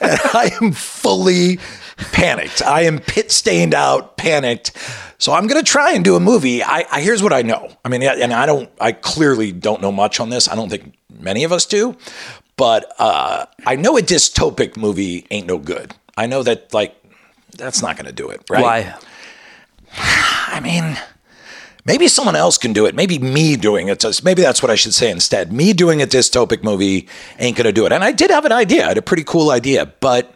I 0.01 0.51
am 0.61 0.71
fully 0.73 1.59
panicked. 2.11 2.61
I 2.61 2.81
am 2.81 2.99
pit 2.99 3.31
stained 3.31 3.73
out, 3.73 4.17
panicked. 4.17 4.75
So 5.17 5.33
I'm 5.33 5.47
going 5.47 5.63
to 5.63 5.69
try 5.69 5.93
and 5.93 6.03
do 6.03 6.15
a 6.15 6.19
movie. 6.19 6.63
I, 6.63 6.85
I, 6.91 7.01
here's 7.01 7.21
what 7.21 7.33
I 7.33 7.41
know. 7.41 7.69
I 7.83 7.89
mean, 7.89 8.03
and 8.03 8.33
I 8.33 8.45
don't. 8.45 8.69
I 8.79 8.91
clearly 8.93 9.51
don't 9.51 9.81
know 9.81 9.91
much 9.91 10.19
on 10.19 10.29
this. 10.29 10.47
I 10.47 10.55
don't 10.55 10.69
think 10.69 10.95
many 11.19 11.43
of 11.43 11.51
us 11.51 11.65
do, 11.65 11.97
but 12.59 12.93
uh, 12.99 13.45
I 13.65 13.77
know 13.77 13.97
a 13.97 14.01
dystopic 14.01 14.75
movie 14.75 15.25
ain't 15.31 15.47
no 15.47 15.57
good. 15.57 15.95
I 16.17 16.27
know 16.27 16.43
that 16.43 16.73
like 16.73 16.93
that's 17.57 17.81
not 17.81 17.95
going 17.95 18.05
to 18.05 18.11
do 18.11 18.29
it. 18.29 18.41
Right? 18.49 18.61
Why? 18.61 18.95
I 19.93 20.59
mean. 20.59 20.97
Maybe 21.85 22.07
someone 22.09 22.35
else 22.35 22.57
can 22.57 22.71
do 22.73 22.85
it. 22.85 22.93
Maybe 22.93 23.17
me 23.17 23.55
doing 23.55 23.87
it. 23.87 24.03
Maybe 24.23 24.43
that's 24.43 24.61
what 24.61 24.69
I 24.69 24.75
should 24.75 24.93
say 24.93 25.09
instead. 25.09 25.51
Me 25.51 25.73
doing 25.73 26.03
a 26.03 26.05
dystopic 26.05 26.61
movie 26.61 27.07
ain't 27.39 27.57
going 27.57 27.65
to 27.65 27.71
do 27.71 27.85
it. 27.85 27.93
And 27.93 28.03
I 28.03 28.11
did 28.11 28.29
have 28.29 28.45
an 28.45 28.51
idea. 28.51 28.83
I 28.83 28.89
had 28.89 28.97
a 28.97 29.01
pretty 29.01 29.23
cool 29.23 29.49
idea, 29.49 29.87
but 29.99 30.35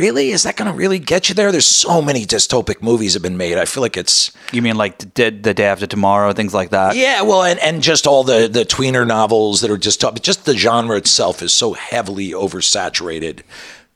really? 0.00 0.30
Is 0.30 0.44
that 0.44 0.56
going 0.56 0.70
to 0.70 0.76
really 0.76 0.98
get 0.98 1.28
you 1.28 1.34
there? 1.34 1.52
There's 1.52 1.66
so 1.66 2.00
many 2.00 2.24
dystopic 2.24 2.80
movies 2.80 3.12
have 3.12 3.22
been 3.22 3.36
made. 3.36 3.58
I 3.58 3.66
feel 3.66 3.82
like 3.82 3.98
it's 3.98 4.32
you 4.50 4.62
mean 4.62 4.76
like 4.76 4.98
the, 5.14 5.28
the 5.30 5.52
day 5.52 5.66
after 5.66 5.86
tomorrow 5.86 6.32
things 6.32 6.54
like 6.54 6.70
that? 6.70 6.96
Yeah 6.96 7.22
well 7.22 7.42
and, 7.42 7.60
and 7.60 7.82
just 7.82 8.06
all 8.06 8.24
the 8.24 8.48
the 8.48 8.64
tweener 8.64 9.06
novels 9.06 9.60
that 9.60 9.70
are 9.70 9.76
just 9.76 10.02
just 10.22 10.46
the 10.46 10.56
genre 10.56 10.96
itself 10.96 11.42
is 11.42 11.52
so 11.52 11.74
heavily 11.74 12.30
oversaturated 12.30 13.40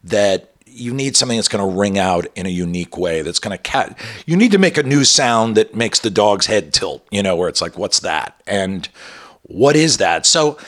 that 0.05 0.53
you 0.67 0.93
need 0.93 1.17
something 1.17 1.39
that's 1.39 1.49
going 1.49 1.67
to 1.67 1.79
ring 1.79 1.99
out 1.99 2.27
in 2.35 2.47
a 2.47 2.51
unique 2.51 2.99
way 2.99 3.23
that's 3.23 3.39
going 3.39 3.57
to 3.57 3.63
cat 3.63 3.99
you 4.27 4.37
need 4.37 4.53
to 4.53 4.59
make 4.59 4.77
a 4.77 4.83
new 4.83 5.05
sound 5.05 5.57
that 5.57 5.75
makes 5.75 6.01
the 6.01 6.11
dog's 6.11 6.47
head 6.47 6.75
tilt 6.75 7.07
you 7.11 7.23
know 7.23 7.35
where 7.35 7.49
it's 7.49 7.63
like 7.63 7.79
what's 7.79 8.01
that? 8.01 8.41
And 8.47 8.89
what 9.43 9.75
is 9.77 9.97
that? 9.99 10.27
So 10.27 10.59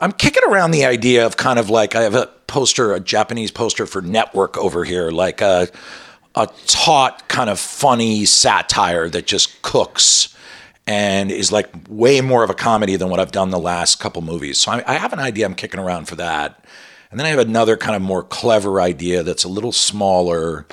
i'm 0.00 0.12
kicking 0.12 0.42
around 0.48 0.72
the 0.72 0.84
idea 0.84 1.26
of 1.26 1.36
kind 1.36 1.58
of 1.58 1.70
like 1.70 1.94
i 1.94 2.02
have 2.02 2.14
a 2.14 2.28
poster, 2.48 2.92
a 2.92 2.98
Japanese 2.98 3.52
poster 3.52 3.86
for 3.86 4.02
Network 4.02 4.58
over 4.58 4.82
here, 4.82 5.12
like 5.12 5.40
a 5.40 5.68
a 6.34 6.48
taut 6.66 7.28
kind 7.28 7.50
of 7.50 7.58
funny 7.58 8.24
satire 8.24 9.08
that 9.08 9.26
just 9.26 9.60
cooks 9.62 10.34
and 10.86 11.30
is 11.30 11.50
like 11.52 11.68
way 11.88 12.20
more 12.20 12.44
of 12.44 12.50
a 12.50 12.54
comedy 12.54 12.96
than 12.96 13.10
what 13.10 13.20
I've 13.20 13.32
done 13.32 13.50
the 13.50 13.58
last 13.58 14.00
couple 14.00 14.22
movies. 14.22 14.58
So 14.58 14.72
I, 14.72 14.84
I 14.86 14.94
have 14.94 15.12
an 15.12 15.18
idea 15.18 15.46
I'm 15.46 15.54
kicking 15.54 15.80
around 15.80 16.06
for 16.06 16.14
that. 16.16 16.64
And 17.10 17.18
then 17.18 17.26
I 17.26 17.30
have 17.30 17.38
another 17.38 17.76
kind 17.76 17.96
of 17.96 18.02
more 18.02 18.22
clever 18.22 18.80
idea 18.80 19.22
that's 19.22 19.44
a 19.44 19.48
little 19.48 19.72
smaller. 19.72 20.66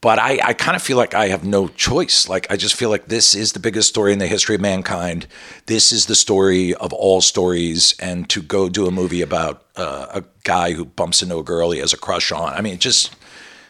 But 0.00 0.20
I, 0.20 0.38
I 0.44 0.52
kind 0.52 0.76
of 0.76 0.82
feel 0.82 0.96
like 0.96 1.14
I 1.14 1.28
have 1.28 1.44
no 1.44 1.66
choice. 1.66 2.28
Like, 2.28 2.48
I 2.50 2.56
just 2.56 2.76
feel 2.76 2.88
like 2.88 3.06
this 3.06 3.34
is 3.34 3.52
the 3.52 3.58
biggest 3.58 3.88
story 3.88 4.12
in 4.12 4.20
the 4.20 4.28
history 4.28 4.54
of 4.54 4.60
mankind. 4.60 5.26
This 5.66 5.90
is 5.90 6.06
the 6.06 6.14
story 6.14 6.72
of 6.74 6.92
all 6.92 7.20
stories. 7.20 7.96
And 7.98 8.28
to 8.30 8.40
go 8.40 8.68
do 8.68 8.86
a 8.86 8.92
movie 8.92 9.22
about 9.22 9.64
uh, 9.74 10.06
a 10.10 10.24
guy 10.44 10.72
who 10.72 10.84
bumps 10.84 11.20
into 11.20 11.38
a 11.38 11.42
girl 11.42 11.72
he 11.72 11.80
has 11.80 11.92
a 11.92 11.96
crush 11.96 12.30
on, 12.30 12.52
I 12.52 12.60
mean, 12.60 12.74
it 12.74 12.80
just 12.80 13.12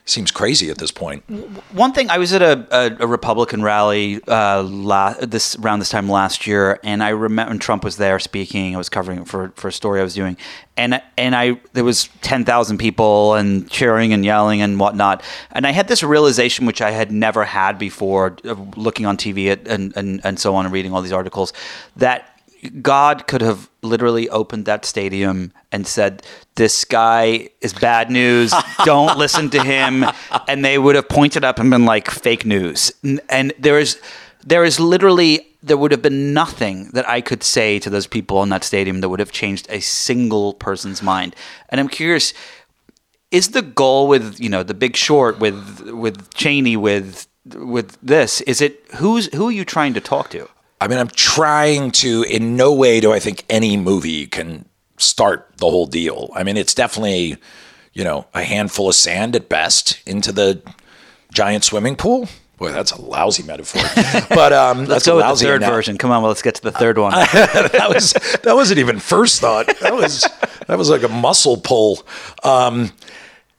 seems 0.09 0.31
crazy 0.31 0.71
at 0.71 0.79
this 0.79 0.91
point. 0.91 1.23
One 1.73 1.93
thing, 1.93 2.11
I 2.11 2.19
was 2.19 2.33
at 2.33 2.43
a, 2.43 2.67
a, 2.71 3.05
a 3.05 3.07
Republican 3.07 3.63
rally 3.63 4.21
uh, 4.27 4.63
la- 4.63 5.15
this 5.21 5.57
around 5.57 5.79
this 5.81 5.91
time 5.91 6.09
last 6.09 6.47
year, 6.47 6.81
and 6.83 7.03
I 7.03 7.11
remember 7.11 7.51
when 7.51 7.59
Trump 7.59 7.85
was 7.85 7.97
there 7.97 8.19
speaking. 8.19 8.75
I 8.75 8.79
was 8.79 8.89
covering 8.89 9.25
for 9.25 9.53
for 9.57 9.69
a 9.69 9.73
story 9.73 10.01
I 10.01 10.05
was 10.05 10.15
doing, 10.15 10.37
and 10.77 11.03
and 11.17 11.35
I 11.37 11.61
there 11.73 11.85
was 11.85 12.09
ten 12.23 12.45
thousand 12.45 12.79
people 12.79 13.35
and 13.35 13.69
cheering 13.71 14.13
and 14.13 14.25
yelling 14.25 14.63
and 14.63 14.79
whatnot, 14.79 15.23
and 15.53 15.67
I 15.67 15.73
had 15.73 15.89
this 15.89 16.03
realization 16.03 16.67
which 16.67 16.81
I 16.81 16.91
had 16.91 17.13
never 17.13 17.45
had 17.45 17.79
before, 17.79 18.37
looking 18.77 19.07
on 19.07 19.17
TV 19.17 19.51
at, 19.51 19.67
and 19.69 19.97
and 19.97 20.21
and 20.25 20.39
so 20.39 20.55
on 20.55 20.65
and 20.65 20.73
reading 20.73 20.93
all 20.93 21.03
these 21.03 21.13
articles, 21.13 21.53
that 21.97 22.38
God 22.83 23.27
could 23.27 23.41
have 23.41 23.71
literally 23.83 24.29
opened 24.29 24.65
that 24.67 24.85
stadium 24.85 25.53
and 25.71 25.87
said, 25.87 26.23
This 26.57 26.85
guy 26.85 27.51
is 27.61 27.73
bad 27.73 28.11
news. 28.11 28.53
Don't 28.85 29.19
listen 29.19 29.51
to 29.51 29.63
him. 29.63 30.05
And 30.49 30.65
they 30.65 30.79
would 30.79 30.97
have 30.97 31.09
pointed 31.09 31.45
up 31.45 31.59
and 31.59 31.71
been 31.71 31.85
like, 31.85 32.11
fake 32.11 32.45
news. 32.45 32.93
And 33.29 33.53
there 33.59 33.79
is, 33.79 34.01
there 34.45 34.65
is 34.65 34.81
literally, 34.81 35.47
there 35.63 35.77
would 35.77 35.93
have 35.93 36.03
been 36.03 36.33
nothing 36.33 36.91
that 36.93 37.09
I 37.09 37.21
could 37.21 37.43
say 37.43 37.79
to 37.81 37.91
those 37.91 38.07
people 38.07 38.43
in 38.43 38.49
that 38.49 38.65
stadium 38.65 39.01
that 39.01 39.09
would 39.09 39.21
have 39.21 39.33
changed 39.33 39.67
a 39.71 39.81
single 39.81 40.55
person's 40.55 41.03
mind. 41.03 41.37
And 41.69 41.81
I'm 41.81 41.89
curious, 41.89 42.35
is 43.31 43.51
the 43.51 43.63
goal 43.63 44.09
with, 44.09 44.41
you 44.41 44.49
know, 44.49 44.63
the 44.63 44.75
big 44.75 44.97
short, 44.97 45.39
with, 45.39 45.91
with 45.91 46.33
Cheney, 46.35 46.77
with, 46.77 47.29
with 47.45 47.99
this, 48.03 48.41
is 48.43 48.61
it 48.61 48.85
who's, 48.97 49.33
who 49.35 49.49
are 49.49 49.53
you 49.53 49.65
trying 49.65 49.95
to 49.95 50.01
talk 50.01 50.31
to? 50.31 50.49
I 50.81 50.89
mean, 50.89 50.99
I'm 50.99 51.09
trying 51.09 51.91
to, 51.93 52.23
in 52.23 52.57
no 52.57 52.73
way 52.73 53.01
do 53.01 53.13
I 53.13 53.19
think 53.19 53.45
any 53.51 53.77
movie 53.77 54.27
can 54.27 54.65
start 54.97 55.51
the 55.57 55.69
whole 55.69 55.87
deal. 55.87 56.31
I 56.35 56.45
mean, 56.45 56.57
it's 56.57 56.75
definitely, 56.75 57.37
you 57.93 58.05
know, 58.05 58.27
a 58.35 58.43
handful 58.43 58.89
of 58.89 58.95
sand 58.95 59.35
at 59.35 59.49
best 59.49 60.01
into 60.07 60.33
the 60.33 60.63
giant 61.33 61.65
swimming 61.65 61.97
pool. 61.97 62.29
Boy, 62.59 62.73
that's 62.73 62.91
a 62.91 63.01
lousy 63.01 63.45
metaphor. 63.45 63.83
But 64.29 64.53
um, 64.53 64.85
let's 64.87 65.07
go 65.07 65.17
with 65.17 65.27
the 65.27 65.45
third 65.45 65.63
version. 65.63 65.97
Come 65.97 66.11
on, 66.11 66.23
well, 66.23 66.31
let's 66.31 66.43
get 66.43 66.57
to 66.57 66.63
the 66.63 66.73
third 66.73 66.99
one. 66.99 67.13
that 67.33 67.87
was 67.89 68.13
that 68.43 68.55
wasn't 68.55 68.79
even 68.79 68.99
first 68.99 69.41
thought. 69.41 69.67
That 69.81 69.95
was 69.95 70.29
that 70.67 70.77
was 70.77 70.91
like 70.91 71.03
a 71.03 71.09
muscle 71.09 71.57
pull. 71.57 72.05
Um, 72.43 72.93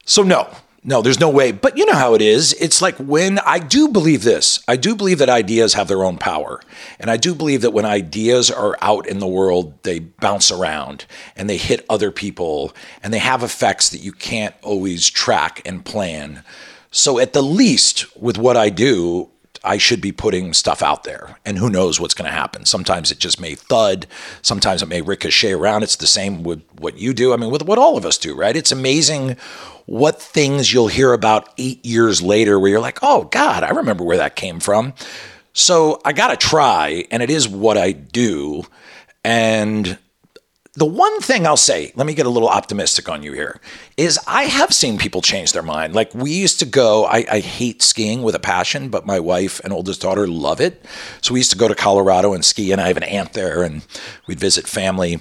so 0.06 0.22
no, 0.22 0.50
no, 0.84 1.02
there's 1.02 1.20
no 1.20 1.30
way. 1.30 1.52
But 1.52 1.78
you 1.78 1.86
know 1.86 1.96
how 1.96 2.14
it 2.14 2.22
is. 2.22 2.54
It's 2.54 2.82
like 2.82 2.96
when 2.98 3.40
I 3.40 3.60
do 3.60 3.90
believe 3.90 4.24
this, 4.24 4.64
I 4.68 4.78
do 4.78 4.96
believe 4.96 5.20
that 5.20 5.30
ideas 5.30 5.74
have 5.74 5.88
their 5.88 6.04
own 6.04 6.18
power. 6.18 6.62
And 7.00 7.12
I 7.12 7.18
do 7.18 7.36
believe 7.36 7.62
that 7.62 7.74
when 7.74 7.86
ideas 7.86 8.50
are 8.50 8.78
out 8.82 9.06
in 9.06 9.20
the 9.20 9.28
world, 9.28 9.82
they 9.84 10.00
bounce 10.00 10.52
around 10.52 11.06
and 11.36 11.50
they 11.50 11.58
hit 11.58 11.86
other 11.90 12.12
people 12.12 12.74
and 13.04 13.14
they 13.14 13.20
have 13.20 13.44
effects 13.44 13.90
that 13.90 14.00
you 14.00 14.14
can't 14.14 14.56
always 14.62 15.10
track 15.10 15.62
and 15.66 15.84
plan. 15.84 16.44
So, 16.92 17.20
at 17.20 17.34
the 17.34 17.44
least, 17.44 18.18
with 18.18 18.38
what 18.38 18.58
I 18.58 18.70
do, 18.70 19.30
I 19.64 19.78
should 19.78 20.02
be 20.02 20.12
putting 20.12 20.54
stuff 20.54 20.82
out 20.82 21.04
there, 21.04 21.38
and 21.46 21.58
who 21.58 21.70
knows 21.70 22.00
what's 22.00 22.14
going 22.14 22.30
to 22.30 22.36
happen. 22.36 22.66
Sometimes 22.66 23.12
it 23.12 23.20
just 23.20 23.40
may 23.40 23.56
thud, 23.56 24.08
sometimes 24.42 24.82
it 24.82 24.88
may 24.88 25.02
ricochet 25.02 25.54
around. 25.54 25.84
It's 25.84 25.96
the 25.96 26.08
same 26.08 26.44
with 26.44 26.64
what 26.80 26.98
you 26.98 27.14
do. 27.14 27.34
I 27.34 27.38
mean, 27.38 27.52
with 27.52 27.64
what 27.64 27.78
all 27.78 27.98
of 27.98 28.06
us 28.06 28.18
do, 28.18 28.36
right? 28.36 28.56
It's 28.56 28.72
amazing 28.72 29.38
what 29.86 30.22
things 30.22 30.72
you'll 30.72 30.88
hear 30.88 31.14
about 31.14 31.50
eight 31.58 31.84
years 31.86 32.22
later 32.22 32.60
where 32.60 32.70
you're 32.70 32.80
like, 32.80 33.00
oh, 33.02 33.24
God, 33.26 33.64
I 33.64 33.70
remember 33.70 34.04
where 34.04 34.18
that 34.18 34.36
came 34.36 34.60
from. 34.60 34.94
So 35.54 36.00
I 36.06 36.14
got 36.14 36.28
to 36.28 36.38
try, 36.38 37.06
and 37.12 37.24
it 37.24 37.30
is 37.30 37.48
what 37.48 37.78
I 37.78 37.92
do. 37.92 38.64
And 39.24 39.98
the 40.74 40.86
one 40.86 41.20
thing 41.20 41.48
I'll 41.48 41.58
say, 41.58 41.92
let 41.96 42.06
me 42.06 42.14
get 42.14 42.26
a 42.26 42.30
little 42.30 42.48
optimistic 42.48 43.10
on 43.10 43.24
you 43.24 43.34
here, 43.34 43.60
is 43.98 44.20
I 44.28 44.44
have 44.44 44.74
seen 44.74 44.98
people 44.98 45.22
change 45.22 45.52
their 45.52 45.64
mind. 45.64 45.94
Like 45.94 46.14
we 46.14 46.32
used 46.32 46.60
to 46.60 46.66
go, 46.66 47.06
I, 47.06 47.26
I, 47.30 47.40
hate 47.40 47.82
skiing 47.82 48.22
with 48.22 48.36
a 48.36 48.40
passion, 48.40 48.90
but 48.90 49.06
my 49.06 49.20
wife 49.20 49.60
and 49.62 49.74
oldest 49.74 50.02
daughter 50.02 50.28
love 50.28 50.62
it. 50.62 50.86
So 51.22 51.34
we 51.34 51.40
used 51.40 51.52
to 51.52 51.58
go 51.58 51.68
to 51.68 51.76
Colorado 51.76 52.34
and 52.34 52.46
ski, 52.46 52.72
and 52.72 52.80
I 52.80 52.88
have 52.88 52.98
an 52.98 53.04
aunt 53.04 53.34
there, 53.34 53.64
and 53.64 53.86
we'd 54.28 54.40
visit 54.40 54.68
family. 54.68 55.20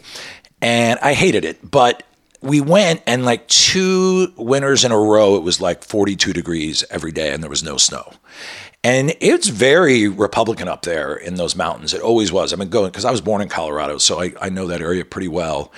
And 0.61 0.99
I 1.01 1.15
hated 1.15 1.45
it, 1.45 1.71
but 1.71 2.03
we 2.41 2.61
went 2.61 3.03
and 3.07 3.25
like 3.25 3.49
two 3.49 4.33
winters 4.37 4.85
in 4.85 4.93
a 4.93 4.99
row, 4.99 5.37
it 5.37 5.43
was 5.43 5.61
like 5.61 5.83
42 5.83 6.33
degrees 6.33 6.85
every 6.91 7.11
day 7.11 7.33
and 7.33 7.43
there 7.43 7.51
was 7.51 7.65
no 7.65 7.77
snow. 7.77 8.13
And 8.85 9.15
it's 9.21 9.49
very 9.49 10.07
Republican 10.07 10.69
up 10.69 10.83
there 10.83 11.15
in 11.15 11.35
those 11.35 11.57
mountains. 11.57 11.93
It 11.93 12.01
always 12.01 12.31
was. 12.31 12.53
I've 12.53 12.59
been 12.59 12.69
going 12.69 12.91
because 12.91 13.05
I 13.05 13.11
was 13.11 13.21
born 13.21 13.43
in 13.43 13.49
Colorado, 13.49 13.99
so 13.99 14.21
I, 14.21 14.33
I 14.41 14.49
know 14.51 14.67
that 14.69 14.81
area 14.81 15.05
pretty 15.05 15.29
well. 15.29 15.73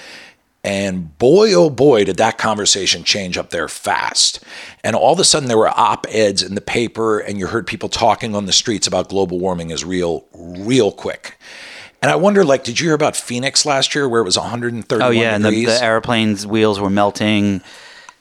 And 0.63 1.17
boy, 1.17 1.55
oh 1.55 1.71
boy, 1.71 2.05
did 2.05 2.19
that 2.19 2.37
conversation 2.37 3.03
change 3.03 3.39
up 3.39 3.49
there 3.49 3.69
fast. 3.69 4.45
And 4.85 4.95
all 4.95 5.15
of 5.15 5.19
a 5.19 5.25
sudden, 5.25 5.49
there 5.49 5.57
were 5.57 5.71
op 5.71 6.07
eds 6.11 6.43
in 6.43 6.55
the 6.55 6.61
paper, 6.61 7.19
and 7.19 7.39
you 7.39 7.47
heard 7.47 7.67
people 7.67 7.89
talking 7.89 8.37
on 8.37 8.45
the 8.45 8.53
streets 8.53 8.87
about 8.87 9.09
global 9.09 9.39
warming 9.39 9.71
is 9.71 9.85
real, 9.85 10.27
real 10.35 10.93
quick. 10.93 11.39
And 12.03 12.11
I 12.11 12.17
wonder, 12.17 12.45
like, 12.45 12.65
did 12.65 12.79
you 12.79 12.89
hear 12.89 12.95
about 12.95 13.17
Phoenix 13.17 13.65
last 13.65 13.95
year 13.95 14.07
where 14.07 14.21
it 14.21 14.25
was 14.25 14.39
130? 14.39 15.03
Oh 15.03 15.09
yeah, 15.09 15.39
degrees? 15.39 15.45
and 15.45 15.45
the, 15.45 15.65
the 15.65 15.83
airplanes' 15.83 16.47
wheels 16.47 16.79
were 16.79 16.91
melting. 16.91 17.63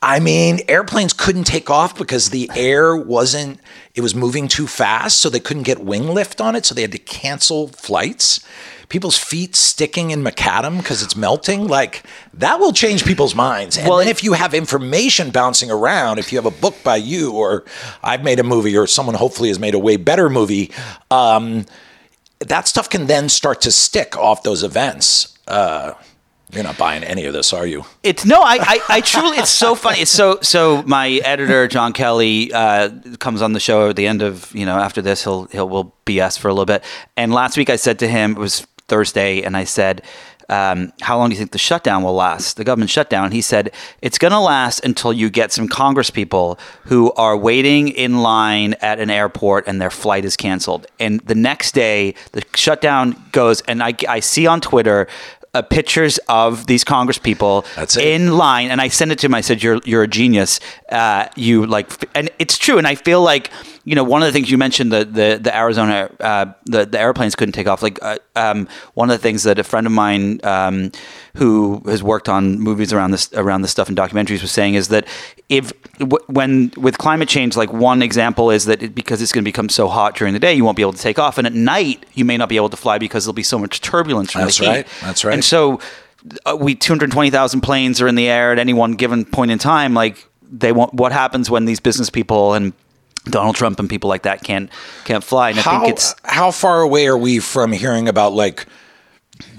I 0.01 0.21
mean, 0.21 0.61
airplanes 0.69 1.11
couldn't 1.11 1.43
take 1.43 1.69
off 1.69 1.97
because 1.97 2.29
the 2.29 2.49
air 2.55 2.95
wasn't, 2.95 3.59
it 3.99 4.01
was 4.01 4.15
moving 4.15 4.47
too 4.47 4.65
fast, 4.65 5.17
so 5.19 5.29
they 5.29 5.41
couldn't 5.41 5.63
get 5.63 5.83
wing 5.83 6.07
lift 6.07 6.39
on 6.39 6.55
it, 6.55 6.65
so 6.65 6.73
they 6.73 6.83
had 6.83 6.93
to 6.93 6.97
cancel 6.97 7.67
flights. 7.67 8.39
People's 8.87 9.17
feet 9.17 9.57
sticking 9.57 10.11
in 10.11 10.23
macadam 10.23 10.77
because 10.77 11.03
it's 11.03 11.17
melting, 11.17 11.67
like 11.67 12.03
that 12.33 12.61
will 12.61 12.71
change 12.71 13.03
people's 13.03 13.35
minds. 13.35 13.77
And 13.77 13.89
well, 13.89 13.97
then 13.97 14.07
if 14.07 14.23
you 14.23 14.31
have 14.33 14.53
information 14.53 15.31
bouncing 15.31 15.69
around, 15.69 16.17
if 16.17 16.31
you 16.31 16.37
have 16.37 16.45
a 16.45 16.61
book 16.61 16.75
by 16.81 16.95
you, 16.95 17.33
or 17.33 17.65
I've 18.01 18.23
made 18.23 18.39
a 18.39 18.43
movie, 18.43 18.77
or 18.77 18.87
someone 18.87 19.15
hopefully 19.15 19.49
has 19.49 19.59
made 19.59 19.75
a 19.75 19.79
way 19.79 19.97
better 19.97 20.29
movie, 20.29 20.71
um, 21.11 21.65
that 22.39 22.69
stuff 22.69 22.89
can 22.89 23.07
then 23.07 23.27
start 23.27 23.59
to 23.61 23.71
stick 23.71 24.17
off 24.17 24.43
those 24.43 24.63
events. 24.63 25.37
Uh, 25.45 25.93
you're 26.51 26.63
not 26.63 26.77
buying 26.77 27.03
any 27.03 27.25
of 27.25 27.33
this, 27.33 27.53
are 27.53 27.67
you? 27.67 27.85
It's 28.01 28.25
no, 28.25 28.41
I, 28.41 28.57
I, 28.59 28.79
I 28.89 29.01
truly, 29.01 29.37
it's 29.37 29.51
so 29.51 29.75
funny. 29.75 30.01
It's 30.01 30.11
so, 30.11 30.39
so 30.41 30.81
my 30.83 31.09
editor 31.23 31.67
John 31.67 31.93
Kelly 31.93 32.51
uh, 32.51 32.89
comes 33.19 33.41
on 33.41 33.53
the 33.53 33.59
show 33.59 33.89
at 33.89 33.95
the 33.95 34.07
end 34.07 34.21
of, 34.21 34.53
you 34.55 34.65
know, 34.65 34.77
after 34.77 35.01
this, 35.01 35.23
he'll, 35.23 35.45
he'll 35.45 35.69
will 35.69 35.93
BS 36.05 36.39
for 36.39 36.47
a 36.47 36.53
little 36.53 36.65
bit. 36.65 36.83
And 37.15 37.31
last 37.31 37.57
week 37.57 37.69
I 37.69 37.75
said 37.75 37.99
to 37.99 38.07
him, 38.07 38.31
it 38.31 38.39
was 38.39 38.61
Thursday, 38.87 39.43
and 39.43 39.55
I 39.55 39.63
said, 39.63 40.01
um, 40.49 40.91
how 41.01 41.17
long 41.19 41.29
do 41.29 41.35
you 41.35 41.37
think 41.37 41.51
the 41.51 41.59
shutdown 41.59 42.03
will 42.03 42.15
last, 42.15 42.57
the 42.57 42.63
government 42.63 42.89
shutdown? 42.89 43.31
He 43.31 43.41
said, 43.41 43.71
it's 44.01 44.17
going 44.17 44.31
to 44.31 44.39
last 44.39 44.83
until 44.83 45.13
you 45.13 45.29
get 45.29 45.51
some 45.51 45.67
Congress 45.67 46.09
people 46.09 46.57
who 46.85 47.11
are 47.13 47.37
waiting 47.37 47.89
in 47.89 48.23
line 48.23 48.73
at 48.81 48.99
an 48.99 49.11
airport 49.11 49.67
and 49.67 49.79
their 49.79 49.91
flight 49.91 50.25
is 50.25 50.35
canceled. 50.35 50.87
And 50.99 51.19
the 51.21 51.35
next 51.35 51.73
day, 51.73 52.15
the 52.31 52.43
shutdown 52.55 53.23
goes, 53.31 53.61
and 53.61 53.83
I, 53.83 53.93
I 54.07 54.21
see 54.21 54.47
on 54.47 54.59
Twitter 54.59 55.07
uh, 55.53 55.61
pictures 55.61 56.19
of 56.29 56.67
these 56.67 56.83
Congress 56.83 57.17
people 57.17 57.65
in 57.99 58.33
line, 58.37 58.69
and 58.69 58.79
I 58.79 58.87
sent 58.89 59.11
it 59.11 59.19
to 59.19 59.27
him. 59.27 59.33
I 59.33 59.41
said, 59.41 59.63
"You're 59.63 59.79
you're 59.85 60.03
a 60.03 60.07
genius. 60.07 60.59
Uh, 60.91 61.27
you 61.35 61.65
like," 61.65 61.89
and 62.15 62.29
it's 62.39 62.57
true. 62.57 62.77
And 62.77 62.87
I 62.87 62.95
feel 62.95 63.21
like 63.21 63.51
you 63.89 63.95
know 63.95 64.03
one 64.03 64.21
of 64.21 64.27
the 64.27 64.31
things 64.31 64.51
you 64.51 64.57
mentioned 64.59 64.91
the 64.91 65.03
the, 65.03 65.39
the 65.41 65.57
Arizona 65.57 66.11
uh, 66.19 66.45
the 66.65 66.85
the 66.85 66.99
airplanes 66.99 67.33
couldn't 67.33 67.53
take 67.53 67.67
off. 67.67 67.81
Like 67.81 67.97
uh, 68.03 68.19
um, 68.35 68.67
one 68.93 69.09
of 69.09 69.17
the 69.17 69.21
things 69.21 69.41
that 69.43 69.57
a 69.57 69.63
friend 69.63 69.87
of 69.87 69.91
mine 69.93 70.39
um, 70.43 70.91
who 71.33 71.81
has 71.87 72.03
worked 72.03 72.29
on 72.29 72.59
movies 72.59 72.93
around 72.93 73.09
this 73.09 73.33
around 73.33 73.63
this 73.63 73.71
stuff 73.71 73.87
and 73.87 73.97
documentaries 73.97 74.43
was 74.43 74.51
saying 74.51 74.75
is 74.75 74.89
that 74.89 75.07
if 75.49 75.73
w- 75.97 76.23
when 76.27 76.71
with 76.77 76.99
climate 76.99 77.29
change, 77.29 77.57
like 77.57 77.73
one 77.73 78.03
example 78.03 78.51
is 78.51 78.65
that 78.65 78.83
it, 78.83 78.93
because 78.93 79.23
it's 79.23 79.31
going 79.31 79.43
to 79.43 79.47
become 79.49 79.69
so 79.69 79.87
hot 79.87 80.15
during 80.15 80.35
the 80.35 80.39
day, 80.39 80.53
you 80.53 80.63
won't 80.63 80.77
be 80.77 80.83
able 80.83 80.93
to 80.93 81.01
take 81.01 81.17
off, 81.17 81.39
and 81.39 81.47
at 81.47 81.53
night 81.53 82.05
you 82.13 82.25
may 82.25 82.37
not 82.37 82.47
be 82.47 82.57
able 82.57 82.69
to 82.69 82.77
fly 82.77 82.99
because 82.99 83.25
there'll 83.25 83.33
be 83.33 83.41
so 83.41 83.57
much 83.57 83.81
turbulence 83.81 84.33
from 84.33 84.41
That's 84.41 84.59
the 84.59 84.65
heat. 84.65 84.69
right. 84.69 84.87
That's 85.01 85.25
right. 85.25 85.33
And 85.33 85.43
so 85.43 85.79
uh, 86.45 86.55
we 86.59 86.75
220,000 86.75 87.61
planes 87.61 88.01
are 88.01 88.07
in 88.07 88.13
the 88.13 88.29
air 88.29 88.51
at 88.51 88.59
any 88.59 88.73
one 88.73 88.93
given 88.93 89.25
point 89.25 89.49
in 89.49 89.57
time. 89.57 89.95
Like 89.95 90.27
they 90.43 90.71
want, 90.71 90.93
what 90.93 91.11
happens 91.11 91.49
when 91.49 91.65
these 91.65 91.79
business 91.79 92.11
people 92.11 92.53
and 92.53 92.73
Donald 93.25 93.55
Trump 93.55 93.79
and 93.79 93.89
people 93.89 94.09
like 94.09 94.23
that 94.23 94.43
can't 94.43 94.69
can't 95.05 95.23
fly. 95.23 95.49
And 95.49 95.59
how, 95.59 95.77
I 95.77 95.79
think 95.79 95.93
it's 95.93 96.15
how 96.23 96.51
far 96.51 96.81
away 96.81 97.07
are 97.07 97.17
we 97.17 97.39
from 97.39 97.71
hearing 97.71 98.07
about 98.07 98.33
like 98.33 98.65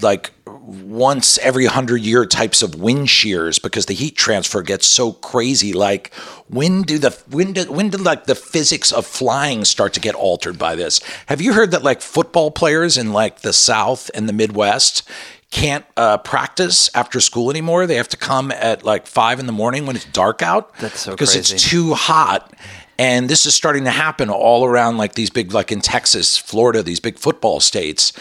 like 0.01 0.31
once 0.61 1.37
every 1.39 1.65
hundred 1.65 2.01
year 2.01 2.25
types 2.25 2.61
of 2.61 2.75
wind 2.75 3.09
shears 3.09 3.59
because 3.59 3.87
the 3.87 3.93
heat 3.93 4.15
transfer 4.15 4.61
gets 4.61 4.85
so 4.87 5.13
crazy. 5.13 5.73
Like 5.73 6.13
when 6.47 6.83
do 6.83 6.97
the 6.97 7.11
when 7.29 7.53
do 7.53 7.71
when 7.71 7.89
do 7.89 7.97
like 7.97 8.25
the 8.25 8.35
physics 8.35 8.91
of 8.91 9.05
flying 9.05 9.65
start 9.65 9.93
to 9.93 9.99
get 9.99 10.15
altered 10.15 10.57
by 10.57 10.75
this? 10.75 10.99
Have 11.27 11.41
you 11.41 11.53
heard 11.53 11.71
that 11.71 11.83
like 11.83 12.01
football 12.01 12.51
players 12.51 12.97
in 12.97 13.13
like 13.13 13.41
the 13.41 13.53
South 13.53 14.11
and 14.13 14.27
the 14.27 14.33
Midwest 14.33 15.03
can't 15.51 15.85
uh, 15.97 16.17
practice 16.17 16.89
after 16.95 17.19
school 17.19 17.51
anymore. 17.51 17.85
They 17.85 17.95
have 17.95 18.07
to 18.09 18.17
come 18.17 18.51
at 18.51 18.83
like 18.83 19.05
five 19.05 19.37
in 19.37 19.45
the 19.45 19.51
morning 19.51 19.85
when 19.85 19.97
it's 19.97 20.05
dark 20.05 20.41
out. 20.41 20.73
That's 20.77 21.01
so 21.01 21.11
because 21.11 21.33
crazy. 21.33 21.55
it's 21.55 21.69
too 21.69 21.93
hot. 21.93 22.53
And 23.01 23.27
this 23.27 23.47
is 23.47 23.55
starting 23.55 23.85
to 23.85 23.89
happen 23.89 24.29
all 24.29 24.63
around, 24.63 24.97
like 24.97 25.15
these 25.15 25.31
big, 25.31 25.53
like 25.53 25.71
in 25.71 25.81
Texas, 25.81 26.37
Florida, 26.37 26.83
these 26.83 26.99
big 26.99 27.17
football 27.17 27.59
states. 27.59 28.13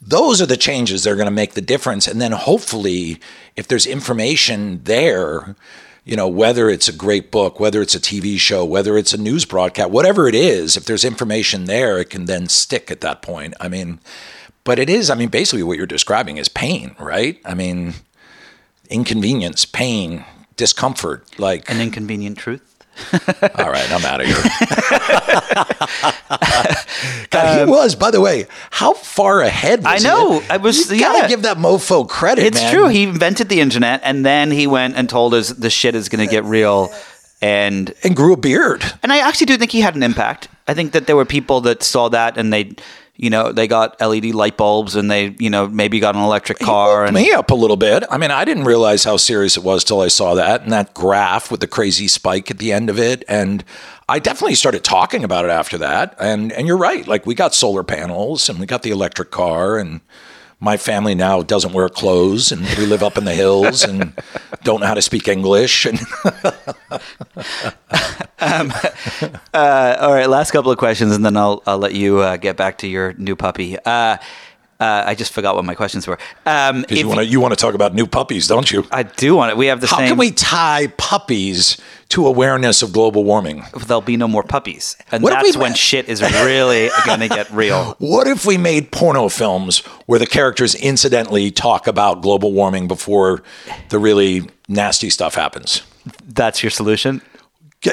Those 0.00 0.40
are 0.40 0.46
the 0.46 0.56
changes 0.56 1.02
that 1.02 1.10
are 1.10 1.16
going 1.16 1.24
to 1.24 1.32
make 1.32 1.54
the 1.54 1.60
difference. 1.60 2.06
And 2.06 2.20
then 2.20 2.30
hopefully, 2.30 3.18
if 3.56 3.66
there's 3.66 3.86
information 3.86 4.84
there, 4.84 5.56
you 6.04 6.14
know, 6.14 6.28
whether 6.28 6.70
it's 6.70 6.88
a 6.88 6.92
great 6.92 7.32
book, 7.32 7.58
whether 7.58 7.82
it's 7.82 7.96
a 7.96 8.00
TV 8.00 8.38
show, 8.38 8.64
whether 8.64 8.96
it's 8.96 9.12
a 9.12 9.18
news 9.18 9.44
broadcast, 9.44 9.90
whatever 9.90 10.28
it 10.28 10.36
is, 10.36 10.76
if 10.76 10.84
there's 10.84 11.04
information 11.04 11.64
there, 11.64 11.98
it 11.98 12.08
can 12.08 12.26
then 12.26 12.46
stick 12.46 12.88
at 12.88 13.00
that 13.00 13.22
point. 13.22 13.54
I 13.58 13.66
mean, 13.66 13.98
but 14.62 14.78
it 14.78 14.88
is, 14.88 15.10
I 15.10 15.16
mean, 15.16 15.30
basically 15.30 15.64
what 15.64 15.76
you're 15.76 15.86
describing 15.88 16.36
is 16.36 16.48
pain, 16.48 16.94
right? 17.00 17.40
I 17.44 17.54
mean, 17.54 17.94
inconvenience, 18.88 19.64
pain, 19.64 20.24
discomfort, 20.54 21.24
like, 21.36 21.68
An 21.68 21.80
inconvenient 21.80 22.38
truth. 22.38 22.69
all 23.58 23.70
right, 23.70 23.90
I'm 23.90 24.04
out 24.04 24.20
of 24.20 24.26
here. 24.26 24.36
God, 27.30 27.56
he 27.56 27.62
um, 27.62 27.70
was, 27.70 27.94
by 27.94 28.10
the 28.10 28.20
way, 28.20 28.46
how 28.70 28.94
far 28.94 29.40
ahead 29.40 29.82
was 29.84 30.04
I 30.04 30.08
know. 30.08 30.40
he? 30.40 30.50
I 30.50 30.56
was- 30.58 30.90
You 30.92 31.00
gotta 31.00 31.20
yeah. 31.20 31.28
give 31.28 31.42
that 31.42 31.56
mofo 31.56 32.08
credit, 32.08 32.44
It's 32.44 32.60
man. 32.60 32.72
true. 32.72 32.88
He 32.88 33.04
invented 33.04 33.48
the 33.48 33.60
internet, 33.60 34.00
and 34.04 34.24
then 34.24 34.50
he 34.50 34.66
went 34.66 34.96
and 34.96 35.08
told 35.08 35.34
us 35.34 35.48
the 35.50 35.70
shit 35.70 35.94
is 35.94 36.08
going 36.08 36.26
to 36.26 36.30
get 36.30 36.44
real. 36.44 36.92
And 37.42 37.94
and 38.04 38.14
grew 38.14 38.34
a 38.34 38.36
beard. 38.36 38.84
and 39.02 39.10
I 39.10 39.26
actually 39.26 39.46
do 39.46 39.56
think 39.56 39.70
he 39.70 39.80
had 39.80 39.96
an 39.96 40.02
impact. 40.02 40.48
I 40.68 40.74
think 40.74 40.92
that 40.92 41.06
there 41.06 41.16
were 41.16 41.24
people 41.24 41.62
that 41.62 41.82
saw 41.82 42.10
that 42.10 42.36
and 42.36 42.52
they, 42.52 42.74
you 43.20 43.28
know, 43.28 43.52
they 43.52 43.68
got 43.68 44.00
LED 44.00 44.34
light 44.34 44.56
bulbs 44.56 44.96
and 44.96 45.10
they, 45.10 45.36
you 45.38 45.50
know, 45.50 45.68
maybe 45.68 46.00
got 46.00 46.16
an 46.16 46.22
electric 46.22 46.58
car. 46.58 47.04
And 47.04 47.14
me 47.14 47.32
up 47.32 47.50
a 47.50 47.54
little 47.54 47.76
bit. 47.76 48.02
I 48.10 48.16
mean, 48.16 48.30
I 48.30 48.46
didn't 48.46 48.64
realize 48.64 49.04
how 49.04 49.18
serious 49.18 49.58
it 49.58 49.62
was 49.62 49.84
till 49.84 50.00
I 50.00 50.08
saw 50.08 50.34
that 50.36 50.62
and 50.62 50.72
that 50.72 50.94
graph 50.94 51.50
with 51.50 51.60
the 51.60 51.66
crazy 51.66 52.08
spike 52.08 52.50
at 52.50 52.56
the 52.56 52.72
end 52.72 52.88
of 52.88 52.98
it. 52.98 53.22
And 53.28 53.62
I 54.08 54.20
definitely 54.20 54.54
started 54.54 54.84
talking 54.84 55.22
about 55.22 55.44
it 55.44 55.50
after 55.50 55.76
that. 55.76 56.16
And 56.18 56.50
and 56.52 56.66
you're 56.66 56.78
right. 56.78 57.06
Like 57.06 57.26
we 57.26 57.34
got 57.34 57.54
solar 57.54 57.84
panels 57.84 58.48
and 58.48 58.58
we 58.58 58.64
got 58.64 58.82
the 58.82 58.90
electric 58.90 59.30
car 59.30 59.76
and 59.76 60.00
my 60.58 60.78
family 60.78 61.14
now 61.14 61.42
doesn't 61.42 61.74
wear 61.74 61.90
clothes 61.90 62.52
and 62.52 62.62
we 62.78 62.86
live 62.86 63.02
up 63.02 63.18
in 63.18 63.26
the 63.26 63.34
hills 63.34 63.82
and 63.82 64.14
don't 64.62 64.80
know 64.80 64.86
how 64.86 64.94
to 64.94 65.02
speak 65.02 65.28
English 65.28 65.84
and 65.84 65.98
Uh, 69.52 69.96
all 70.00 70.12
right, 70.12 70.28
last 70.28 70.50
couple 70.52 70.70
of 70.70 70.78
questions, 70.78 71.14
and 71.14 71.24
then 71.24 71.36
I'll 71.36 71.62
I'll 71.66 71.78
let 71.78 71.92
you 71.94 72.18
uh, 72.20 72.36
get 72.36 72.56
back 72.56 72.78
to 72.78 72.86
your 72.86 73.12
new 73.14 73.34
puppy. 73.36 73.76
Uh, 73.78 74.16
uh, 74.78 75.02
I 75.06 75.14
just 75.14 75.32
forgot 75.32 75.56
what 75.56 75.64
my 75.66 75.74
questions 75.74 76.06
were. 76.06 76.18
Um, 76.46 76.86
you 76.88 77.06
want 77.06 77.18
to 77.20 77.26
you 77.26 77.40
want 77.40 77.52
to 77.52 77.56
talk 77.56 77.74
about 77.74 77.94
new 77.94 78.06
puppies, 78.06 78.46
don't 78.46 78.70
you? 78.70 78.86
I 78.90 79.02
do 79.02 79.34
want 79.34 79.50
it. 79.50 79.56
We 79.58 79.66
have 79.66 79.80
the 79.82 79.86
How 79.88 79.98
same. 79.98 80.08
can 80.08 80.16
we 80.18 80.30
tie 80.30 80.86
puppies 80.96 81.78
to 82.10 82.26
awareness 82.26 82.80
of 82.82 82.92
global 82.92 83.24
warming? 83.24 83.64
There'll 83.86 84.00
be 84.00 84.16
no 84.16 84.28
more 84.28 84.42
puppies, 84.44 84.96
and 85.12 85.22
What 85.22 85.30
that's 85.30 85.56
we- 85.56 85.60
when 85.62 85.74
shit 85.74 86.08
is 86.08 86.22
really 86.22 86.90
going 87.04 87.20
to 87.20 87.28
get 87.28 87.50
real. 87.50 87.96
What 87.98 88.26
if 88.26 88.46
we 88.46 88.56
made 88.56 88.90
porno 88.92 89.28
films 89.28 89.78
where 90.06 90.18
the 90.18 90.26
characters 90.26 90.74
incidentally 90.76 91.50
talk 91.50 91.86
about 91.86 92.22
global 92.22 92.52
warming 92.52 92.88
before 92.88 93.42
the 93.90 93.98
really 93.98 94.48
nasty 94.68 95.10
stuff 95.10 95.34
happens? 95.34 95.82
That's 96.26 96.62
your 96.62 96.70
solution. 96.70 97.20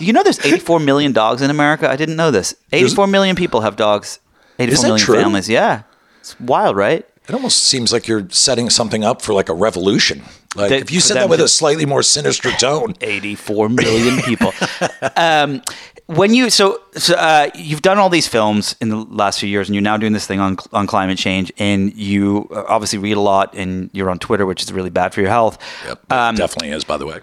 You 0.00 0.12
know, 0.12 0.22
there's 0.22 0.44
84 0.44 0.80
million 0.80 1.12
dogs 1.12 1.42
in 1.42 1.50
America. 1.50 1.90
I 1.90 1.96
didn't 1.96 2.16
know 2.16 2.30
this. 2.30 2.54
84 2.72 3.08
million 3.08 3.34
people 3.36 3.62
have 3.62 3.76
dogs. 3.76 4.20
84 4.58 4.72
Is 4.72 4.82
that 4.82 4.98
true? 5.04 5.16
families. 5.16 5.48
Yeah, 5.48 5.82
it's 6.20 6.38
wild, 6.40 6.76
right? 6.76 7.04
It 7.28 7.34
almost 7.34 7.64
seems 7.64 7.92
like 7.92 8.08
you're 8.08 8.28
setting 8.30 8.70
something 8.70 9.04
up 9.04 9.20
for 9.22 9.34
like 9.34 9.48
a 9.48 9.54
revolution. 9.54 10.22
Like 10.56 10.70
That- 10.70 10.80
if 10.80 10.90
you 10.90 11.00
said 11.00 11.16
that 11.16 11.28
with 11.28 11.40
a 11.40 11.48
slightly 11.48 11.84
more 11.84 12.02
sinister 12.02 12.50
tone. 12.52 12.94
84 13.00 13.68
million 13.68 14.22
people. 14.22 14.52
um, 15.16 15.62
when 16.08 16.34
you 16.34 16.50
so, 16.50 16.80
so 16.94 17.14
uh, 17.14 17.50
you've 17.54 17.82
done 17.82 17.98
all 17.98 18.08
these 18.08 18.26
films 18.26 18.74
in 18.80 18.88
the 18.88 18.96
last 18.96 19.40
few 19.40 19.48
years, 19.48 19.68
and 19.68 19.74
you're 19.74 19.82
now 19.82 19.96
doing 19.96 20.12
this 20.14 20.26
thing 20.26 20.40
on 20.40 20.56
on 20.72 20.86
climate 20.86 21.18
change, 21.18 21.52
and 21.58 21.94
you 21.94 22.48
uh, 22.50 22.64
obviously 22.66 22.98
read 22.98 23.16
a 23.16 23.20
lot, 23.20 23.54
and 23.54 23.90
you're 23.92 24.10
on 24.10 24.18
Twitter, 24.18 24.46
which 24.46 24.62
is 24.62 24.72
really 24.72 24.90
bad 24.90 25.12
for 25.14 25.20
your 25.20 25.30
health. 25.30 25.58
Yep, 25.86 26.00
it 26.10 26.36
definitely 26.36 26.70
is, 26.70 26.84
by 26.84 26.96
the 26.96 27.06
way. 27.06 27.20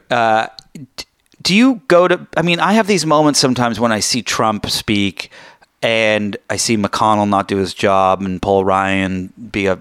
do 1.42 1.56
you 1.56 1.82
go 1.88 2.08
to 2.08 2.26
i 2.36 2.42
mean 2.42 2.60
i 2.60 2.74
have 2.74 2.88
these 2.88 3.06
moments 3.06 3.40
sometimes 3.40 3.80
when 3.80 3.92
i 3.92 4.00
see 4.00 4.22
trump 4.22 4.68
speak 4.68 5.30
and 5.82 6.38
i 6.50 6.56
see 6.58 6.76
mcconnell 6.76 7.30
not 7.30 7.48
do 7.48 7.58
his 7.58 7.74
job 7.74 8.22
and 8.22 8.42
paul 8.42 8.66
ryan 8.66 9.32
be 9.52 9.68
a 9.68 9.80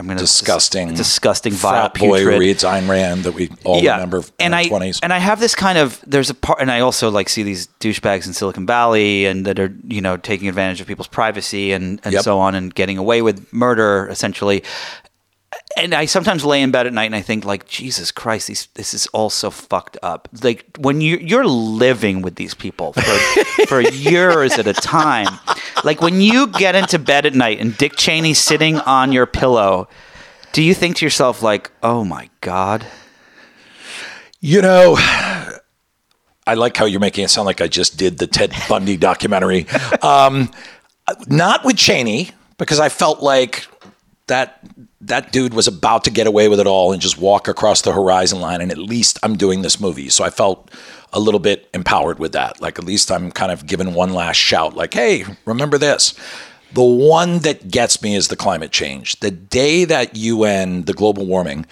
i'm 0.00 0.06
gonna 0.08 0.18
disgusting, 0.18 0.94
disgusting 0.94 1.52
vile 1.52 1.88
boy 1.90 2.24
reads 2.26 2.64
Ayn 2.64 2.88
Rand 2.88 3.24
that 3.24 3.32
we 3.32 3.50
all 3.64 3.80
remember 3.80 4.22
from 4.22 4.34
and 4.40 4.54
I 4.54 4.66
twenties. 4.66 4.98
and 5.02 5.12
I 5.12 5.18
have 5.18 5.38
this 5.38 5.54
kind 5.54 5.78
of 5.78 6.02
there's 6.06 6.30
a 6.30 6.34
part, 6.34 6.60
and 6.60 6.70
I 6.70 6.80
also 6.80 7.10
like 7.10 7.28
see 7.28 7.42
these 7.42 7.68
douchebags 7.80 8.26
in 8.26 8.32
Silicon 8.32 8.66
Valley 8.66 9.26
and 9.26 9.46
that 9.46 9.58
are 9.60 9.72
you 9.86 10.00
know 10.00 10.16
taking 10.16 10.48
advantage 10.48 10.80
of 10.80 10.86
people's 10.86 11.08
privacy 11.08 11.72
and 11.72 12.00
and 12.04 12.14
Yep. 12.14 12.22
so 12.24 12.38
on 12.38 12.54
and 12.54 12.74
getting 12.74 12.98
away 12.98 13.22
with 13.22 13.52
murder 13.52 14.08
essentially. 14.10 14.64
And 15.76 15.94
I 15.94 16.06
sometimes 16.06 16.44
lay 16.44 16.62
in 16.62 16.72
bed 16.72 16.86
at 16.86 16.92
night 16.92 17.04
and 17.04 17.14
I 17.14 17.20
think 17.22 17.44
like 17.44 17.66
Jesus 17.66 18.10
Christ, 18.10 18.48
these, 18.48 18.66
this 18.74 18.92
is 18.92 19.06
all 19.08 19.30
so 19.30 19.50
fucked 19.50 19.96
up. 20.02 20.28
Like 20.42 20.64
when 20.78 21.00
you 21.00 21.16
you're 21.18 21.46
living 21.46 22.22
with 22.22 22.34
these 22.34 22.54
people 22.54 22.92
for 22.92 23.00
for 23.66 23.80
years 23.80 24.52
at 24.58 24.66
a 24.66 24.74
time. 24.74 25.38
Like 25.84 26.00
when 26.00 26.20
you 26.20 26.48
get 26.48 26.74
into 26.74 26.98
bed 26.98 27.24
at 27.24 27.34
night 27.34 27.60
and 27.60 27.76
Dick 27.78 27.96
Cheney's 27.96 28.38
sitting 28.38 28.78
on 28.80 29.12
your 29.12 29.26
pillow, 29.26 29.88
do 30.52 30.62
you 30.62 30.74
think 30.74 30.96
to 30.96 31.06
yourself 31.06 31.42
like, 31.42 31.70
"Oh 31.82 32.04
my 32.04 32.28
God"? 32.40 32.84
You 34.40 34.62
know, 34.62 34.96
I 34.98 36.54
like 36.54 36.76
how 36.76 36.86
you're 36.86 37.00
making 37.00 37.24
it 37.24 37.28
sound 37.28 37.46
like 37.46 37.60
I 37.60 37.68
just 37.68 37.96
did 37.96 38.18
the 38.18 38.26
Ted 38.26 38.52
Bundy 38.68 38.96
documentary. 38.96 39.66
Um, 40.02 40.50
not 41.26 41.64
with 41.64 41.76
Cheney, 41.76 42.30
because 42.56 42.78
I 42.80 42.88
felt 42.88 43.20
like 43.20 43.66
that 44.30 44.64
that 45.02 45.32
dude 45.32 45.54
was 45.54 45.68
about 45.68 46.04
to 46.04 46.10
get 46.10 46.26
away 46.26 46.48
with 46.48 46.58
it 46.58 46.66
all 46.66 46.92
and 46.92 47.00
just 47.00 47.18
walk 47.18 47.46
across 47.46 47.82
the 47.82 47.92
horizon 47.92 48.40
line. 48.40 48.60
And 48.60 48.72
at 48.72 48.78
least 48.78 49.18
I'm 49.22 49.36
doing 49.36 49.62
this 49.62 49.78
movie, 49.78 50.08
so 50.08 50.24
I 50.24 50.30
felt 50.30 50.70
a 51.12 51.20
little 51.20 51.40
bit 51.40 51.68
empowered 51.74 52.18
with 52.18 52.32
that. 52.32 52.60
Like 52.60 52.78
at 52.78 52.84
least 52.84 53.10
I'm 53.10 53.30
kind 53.30 53.52
of 53.52 53.66
given 53.66 53.94
one 53.94 54.14
last 54.14 54.36
shout, 54.36 54.74
like, 54.74 54.94
"Hey, 54.94 55.24
remember 55.44 55.78
this." 55.78 56.14
The 56.72 56.82
one 56.82 57.40
that 57.40 57.68
gets 57.68 58.00
me 58.00 58.14
is 58.14 58.28
the 58.28 58.36
climate 58.36 58.70
change. 58.70 59.18
The 59.18 59.32
day 59.32 59.84
that 59.86 60.16
UN, 60.16 60.84
the 60.84 60.94
global 60.94 61.26
warming, 61.26 61.66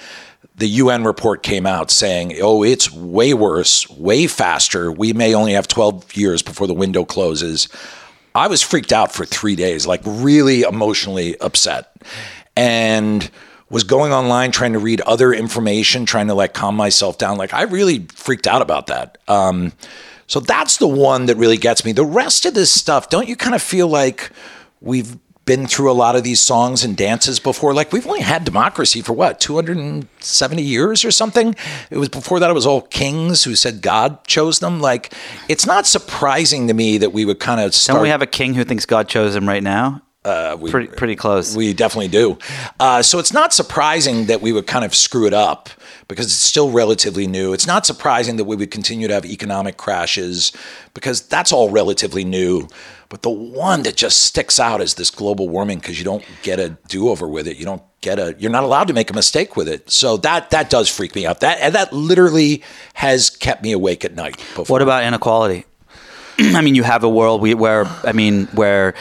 the 0.57 0.67
UN 0.67 1.05
report 1.05 1.45
came 1.45 1.67
out 1.67 1.93
saying, 1.93 2.35
oh, 2.43 2.65
it's 2.65 2.93
way 2.93 3.33
worse, 3.33 3.89
way 3.91 4.27
faster. 4.27 4.91
We 4.91 5.13
may 5.13 5.35
only 5.35 5.53
have 5.53 5.69
12 5.69 6.17
years 6.17 6.43
before 6.43 6.67
the 6.67 6.75
window 6.75 7.05
closes. 7.05 7.69
I 8.35 8.49
was 8.49 8.63
freaked 8.63 8.93
out 8.93 9.13
for 9.13 9.25
three 9.25 9.57
days, 9.57 9.87
like 9.87 10.01
really 10.05 10.63
emotionally 10.63 11.39
upset. 11.41 11.97
And 12.59 13.31
was 13.71 13.85
going 13.85 14.13
online 14.13 14.51
trying 14.51 14.73
to 14.73 14.79
read 14.79 15.01
other 15.03 15.33
information, 15.33 16.07
trying 16.07 16.29
to 16.29 16.35
like 16.35 16.55
calm 16.55 16.75
myself 16.75 17.19
down. 17.19 17.37
Like 17.37 17.53
I 17.53 17.63
really 17.63 18.07
freaked 18.15 18.47
out 18.47 18.63
about 18.63 18.87
that. 18.87 19.19
Um, 19.29 19.73
so 20.27 20.41
that's 20.41 20.77
the 20.77 20.89
one 20.89 21.27
that 21.27 21.37
really 21.37 21.57
gets 21.57 21.85
me. 21.85 21.93
The 21.93 22.05
rest 22.05 22.47
of 22.47 22.55
this 22.55 22.71
stuff, 22.71 23.09
don't 23.09 23.29
you 23.29 23.37
kind 23.37 23.55
of 23.55 23.63
feel 23.63 23.89
like 23.89 24.31
we've 24.81 25.17
been 25.45 25.67
through 25.67 25.91
a 25.91 25.95
lot 25.95 26.15
of 26.15 26.23
these 26.23 26.41
songs 26.41 26.85
and 26.85 26.97
dances 26.97 27.41
before? 27.41 27.73
Like 27.73 27.93
we've 27.93 28.07
only 28.07 28.21
had 28.21 28.45
democracy 28.45 29.01
for 29.01 29.15
what, 29.15 29.41
270 29.41 30.63
years 30.63 31.05
or 31.05 31.11
something? 31.11 31.55
It 31.91 31.97
was 31.97 32.11
before 32.11 32.41
that, 32.41 32.51
it 32.51 32.55
was 32.55 32.67
all 32.67 32.83
kings 32.83 33.45
who 33.45 33.55
said 33.55 33.81
God 33.81 34.23
chose 34.25 34.59
them. 34.59 34.81
Like 34.81 35.13
it's 35.49 35.67
not 35.67 35.87
surprising 35.87 36.69
to 36.69 36.75
me 36.75 36.99
that 36.99 37.13
we 37.13 37.25
would 37.25 37.41
kind 37.41 37.61
of 37.61 37.75
start. 37.75 37.97
Don't 37.97 38.03
we 38.03 38.11
have 38.11 38.23
a 38.23 38.27
king 38.27 38.55
who 38.55 38.65
thinks 38.65 38.85
God 38.85 39.09
chose 39.09 39.35
him 39.35 39.49
right 39.49 39.63
now? 39.63 40.03
Uh, 40.25 40.57
we, 40.61 40.71
Pretty 40.71 40.89
pretty 40.89 41.17
close. 41.17 41.57
we 41.57 41.73
definitely 41.73 42.09
do. 42.09 42.39
Uh, 42.81 43.03
so 43.03 43.19
it's 43.19 43.33
not 43.33 43.53
surprising 43.55 44.27
that 44.27 44.43
we 44.43 44.53
would 44.53 44.67
kind 44.67 44.85
of 44.85 44.95
screw 44.95 45.27
it 45.27 45.33
up 45.33 45.71
because 46.09 46.27
it's 46.27 46.35
still 46.35 46.71
relatively 46.71 47.27
new. 47.27 47.53
It's 47.53 47.67
not 47.67 47.87
surprising 47.87 48.37
that 48.37 48.45
we 48.45 48.57
would 48.57 48.71
continue 48.71 49.09
to 49.09 49.15
have 49.15 49.25
economic 49.25 49.77
crashes 49.77 50.53
because 50.93 51.23
that's 51.23 51.53
all 51.53 51.71
relatively 51.71 52.25
new. 52.25 52.69
But 53.11 53.23
the 53.23 53.31
one 53.31 53.85
that 53.85 53.97
just 53.97 54.25
sticks 54.25 54.61
out 54.61 54.83
is 54.83 54.95
this 54.95 55.11
global 55.11 55.49
warming 55.49 55.79
because 55.79 55.99
you 55.99 56.05
don't 56.05 56.25
get 56.43 56.59
a 56.61 56.77
do 56.89 57.09
over 57.09 57.27
with 57.27 57.47
it. 57.49 57.57
You 57.57 57.65
don't 57.65 57.83
get 58.03 58.19
a. 58.19 58.35
You're 58.39 58.51
not 58.51 58.65
allowed 58.65 58.89
to 58.89 58.93
make 58.95 59.11
a 59.11 59.15
mistake 59.15 59.57
with 59.57 59.67
it. 59.69 59.89
So 59.91 60.19
that 60.19 60.51
that 60.51 60.69
does 60.69 60.91
freak 60.95 61.15
me 61.15 61.25
out. 61.27 61.41
That 61.41 61.59
and 61.61 61.75
that 61.75 61.93
literally 61.93 62.63
has 62.95 63.31
kept 63.31 63.63
me 63.63 63.73
awake 63.73 64.05
at 64.05 64.15
night. 64.15 64.37
Before. 64.37 64.65
What 64.67 64.83
about 64.83 65.05
inequality? 65.05 65.65
I 66.39 66.61
mean, 66.61 66.75
you 66.75 66.83
have 66.83 67.03
a 67.03 67.09
world 67.09 67.41
we- 67.41 67.55
where 67.55 67.87
I 68.05 68.13
mean, 68.13 68.47
where 68.49 68.95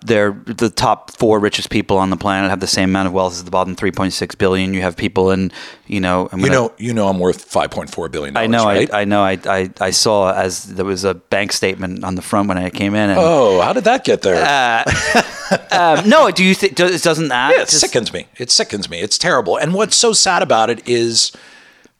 they're 0.00 0.32
the 0.32 0.70
top 0.70 1.10
four 1.12 1.38
richest 1.38 1.70
people 1.70 1.98
on 1.98 2.10
the 2.10 2.16
planet 2.16 2.50
have 2.50 2.60
the 2.60 2.66
same 2.66 2.90
amount 2.90 3.08
of 3.08 3.12
wealth 3.12 3.32
as 3.32 3.44
the 3.44 3.50
bottom 3.50 3.74
3.6 3.76 4.38
billion. 4.38 4.74
You 4.74 4.82
have 4.82 4.96
people 4.96 5.30
in, 5.30 5.52
you 5.86 6.00
know, 6.00 6.28
I'm 6.32 6.40
You 6.40 6.50
know, 6.50 6.72
you 6.78 6.94
know, 6.94 7.08
I'm 7.08 7.18
worth 7.18 7.50
5.4 7.50 8.10
billion. 8.10 8.36
I 8.36 8.46
know, 8.46 8.64
right? 8.64 8.92
I, 8.92 9.02
I 9.02 9.04
know, 9.04 9.22
I, 9.22 9.38
I, 9.46 9.70
I 9.80 9.90
saw 9.90 10.32
as 10.32 10.64
there 10.74 10.84
was 10.84 11.04
a 11.04 11.14
bank 11.14 11.52
statement 11.52 12.04
on 12.04 12.14
the 12.14 12.22
front 12.22 12.48
when 12.48 12.58
I 12.58 12.70
came 12.70 12.94
in. 12.94 13.10
And, 13.10 13.18
oh, 13.18 13.60
how 13.60 13.72
did 13.72 13.84
that 13.84 14.04
get 14.04 14.22
there? 14.22 14.36
um, 15.70 16.08
no, 16.08 16.30
do 16.30 16.44
you 16.44 16.54
think 16.54 16.74
does, 16.74 17.02
doesn't 17.02 17.28
that? 17.28 17.52
Yeah, 17.54 17.62
it 17.62 17.68
just- 17.68 17.80
sickens 17.80 18.12
me. 18.12 18.26
It 18.36 18.50
sickens 18.50 18.88
me. 18.88 19.00
It's 19.00 19.18
terrible. 19.18 19.56
And 19.56 19.74
what's 19.74 19.96
so 19.96 20.12
sad 20.12 20.42
about 20.42 20.70
it 20.70 20.86
is 20.88 21.32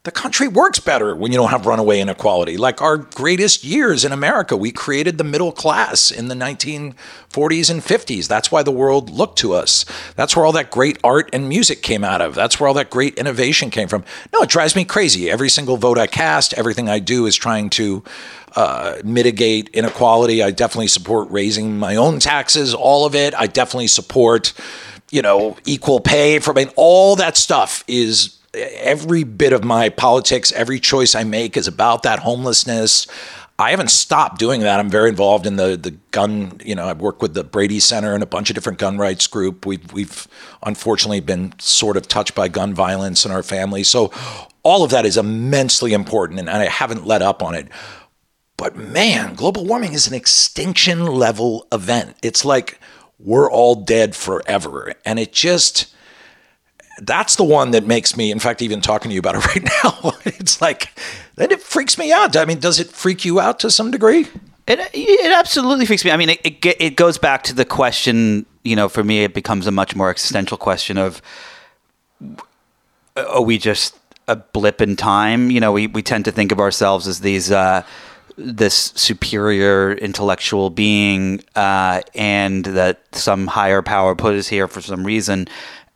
the 0.04 0.10
country 0.12 0.46
works 0.46 0.78
better 0.78 1.14
when 1.14 1.32
you 1.32 1.38
don't 1.38 1.50
have 1.50 1.66
runaway 1.66 2.00
inequality. 2.00 2.56
Like 2.56 2.80
our 2.80 2.96
greatest 2.96 3.64
years 3.64 4.04
in 4.04 4.12
America, 4.12 4.56
we 4.56 4.70
created 4.70 5.18
the 5.18 5.24
middle 5.24 5.50
class 5.50 6.10
in 6.10 6.28
the 6.28 6.34
1940s 6.36 7.70
and 7.70 7.82
50s. 7.82 8.28
That's 8.28 8.50
why 8.50 8.62
the 8.62 8.70
world 8.70 9.10
looked 9.10 9.38
to 9.40 9.52
us. 9.54 9.84
That's 10.14 10.36
where 10.36 10.46
all 10.46 10.52
that 10.52 10.70
great 10.70 10.98
art 11.02 11.28
and 11.32 11.48
music 11.48 11.82
came 11.82 12.04
out 12.04 12.22
of. 12.22 12.36
That's 12.36 12.60
where 12.60 12.68
all 12.68 12.74
that 12.74 12.90
great 12.90 13.18
innovation 13.18 13.70
came 13.70 13.88
from. 13.88 14.04
No, 14.32 14.42
it 14.42 14.48
drives 14.48 14.76
me 14.76 14.84
crazy. 14.84 15.28
Every 15.28 15.48
single 15.48 15.76
vote 15.76 15.98
I 15.98 16.06
cast, 16.06 16.54
everything 16.54 16.88
I 16.88 17.00
do 17.00 17.26
is 17.26 17.34
trying 17.34 17.68
to 17.70 18.04
uh, 18.54 18.98
mitigate 19.04 19.68
inequality. 19.70 20.42
I 20.42 20.52
definitely 20.52 20.88
support 20.88 21.28
raising 21.30 21.76
my 21.76 21.96
own 21.96 22.20
taxes, 22.20 22.72
all 22.72 23.04
of 23.04 23.16
it. 23.16 23.34
I 23.34 23.48
definitely 23.48 23.88
support, 23.88 24.52
you 25.10 25.22
know, 25.22 25.56
equal 25.66 25.98
pay 25.98 26.38
for 26.38 26.52
I 26.52 26.64
mean, 26.64 26.72
all 26.76 27.16
that 27.16 27.36
stuff 27.36 27.84
is 27.88 28.37
every 28.54 29.24
bit 29.24 29.52
of 29.52 29.64
my 29.64 29.88
politics, 29.88 30.52
every 30.52 30.80
choice 30.80 31.14
I 31.14 31.24
make 31.24 31.56
is 31.56 31.68
about 31.68 32.02
that 32.02 32.20
homelessness. 32.20 33.06
I 33.60 33.70
haven't 33.70 33.90
stopped 33.90 34.38
doing 34.38 34.60
that. 34.60 34.78
I'm 34.78 34.88
very 34.88 35.08
involved 35.08 35.44
in 35.44 35.56
the 35.56 35.76
the 35.76 35.90
gun. 36.12 36.60
You 36.64 36.76
know, 36.76 36.86
I've 36.86 37.00
worked 37.00 37.20
with 37.20 37.34
the 37.34 37.42
Brady 37.42 37.80
Center 37.80 38.14
and 38.14 38.22
a 38.22 38.26
bunch 38.26 38.50
of 38.50 38.54
different 38.54 38.78
gun 38.78 38.98
rights 38.98 39.26
group. 39.26 39.66
We've 39.66 39.92
we've 39.92 40.28
unfortunately 40.62 41.20
been 41.20 41.54
sort 41.58 41.96
of 41.96 42.06
touched 42.06 42.34
by 42.34 42.48
gun 42.48 42.72
violence 42.72 43.24
in 43.24 43.32
our 43.32 43.42
family. 43.42 43.82
So 43.82 44.12
all 44.62 44.84
of 44.84 44.90
that 44.90 45.04
is 45.04 45.16
immensely 45.16 45.92
important, 45.92 46.38
and 46.38 46.50
I 46.50 46.66
haven't 46.66 47.04
let 47.04 47.20
up 47.20 47.42
on 47.42 47.54
it. 47.54 47.68
But 48.56 48.76
man, 48.76 49.34
global 49.34 49.64
warming 49.64 49.92
is 49.92 50.06
an 50.06 50.14
extinction 50.14 51.06
level 51.06 51.66
event. 51.72 52.16
It's 52.22 52.44
like 52.44 52.78
we're 53.18 53.50
all 53.50 53.74
dead 53.74 54.14
forever, 54.14 54.92
and 55.04 55.18
it 55.18 55.32
just 55.32 55.92
that's 57.02 57.36
the 57.36 57.44
one 57.44 57.70
that 57.70 57.86
makes 57.86 58.16
me 58.16 58.30
in 58.30 58.38
fact 58.38 58.62
even 58.62 58.80
talking 58.80 59.08
to 59.08 59.14
you 59.14 59.20
about 59.20 59.34
it 59.34 59.46
right 59.54 59.64
now 59.84 60.12
it's 60.24 60.60
like 60.60 60.90
then 61.36 61.50
it 61.50 61.60
freaks 61.62 61.96
me 61.98 62.12
out 62.12 62.36
i 62.36 62.44
mean 62.44 62.58
does 62.58 62.80
it 62.80 62.88
freak 62.88 63.24
you 63.24 63.40
out 63.40 63.60
to 63.60 63.70
some 63.70 63.90
degree 63.90 64.26
It 64.68 64.80
it 64.92 65.32
absolutely 65.32 65.86
freaks 65.86 66.04
me. 66.04 66.10
I 66.10 66.18
mean, 66.18 66.28
it, 66.28 66.40
it 66.44 66.76
it 66.78 66.96
goes 66.96 67.16
back 67.16 67.42
to 67.44 67.54
the 67.54 67.64
question. 67.64 68.44
You 68.64 68.76
know, 68.76 68.90
for 68.90 69.02
me, 69.02 69.24
it 69.24 69.32
becomes 69.32 69.66
a 69.66 69.70
much 69.70 69.96
more 69.96 70.10
existential 70.10 70.58
question 70.58 70.98
of: 70.98 71.22
Are 73.16 73.40
we 73.40 73.56
just 73.56 73.96
a 74.28 74.36
blip 74.36 74.82
in 74.82 74.94
time? 74.94 75.50
You 75.50 75.60
know, 75.60 75.72
we 75.72 75.86
we 75.86 76.02
tend 76.02 76.26
to 76.26 76.32
think 76.32 76.52
of 76.52 76.60
ourselves 76.60 77.08
as 77.08 77.20
these. 77.20 77.50
Uh, 77.50 77.82
this 78.40 78.92
superior 78.94 79.94
intellectual 79.94 80.70
being, 80.70 81.42
uh, 81.56 82.02
and 82.14 82.64
that 82.66 83.00
some 83.10 83.48
higher 83.48 83.82
power 83.82 84.14
put 84.14 84.36
us 84.36 84.46
here 84.46 84.68
for 84.68 84.80
some 84.80 85.02
reason, 85.02 85.48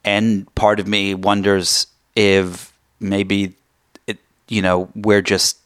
and 0.05 0.53
part 0.55 0.80
of 0.80 0.86
me 0.86 1.14
wonders 1.14 1.86
if 2.16 2.72
maybe 3.00 3.55
it, 4.07 4.18
you 4.48 4.62
know, 4.62 4.88
we're 4.94 5.22
just 5.22 5.59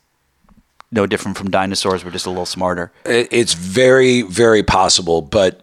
no 0.92 1.06
different 1.06 1.36
from 1.36 1.50
dinosaurs. 1.50 2.04
We're 2.04 2.12
just 2.12 2.26
a 2.26 2.30
little 2.30 2.46
smarter. 2.46 2.92
It's 3.04 3.54
very 3.54 4.22
very 4.22 4.62
possible 4.62 5.20
but 5.22 5.60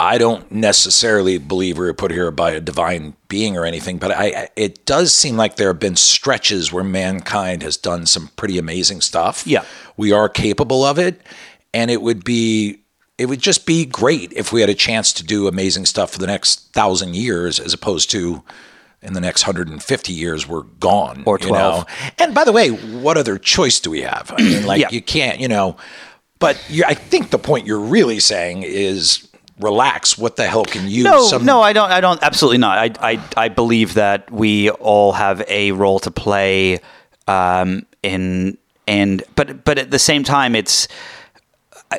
i 0.00 0.16
don't 0.16 0.50
necessarily 0.52 1.38
believe 1.38 1.76
we 1.76 1.84
were 1.84 1.92
put 1.92 2.12
here 2.12 2.30
by 2.30 2.52
a 2.52 2.60
divine 2.60 3.14
being 3.26 3.56
or 3.56 3.64
anything 3.66 3.98
but 3.98 4.12
i 4.12 4.48
it 4.54 4.86
does 4.86 5.12
seem 5.12 5.36
like 5.36 5.56
there 5.56 5.66
have 5.68 5.80
been 5.80 5.96
stretches 5.96 6.72
where 6.72 6.84
mankind 6.84 7.64
has 7.64 7.76
done 7.76 8.06
some 8.06 8.28
pretty 8.36 8.58
amazing 8.58 9.00
stuff 9.00 9.44
Yeah. 9.44 9.64
we 9.96 10.12
are 10.12 10.28
capable 10.28 10.84
of 10.84 11.00
it 11.00 11.20
and 11.74 11.90
it 11.90 12.00
would 12.00 12.22
be 12.22 12.78
it 13.18 13.26
would 13.26 13.40
just 13.40 13.66
be 13.66 13.84
great 13.84 14.32
if 14.32 14.52
we 14.52 14.60
had 14.60 14.70
a 14.70 14.74
chance 14.74 15.12
to 15.14 15.24
do 15.24 15.48
amazing 15.48 15.84
stuff 15.86 16.12
for 16.12 16.18
the 16.18 16.26
next 16.26 16.72
thousand 16.72 17.16
years 17.16 17.58
as 17.60 17.74
opposed 17.74 18.10
to 18.10 18.42
in 19.02 19.12
the 19.12 19.20
next 19.20 19.46
150 19.46 20.12
years 20.12 20.48
we're 20.48 20.62
gone 20.62 21.22
Or 21.26 21.38
you 21.40 21.48
12. 21.48 21.86
know? 21.88 21.94
and 22.18 22.34
by 22.34 22.44
the 22.44 22.52
way 22.52 22.68
what 22.70 23.16
other 23.16 23.38
choice 23.38 23.78
do 23.80 23.90
we 23.90 24.02
have 24.02 24.32
i 24.36 24.42
mean 24.42 24.66
like 24.66 24.80
Yeah. 24.80 24.88
you 24.90 25.00
can't 25.02 25.38
you 25.40 25.48
know 25.48 25.76
but 26.40 26.56
i 26.86 26.94
think 26.94 27.30
the 27.30 27.38
point 27.38 27.66
you're 27.66 27.78
really 27.80 28.18
saying 28.20 28.62
is 28.64 29.28
relax 29.60 30.16
what 30.18 30.36
the 30.36 30.46
hell 30.46 30.64
can 30.64 30.88
you 30.88 31.04
No, 31.04 31.22
some- 31.26 31.44
no, 31.44 31.60
I 31.60 31.72
don't. 31.72 31.90
I 31.90 32.00
don't. 32.00 32.22
Absolutely 32.22 32.58
not. 32.58 32.78
I, 32.78 33.12
I, 33.12 33.20
I 33.36 33.48
believe 33.48 33.94
that 33.94 34.30
we 34.30 34.70
all 34.70 35.10
have 35.12 35.42
a 35.48 35.72
role 35.72 35.98
to 36.00 36.12
play 36.12 36.78
um, 37.26 37.84
in 38.04 38.56
and 38.86 39.22
but 39.34 39.64
but 39.64 39.76
at 39.78 39.90
the 39.90 39.98
same 39.98 40.22
time, 40.22 40.54
it's 40.54 40.86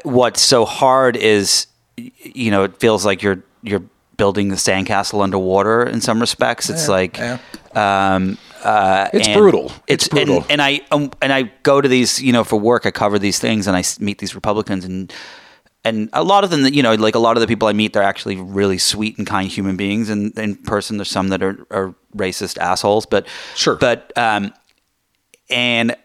what's 0.03 0.41
so 0.41 0.65
hard 0.65 1.15
is 1.17 1.67
you 1.97 2.51
know 2.51 2.63
it 2.63 2.79
feels 2.79 3.05
like 3.05 3.21
you're 3.23 3.43
you're 3.63 3.83
building 4.17 4.49
the 4.49 4.55
sandcastle 4.57 5.23
underwater 5.23 5.83
in 5.83 6.01
some 6.01 6.19
respects. 6.19 6.69
It's 6.69 6.87
like. 6.87 7.17
yeah. 7.17 7.37
Um, 7.73 8.37
uh, 8.63 9.07
It's 9.13 9.29
brutal. 9.29 9.71
It's 9.87 10.07
and- 10.07 10.11
brutal. 10.27 10.45
And, 10.49 10.61
I 10.61 10.81
um, 10.91 11.11
and 11.21 11.31
I 11.31 11.43
go 11.63 11.79
to 11.79 11.87
these, 11.87 12.21
you 12.21 12.33
know, 12.33 12.43
for 12.43 12.59
work. 12.59 12.85
I 12.85 12.91
cover 12.91 13.17
these 13.17 13.39
things, 13.39 13.67
and 13.67 13.77
I 13.77 13.83
meet 13.99 14.17
these 14.17 14.35
Republicans, 14.35 14.83
and 14.83 15.13
and 15.85 16.09
a 16.11 16.23
lot 16.23 16.43
of 16.43 16.49
them, 16.49 16.65
you 16.65 16.83
know, 16.83 16.93
like 16.95 17.15
a 17.15 17.19
lot 17.19 17.37
of 17.37 17.41
the 17.41 17.47
people 17.47 17.69
I 17.69 17.73
meet, 17.73 17.93
they're 17.93 18.03
actually 18.03 18.35
really 18.35 18.77
sweet 18.77 19.17
and 19.17 19.25
kind 19.25 19.49
human 19.49 19.77
beings. 19.77 20.09
And 20.09 20.37
in 20.37 20.57
person, 20.57 20.97
there's 20.97 21.09
some 21.09 21.29
that 21.29 21.41
are, 21.41 21.65
are 21.71 21.95
racist 22.17 22.57
assholes, 22.57 23.05
but 23.05 23.25
Sure. 23.55 23.75
But 23.77 24.11
um, 24.17 24.53
and 25.49 25.95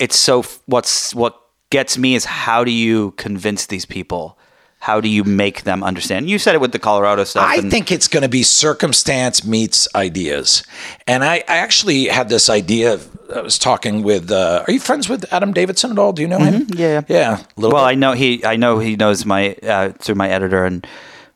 it's 0.00 0.16
so 0.16 0.42
what's 0.66 1.14
what 1.14 1.39
gets 1.70 1.96
me 1.98 2.14
is 2.14 2.24
how 2.24 2.64
do 2.64 2.70
you 2.70 3.12
convince 3.12 3.66
these 3.66 3.86
people? 3.86 4.36
How 4.82 4.98
do 5.00 5.08
you 5.10 5.24
make 5.24 5.64
them 5.64 5.84
understand? 5.84 6.30
You 6.30 6.38
said 6.38 6.54
it 6.54 6.60
with 6.60 6.72
the 6.72 6.78
Colorado 6.78 7.24
stuff. 7.24 7.44
I 7.46 7.56
and- 7.56 7.70
think 7.70 7.92
it's 7.92 8.08
going 8.08 8.22
to 8.22 8.30
be 8.30 8.42
circumstance 8.42 9.44
meets 9.44 9.86
ideas. 9.94 10.62
And 11.06 11.22
I, 11.22 11.36
I 11.48 11.56
actually 11.58 12.06
had 12.06 12.30
this 12.30 12.48
idea. 12.48 12.98
I 13.34 13.42
was 13.42 13.58
talking 13.58 14.02
with, 14.02 14.30
uh, 14.30 14.64
are 14.66 14.72
you 14.72 14.80
friends 14.80 15.06
with 15.08 15.30
Adam 15.32 15.52
Davidson 15.52 15.90
at 15.92 15.98
all? 15.98 16.14
Do 16.14 16.22
you 16.22 16.28
know 16.28 16.38
him? 16.38 16.64
Mm-hmm. 16.66 16.78
Yeah. 16.78 17.02
Yeah. 17.08 17.36
A 17.40 17.60
little 17.60 17.74
Well, 17.74 17.84
bit. 17.84 17.90
I 17.90 17.94
know 17.94 18.12
he. 18.12 18.42
I 18.44 18.56
know 18.56 18.78
he 18.78 18.96
knows 18.96 19.26
my 19.26 19.52
uh, 19.62 19.90
through 19.98 20.14
my 20.14 20.30
editor, 20.30 20.64
and 20.64 20.86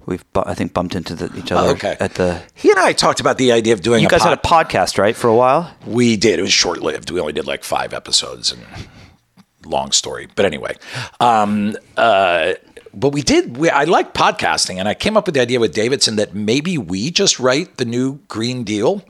we've 0.07 0.25
bu- 0.33 0.43
I 0.47 0.55
think 0.55 0.73
bumped 0.73 0.95
into 0.95 1.15
the, 1.15 1.27
each 1.39 1.53
other 1.53 1.69
Oh, 1.69 1.73
okay. 1.73 1.97
at 2.01 2.15
the. 2.15 2.41
he 2.55 2.71
and 2.71 2.79
I 2.81 2.95
talked 2.95 3.21
about 3.21 3.37
the 3.37 3.53
idea 3.53 3.75
of 3.75 3.83
doing 3.83 4.01
You 4.01 4.09
a 4.09 4.11
guys 4.11 4.23
pod- 4.23 4.31
had 4.31 4.39
a 4.39 4.43
podcast, 4.43 4.99
right, 4.99 5.15
for 5.15 5.29
a 5.29 5.37
while? 5.37 5.71
We 5.87 6.17
did. 6.17 6.39
It 6.39 6.43
was 6.43 6.53
short 6.53 6.81
lived. 6.81 7.11
We 7.11 7.21
only 7.21 7.35
did 7.35 7.47
like 7.47 7.63
five 7.63 7.93
episodes 7.93 8.51
and 8.53 8.63
long 9.65 9.93
story. 9.93 10.29
But 10.35 10.45
anyway, 10.45 10.77
um, 11.21 11.77
uh, 11.97 12.55
but 12.93 13.11
we 13.11 13.23
did. 13.23 13.57
We, 13.57 13.71
I 13.71 13.85
like 13.85 14.15
podcasting, 14.15 14.77
and 14.77 14.89
I 14.89 14.95
came 14.95 15.17
up 15.17 15.27
with 15.27 15.35
the 15.35 15.41
idea 15.41 15.61
with 15.61 15.75
Davidson 15.75 16.17
that 16.17 16.35
maybe 16.35 16.79
we 16.79 17.11
just 17.11 17.41
write 17.41 17.77
the 17.77 17.85
new 17.85 18.21
Green 18.29 18.65
Deal. 18.65 19.05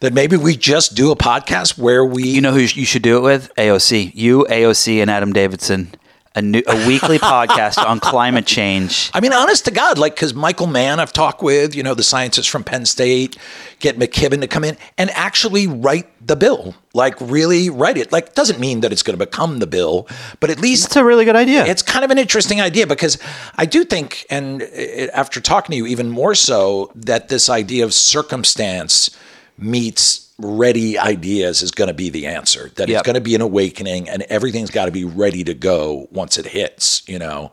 That 0.00 0.12
maybe 0.12 0.36
we 0.36 0.56
just 0.56 0.94
do 0.94 1.10
a 1.10 1.16
podcast 1.16 1.78
where 1.78 2.04
we. 2.04 2.24
You 2.28 2.40
know 2.40 2.52
who 2.52 2.60
you 2.60 2.84
should 2.84 3.02
do 3.02 3.16
it 3.18 3.20
with? 3.20 3.54
AOC. 3.56 4.12
You, 4.14 4.46
AOC, 4.48 5.00
and 5.00 5.10
Adam 5.10 5.32
Davidson. 5.32 5.92
A 6.36 6.42
new 6.42 6.62
a 6.66 6.86
weekly 6.86 7.18
podcast 7.32 7.84
on 7.84 7.98
climate 7.98 8.46
change. 8.46 9.10
I 9.14 9.20
mean, 9.20 9.32
honest 9.32 9.64
to 9.64 9.70
God, 9.70 9.96
like, 9.98 10.14
because 10.14 10.34
Michael 10.34 10.66
Mann, 10.66 11.00
I've 11.00 11.12
talked 11.12 11.42
with, 11.42 11.74
you 11.74 11.82
know, 11.82 11.94
the 11.94 12.02
scientists 12.02 12.46
from 12.46 12.62
Penn 12.62 12.84
State, 12.84 13.38
get 13.80 13.98
McKibben 13.98 14.40
to 14.42 14.46
come 14.46 14.62
in 14.62 14.76
and 14.98 15.10
actually 15.12 15.66
write 15.66 16.06
the 16.24 16.36
bill. 16.36 16.74
Like, 16.92 17.18
really 17.20 17.70
write 17.70 17.96
it. 17.96 18.12
Like, 18.12 18.34
doesn't 18.34 18.60
mean 18.60 18.80
that 18.82 18.92
it's 18.92 19.02
going 19.02 19.18
to 19.18 19.26
become 19.26 19.60
the 19.60 19.66
bill, 19.66 20.06
but 20.40 20.50
at 20.50 20.60
least 20.60 20.86
It's 20.86 20.96
a 20.96 21.04
really 21.04 21.24
good 21.24 21.36
idea. 21.36 21.64
it's 21.64 21.82
kind 21.82 22.04
of 22.04 22.10
an 22.10 22.18
interesting 22.18 22.60
idea 22.60 22.86
because 22.86 23.18
I 23.56 23.64
do 23.64 23.82
think, 23.84 24.26
and 24.28 24.62
eh, 24.62 25.08
after 25.14 25.40
talking 25.40 25.72
to 25.72 25.76
you 25.76 25.86
even 25.86 26.10
more 26.10 26.34
so, 26.34 26.92
that 26.96 27.28
this 27.28 27.48
idea 27.48 27.84
of 27.84 27.94
circumstance 27.94 29.10
meets 29.58 30.25
ready 30.38 30.98
ideas 30.98 31.62
is 31.62 31.70
going 31.70 31.88
to 31.88 31.94
be 31.94 32.10
the 32.10 32.26
answer. 32.26 32.70
That 32.76 32.88
Yep. 32.88 32.98
it's 33.00 33.06
going 33.06 33.14
to 33.14 33.20
be 33.20 33.34
an 33.34 33.40
awakening, 33.40 34.08
and 34.08 34.22
everything's 34.22 34.70
got 34.70 34.86
to 34.86 34.90
be 34.92 35.04
ready 35.04 35.44
to 35.44 35.54
go 35.54 36.08
once 36.10 36.38
it 36.38 36.46
hits. 36.46 37.02
You 37.08 37.18
know. 37.18 37.52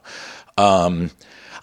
Um, 0.57 1.11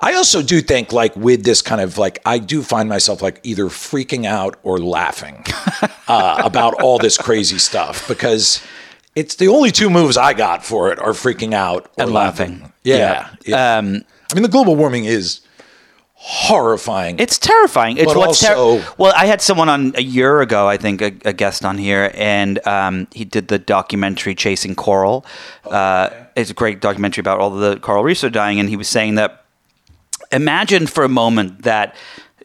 I 0.01 0.15
also 0.15 0.43
do 0.43 0.63
think, 0.63 0.93
like, 0.93 1.15
with 1.15 1.45
this 1.45 1.61
kind 1.61 1.81
of 1.81 1.99
like, 1.99 2.21
I 2.25 2.39
do 2.39 2.63
find 2.63 2.89
myself 2.89 3.21
like 3.21 3.39
either 3.43 3.67
freaking 3.67 4.25
out 4.25 4.59
or 4.63 4.79
laughing 4.79 5.45
uh, 6.09 6.41
about 6.43 6.75
all 6.83 6.99
this 6.99 7.19
crazy 7.19 7.59
stuff 7.59 8.09
because 8.09 8.63
it's 9.15 9.35
the 9.37 9.49
only 9.49 9.71
two 9.71 9.91
moves 9.91 10.17
I 10.17 10.33
got 10.33 10.65
for 10.65 10.91
it 10.91 10.99
are 10.99 11.13
freaking 11.13 11.53
out 11.53 11.91
And 11.99 12.13
laughing. 12.13 12.73
Yeah. 12.83 12.97
Yeah. 12.97 13.29
yeah. 13.45 13.77
I 13.77 14.35
mean, 14.35 14.43
the 14.43 14.49
global 14.49 14.75
warming 14.75 15.05
is 15.05 15.41
horrifying. 16.23 17.19
It's 17.19 17.39
terrifying. 17.39 17.97
It's 17.97 18.13
But 18.13 18.17
what's 18.19 18.45
also- 18.45 18.85
well. 18.99 19.13
I 19.17 19.25
had 19.25 19.41
someone 19.41 19.71
on 19.71 19.93
a 19.97 20.03
year 20.03 20.43
ago, 20.43 20.69
I 20.69 20.77
think, 20.77 21.01
a, 21.01 21.13
a 21.25 21.33
guest 21.33 21.65
on 21.65 21.79
here, 21.79 22.11
and 22.15 22.65
um, 22.67 23.09
he 23.15 23.25
did 23.25 23.49
the 23.49 23.59
documentary 23.59 24.35
"Chasing 24.35 24.75
Coral." 24.75 25.25
Uh, 25.65 26.11
it's 26.37 26.51
a 26.51 26.55
great 26.55 26.81
documentary 26.83 27.23
about 27.23 27.41
all 27.41 27.51
the 27.51 27.79
coral 27.79 28.05
reefs 28.05 28.23
are 28.23 28.31
dying, 28.31 28.61
and 28.61 28.69
he 28.69 28.77
was 28.77 28.87
saying 28.87 29.15
that 29.15 29.45
imagine 30.31 30.87
for 30.87 31.05
a 31.05 31.09
moment 31.09 31.63
that 31.63 31.97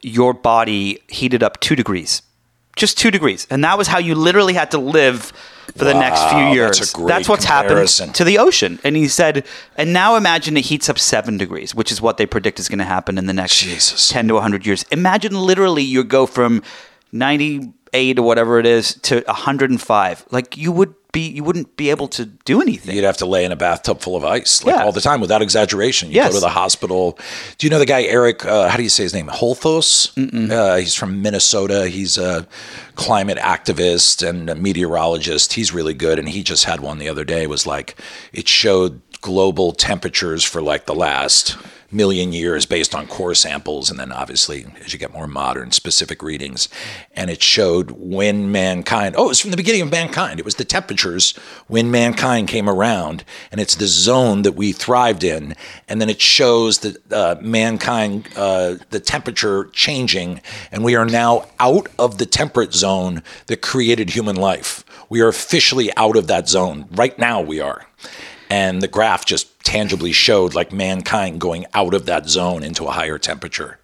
your 0.02 0.32
body 0.32 0.98
heated 1.08 1.42
up 1.42 1.60
two 1.60 1.76
degrees, 1.76 2.22
just 2.76 2.96
two 2.96 3.10
degrees, 3.10 3.46
and 3.50 3.62
that 3.62 3.76
was 3.76 3.88
how 3.88 3.98
you 3.98 4.14
literally 4.14 4.54
had 4.54 4.70
to 4.70 4.78
live 4.78 5.34
for 5.74 5.84
the 5.84 5.94
next 5.94 6.22
few 6.30 6.46
years. 6.54 6.78
that's 6.78 6.92
great 6.92 7.28
what's 7.28 7.44
comparison. 7.44 8.06
happened 8.06 8.14
to 8.16 8.24
the 8.24 8.38
ocean. 8.38 8.78
And 8.84 8.96
he 8.96 9.08
said, 9.08 9.46
and 9.76 9.92
now 9.92 10.16
imagine 10.16 10.56
it 10.56 10.66
heats 10.66 10.88
up 10.88 10.98
seven 10.98 11.36
degrees, 11.36 11.74
which 11.74 11.90
is 11.90 12.00
what 12.00 12.16
they 12.16 12.26
predict 12.26 12.58
is 12.58 12.68
going 12.68 12.78
to 12.78 12.84
happen 12.84 13.18
in 13.18 13.26
the 13.26 13.32
next 13.32 13.58
Jesus. 13.58 14.08
10 14.08 14.28
to 14.28 14.34
100 14.34 14.66
years. 14.66 14.84
Imagine 14.90 15.34
literally 15.34 15.82
you 15.82 16.04
go 16.04 16.26
from 16.26 16.62
98 17.12 18.18
or 18.18 18.22
whatever 18.22 18.58
it 18.58 18.66
is 18.66 18.94
to 19.02 19.22
105. 19.26 20.26
Like 20.30 20.56
you 20.56 20.72
would 20.72 20.94
be, 21.16 21.28
you 21.36 21.42
wouldn't 21.42 21.76
be 21.76 21.88
able 21.90 22.08
to 22.08 22.26
do 22.26 22.60
anything. 22.60 22.94
You'd 22.94 23.04
have 23.12 23.16
to 23.24 23.26
lay 23.26 23.44
in 23.46 23.52
a 23.52 23.56
bathtub 23.56 24.00
full 24.00 24.16
of 24.16 24.24
ice, 24.24 24.62
like 24.64 24.74
Yeah. 24.76 24.84
all 24.84 24.92
the 24.92 25.00
time, 25.00 25.20
without 25.20 25.40
exaggeration. 25.42 26.10
You 26.10 26.16
Yes. 26.16 26.28
go 26.28 26.34
to 26.36 26.40
the 26.40 26.50
hospital. 26.50 27.18
Do 27.58 27.66
you 27.66 27.70
know 27.70 27.78
the 27.78 27.86
guy 27.86 28.02
Eric? 28.02 28.44
Uh, 28.44 28.68
how 28.68 28.76
do 28.76 28.82
you 28.82 28.88
say 28.90 29.02
his 29.04 29.14
name? 29.14 29.28
Holthaus. 29.28 30.10
Uh, 30.50 30.76
he's 30.76 30.94
from 30.94 31.22
Minnesota. 31.22 31.88
He's 31.88 32.18
a 32.18 32.46
climate 32.94 33.38
activist 33.38 34.26
and 34.28 34.50
a 34.50 34.54
meteorologist. 34.54 35.54
He's 35.54 35.72
really 35.72 35.94
good, 35.94 36.18
and 36.18 36.28
he 36.28 36.42
just 36.42 36.64
had 36.64 36.80
one 36.80 36.98
the 36.98 37.08
other 37.08 37.24
day. 37.24 37.42
It 37.44 37.50
was 37.50 37.66
like 37.66 37.96
it 38.32 38.46
showed 38.48 39.00
global 39.22 39.72
temperatures 39.72 40.44
for 40.44 40.60
like 40.62 40.86
the 40.86 40.94
last 40.94 41.56
million 41.90 42.32
years 42.32 42.66
based 42.66 42.94
on 42.94 43.06
core 43.06 43.34
samples 43.34 43.90
and 43.90 43.98
then 43.98 44.12
obviously 44.12 44.66
as 44.84 44.92
you 44.92 44.98
get 44.98 45.12
more 45.12 45.26
modern 45.26 45.70
specific 45.70 46.22
readings. 46.22 46.68
And 47.14 47.30
it 47.30 47.42
showed 47.42 47.92
when 47.92 48.50
mankind 48.50 49.14
oh 49.16 49.26
it 49.26 49.28
was 49.28 49.40
from 49.40 49.50
the 49.50 49.56
beginning 49.56 49.82
of 49.82 49.90
mankind. 49.90 50.38
It 50.38 50.44
was 50.44 50.56
the 50.56 50.64
temperatures 50.64 51.32
when 51.66 51.90
mankind 51.90 52.48
came 52.48 52.68
around 52.68 53.24
and 53.50 53.60
it's 53.60 53.76
the 53.76 53.86
zone 53.86 54.42
that 54.42 54.52
we 54.52 54.72
thrived 54.72 55.24
in. 55.24 55.54
And 55.88 56.00
then 56.00 56.10
it 56.10 56.20
shows 56.20 56.80
that 56.80 57.12
uh, 57.12 57.36
mankind 57.40 58.28
uh, 58.36 58.76
the 58.90 59.00
temperature 59.00 59.66
changing 59.72 60.40
and 60.72 60.84
we 60.84 60.96
are 60.96 61.06
now 61.06 61.46
out 61.60 61.88
of 61.98 62.18
the 62.18 62.26
temperate 62.26 62.74
zone 62.74 63.22
that 63.46 63.62
created 63.62 64.10
human 64.10 64.36
life. 64.36 64.84
We 65.08 65.20
are 65.20 65.28
officially 65.28 65.94
out 65.96 66.16
of 66.16 66.26
that 66.26 66.48
zone. 66.48 66.86
Right 66.90 67.18
now 67.18 67.40
we 67.40 67.60
are. 67.60 67.86
And 68.48 68.80
the 68.80 68.88
graph 68.88 69.26
just 69.26 69.55
tangibly 69.66 70.12
showed 70.12 70.54
like 70.54 70.72
mankind 70.72 71.40
going 71.40 71.66
out 71.74 71.94
of 71.94 72.06
that 72.06 72.28
zone 72.28 72.62
into 72.62 72.84
a 72.84 72.90
higher 72.90 73.18
temperature 73.18 73.78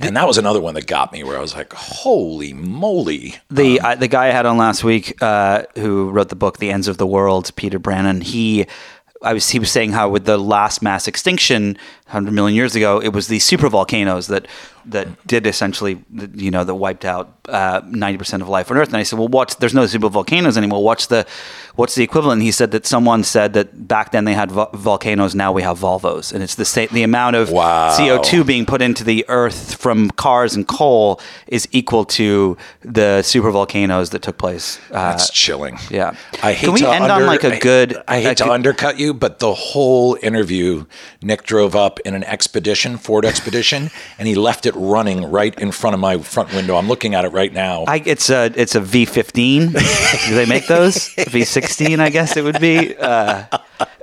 and 0.00 0.16
that 0.16 0.26
was 0.26 0.38
another 0.38 0.60
one 0.60 0.74
that 0.74 0.86
got 0.86 1.12
me 1.12 1.22
where 1.22 1.36
i 1.36 1.40
was 1.40 1.54
like 1.54 1.72
holy 1.72 2.52
moly 2.52 3.34
the 3.50 3.80
I, 3.80 3.94
the 3.94 4.08
guy 4.08 4.26
I 4.26 4.30
had 4.30 4.46
on 4.46 4.56
last 4.56 4.82
week, 4.84 5.20
uh, 5.22 5.64
who 5.76 6.10
wrote 6.10 6.28
the 6.28 6.36
book 6.36 6.58
"The 6.58 6.70
Ends 6.70 6.88
of 6.88 6.98
the 6.98 7.06
World," 7.06 7.54
Peter 7.56 7.78
Brannen. 7.78 8.20
He, 8.20 8.66
I 9.22 9.32
was 9.32 9.48
he 9.50 9.58
was 9.58 9.70
saying 9.70 9.92
how 9.92 10.08
with 10.08 10.24
the 10.24 10.38
last 10.38 10.82
mass 10.82 11.06
extinction, 11.06 11.78
hundred 12.06 12.32
million 12.32 12.54
years 12.54 12.76
ago, 12.76 13.00
it 13.00 13.08
was 13.12 13.28
the 13.28 13.38
super 13.38 13.68
volcanoes 13.68 14.28
that 14.28 14.46
that 14.88 15.08
did 15.26 15.48
essentially, 15.48 16.04
you 16.34 16.48
know, 16.52 16.62
that 16.62 16.74
wiped 16.76 17.04
out 17.04 17.32
uh, 17.48 17.80
ninety 17.86 18.16
percent 18.18 18.40
of 18.42 18.48
life 18.48 18.70
on 18.70 18.76
Earth. 18.76 18.88
And 18.88 18.96
I 18.96 19.02
said, 19.02 19.18
well, 19.18 19.26
what's 19.26 19.56
there's 19.56 19.74
no 19.74 19.86
super 19.86 20.08
volcanoes 20.08 20.56
anymore. 20.56 20.84
What's 20.84 21.06
the 21.08 21.26
what's 21.74 21.96
the 21.96 22.04
equivalent? 22.04 22.38
And 22.38 22.42
he 22.44 22.52
said 22.52 22.70
that 22.70 22.86
someone 22.86 23.24
said 23.24 23.52
that 23.54 23.88
back 23.88 24.12
then 24.12 24.24
they 24.26 24.34
had 24.34 24.52
vo- 24.52 24.70
volcanoes, 24.74 25.34
now 25.34 25.50
we 25.50 25.62
have 25.62 25.78
Volvos, 25.80 26.32
and 26.32 26.40
it's 26.42 26.54
the 26.54 26.64
same 26.64 26.88
the 26.92 27.02
amount 27.02 27.34
of 27.34 27.50
Wow. 27.50 27.96
CO 27.96 28.22
two 28.22 28.44
being 28.44 28.64
put 28.64 28.80
into 28.80 29.02
the 29.02 29.24
Earth 29.28 29.74
from 29.74 30.10
cars 30.12 30.54
and 30.54 30.68
coal 30.68 31.20
is 31.48 31.66
equal 31.72 32.04
to 32.04 32.56
the 32.82 33.22
super 33.22 33.50
volcanoes 33.50 34.10
that 34.10 34.22
took 34.22 34.38
place. 34.38 34.78
Uh, 34.92 35.10
That's 35.10 35.30
chilling. 35.30 35.78
yeah. 35.90 36.14
I 36.44 36.52
hate 36.52 36.66
Can 36.66 36.74
we 36.74 36.80
to 36.82 36.88
end 36.90 37.10
on, 37.10 37.26
like, 37.26 37.42
a 37.42 37.56
I- 37.56 37.58
good- 37.58 37.96
I, 38.06 38.20
hate 38.20 38.36
to 38.36 38.44
good- 38.44 38.52
undercut 38.52 39.00
you, 39.00 39.12
but 39.12 39.40
the 39.40 39.52
whole 39.52 40.16
interview, 40.22 40.84
Nick 41.22 41.42
drove 41.42 41.74
up 41.74 41.95
in 42.04 42.14
an 42.14 42.24
expedition, 42.24 42.96
Ford 42.98 43.24
Expedition, 43.24 43.90
and 44.18 44.28
he 44.28 44.34
left 44.34 44.66
it 44.66 44.74
running 44.76 45.24
right 45.30 45.58
in 45.58 45.72
front 45.72 45.94
of 45.94 46.00
my 46.00 46.18
front 46.18 46.52
window. 46.52 46.76
I'm 46.76 46.88
looking 46.88 47.14
at 47.14 47.24
it 47.24 47.30
right 47.32 47.52
now. 47.52 47.84
I, 47.86 48.02
it's 48.04 48.30
a 48.30 48.52
it's 48.54 48.74
a 48.74 48.80
V 48.80 49.04
fifteen. 49.04 49.72
Do 49.72 50.34
they 50.34 50.46
make 50.46 50.66
those 50.66 51.08
V 51.14 51.44
sixteen? 51.44 52.00
I 52.00 52.10
guess 52.10 52.36
it 52.36 52.44
would 52.44 52.60
be. 52.60 52.96
Uh, 52.96 53.44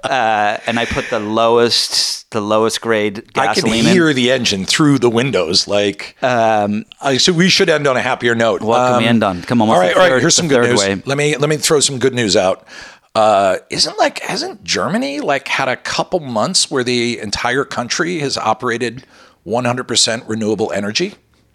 uh, 0.04 0.58
and 0.68 0.80
I 0.80 0.86
put 0.86 1.10
the 1.10 1.20
lowest 1.20 2.30
the 2.32 2.42
lowest 2.42 2.82
grade 2.82 3.32
gasoline. 3.34 3.50
I 3.50 3.54
can 3.54 3.64
gasoline 3.64 3.86
in. 3.88 3.94
hear 3.94 4.14
the 4.14 4.32
engine 4.32 4.66
through 4.66 5.00
the 5.00 5.10
windows. 5.10 5.68
Like, 5.68 6.16
um, 6.24 6.84
I, 7.02 7.18
so 7.18 7.32
we 7.32 7.48
should 7.50 7.70
end 7.70 7.86
on 7.88 7.96
a 7.96 8.02
happier 8.02 8.34
note. 8.36 8.62
What 8.62 8.78
can 8.90 8.98
we 8.98 9.04
Um, 9.04 9.10
end 9.10 9.24
on? 9.24 9.42
Come 9.44 9.62
on, 9.62 9.70
all 9.70 9.80
right, 9.80 9.94
all 9.94 10.00
right. 10.02 10.10
third- 10.10 10.22
Here's 10.22 10.36
some 10.36 10.48
good 10.48 10.64
news. 10.70 10.80
way? 10.80 11.02
Let 11.06 11.18
me 11.18 11.38
let 11.38 11.50
me 11.50 11.58
throw 11.58 11.80
some 11.80 12.00
good 12.00 12.14
news 12.14 12.36
out. 12.36 12.68
Uh, 13.16 13.58
isn't 13.70 13.98
like 14.00 14.20
hasn't 14.20 14.64
Germany 14.64 15.20
like 15.20 15.48
had 15.48 15.68
a 15.68 15.76
couple 15.76 16.20
months 16.20 16.72
where 16.72 16.84
the 16.84 17.20
entire 17.20 17.64
country 17.64 18.20
has 18.20 18.38
operated 18.38 19.06
100% 19.46 20.28
renewable 20.28 20.72
energy? 20.72 21.14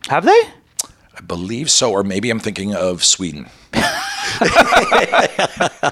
Have 0.09 0.24
they? 0.24 0.40
I 1.16 1.20
believe 1.26 1.68
so, 1.68 1.90
or 1.90 2.04
maybe 2.04 2.30
I'm 2.30 2.38
thinking 2.38 2.74
of 2.74 3.04
Sweden. 3.04 3.48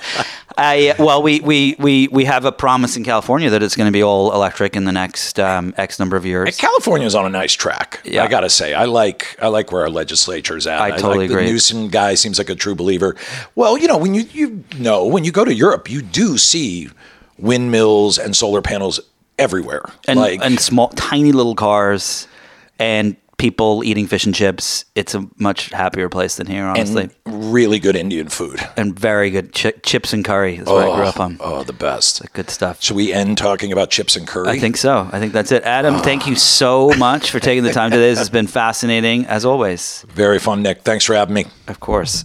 I 0.59 0.95
well, 0.99 1.23
we, 1.23 1.41
we, 1.41 1.77
we, 1.79 2.09
we 2.09 2.25
have 2.25 2.47
a 2.47 2.53
promise 2.53 2.97
in 2.97 3.05
California 3.05 3.51
that 3.51 3.63
it's 3.63 3.77
going 3.77 3.89
to 3.89 3.93
be 3.93 4.03
all 4.03 4.33
electric 4.33 4.75
in 4.75 4.85
the 4.85 4.93
next 4.93 5.39
um, 5.39 5.75
X 5.77 5.99
number 5.99 6.17
of 6.17 6.25
years. 6.25 6.57
California's 6.57 7.15
on 7.15 7.27
a 7.27 7.29
nice 7.29 7.53
track. 7.53 8.01
Yeah. 8.05 8.25
I 8.25 8.29
gotta 8.29 8.49
say, 8.49 8.73
I 8.73 8.87
like 8.87 9.37
I 9.43 9.49
like 9.49 9.71
where 9.71 9.83
our 9.83 9.91
legislature's 9.91 10.67
at. 10.67 10.81
I 10.81 10.93
totally 10.93 11.27
like 11.27 11.31
agree. 11.31 11.45
The 11.45 11.51
Newsom 11.51 11.89
guy 11.89 12.15
seems 12.15 12.39
like 12.39 12.49
a 12.49 12.55
true 12.55 12.75
believer. 12.75 13.17
Well, 13.55 13.77
you 13.77 13.87
know, 13.87 13.99
when 13.99 14.15
you 14.15 14.23
you 14.33 14.65
know 14.79 15.05
when 15.07 15.25
you 15.25 15.33
go 15.33 15.45
to 15.45 15.55
Europe, 15.55 15.91
you 15.91 16.01
do 16.01 16.39
see 16.39 16.89
windmills 17.39 18.19
and 18.19 18.35
solar 18.35 18.63
panels 18.63 19.01
everywhere. 19.39 19.85
and 20.09 20.19
like 20.19 20.41
and 20.43 20.59
small, 20.59 20.89
tiny 20.91 21.33
little 21.33 21.55
cars, 21.55 22.29
and 22.79 23.17
people 23.39 23.85
eating 23.85 24.07
fish 24.07 24.25
and 24.27 24.35
chips. 24.35 24.85
It's 24.95 25.15
a 25.15 25.27
much 25.39 25.71
happier 25.71 26.09
place 26.09 26.37
than 26.37 26.47
here, 26.47 26.65
honestly. 26.65 27.11
and 27.25 27.53
really 27.53 27.79
good 27.79 27.97
Indian 27.97 28.29
food. 28.29 28.61
And, 28.77 28.99
very 28.99 29.31
good 29.31 29.53
chi- 29.53 29.75
chips 29.83 30.13
and 30.13 30.25
curry. 30.25 30.57
That's 30.57 30.71
what 30.71 30.89
I 30.89 30.97
grew 30.97 31.05
up 31.05 31.21
oh, 31.21 31.25
on. 31.25 31.37
Oh, 31.41 31.63
the 31.63 31.73
best. 31.73 32.23
Good 32.33 32.51
stuff. 32.51 32.83
Should 32.83 32.97
we 32.97 33.13
end 33.13 33.37
talking 33.37 33.73
about 33.73 33.91
chips 33.91 34.17
and 34.17 34.27
curry? 34.27 34.49
I 34.49 34.59
think 34.59 34.77
so. 34.77 35.09
I 35.13 35.19
think 35.19 35.33
that's 35.33 35.53
it. 35.53 35.65
Adam, 35.65 35.97
ah. 35.97 36.03
thank 36.03 36.27
you 36.27 36.35
so 36.35 36.91
much 36.99 37.31
for 37.31 37.41
taking 37.41 37.63
the 37.63 37.73
time 37.73 37.91
today. 37.91 38.11
This 38.11 38.19
has 38.19 38.31
been 38.31 38.47
fascinating, 38.47 39.27
as 39.27 39.45
always. 39.45 40.05
very 40.09 40.39
fun, 40.39 40.63
Nick. 40.63 40.83
Thanks 40.83 41.05
for 41.05 41.15
having 41.15 41.35
me. 41.35 41.47
Of 41.69 41.81
course. 41.81 42.25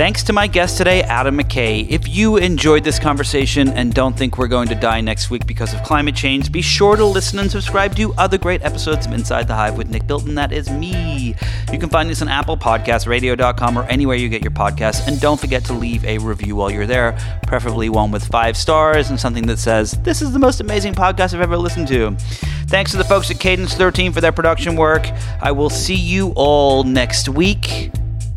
Thanks 0.00 0.22
to 0.22 0.32
my 0.32 0.46
guest 0.46 0.78
today, 0.78 1.02
Adam 1.02 1.36
McKay. 1.36 1.86
If 1.86 2.08
you 2.08 2.38
enjoyed 2.38 2.84
this 2.84 2.98
conversation 2.98 3.68
and 3.68 3.92
don't 3.92 4.16
think 4.16 4.38
we're 4.38 4.48
going 4.48 4.66
to 4.68 4.74
die 4.74 5.02
next 5.02 5.28
week 5.28 5.46
because 5.46 5.74
of 5.74 5.82
climate 5.82 6.14
change, 6.14 6.50
be 6.50 6.62
sure 6.62 6.96
to 6.96 7.04
listen 7.04 7.38
and 7.38 7.50
subscribe 7.50 7.94
to 7.96 8.14
other 8.14 8.38
great 8.38 8.62
episodes 8.62 9.04
of 9.04 9.12
Inside 9.12 9.46
the 9.46 9.54
Hive 9.54 9.76
with 9.76 9.90
Nick 9.90 10.06
Bilton. 10.06 10.36
That 10.36 10.52
is 10.52 10.70
me. 10.70 11.34
You 11.70 11.78
can 11.78 11.90
find 11.90 12.10
us 12.10 12.22
on 12.22 12.28
Apple 12.28 12.56
Podcasts, 12.56 13.06
radio.com, 13.06 13.76
or 13.78 13.84
anywhere 13.84 14.16
you 14.16 14.30
get 14.30 14.40
your 14.40 14.52
podcasts. 14.52 15.06
And 15.06 15.20
don't 15.20 15.38
forget 15.38 15.66
to 15.66 15.74
leave 15.74 16.02
a 16.06 16.16
review 16.16 16.56
while 16.56 16.70
you're 16.70 16.86
there, 16.86 17.18
preferably 17.46 17.90
one 17.90 18.10
with 18.10 18.26
five 18.26 18.56
stars 18.56 19.10
and 19.10 19.20
something 19.20 19.46
that 19.48 19.58
says, 19.58 19.90
This 20.02 20.22
is 20.22 20.32
the 20.32 20.38
most 20.38 20.62
amazing 20.62 20.94
podcast 20.94 21.34
I've 21.34 21.42
ever 21.42 21.58
listened 21.58 21.88
to. 21.88 22.16
Thanks 22.68 22.90
to 22.92 22.96
the 22.96 23.04
folks 23.04 23.30
at 23.30 23.38
Cadence 23.38 23.74
13 23.74 24.12
for 24.14 24.22
their 24.22 24.32
production 24.32 24.76
work. 24.76 25.06
I 25.42 25.52
will 25.52 25.68
see 25.68 25.94
you 25.94 26.32
all 26.36 26.84
next 26.84 27.28
week. 27.28 27.90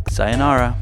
Sayonara. 0.10 0.76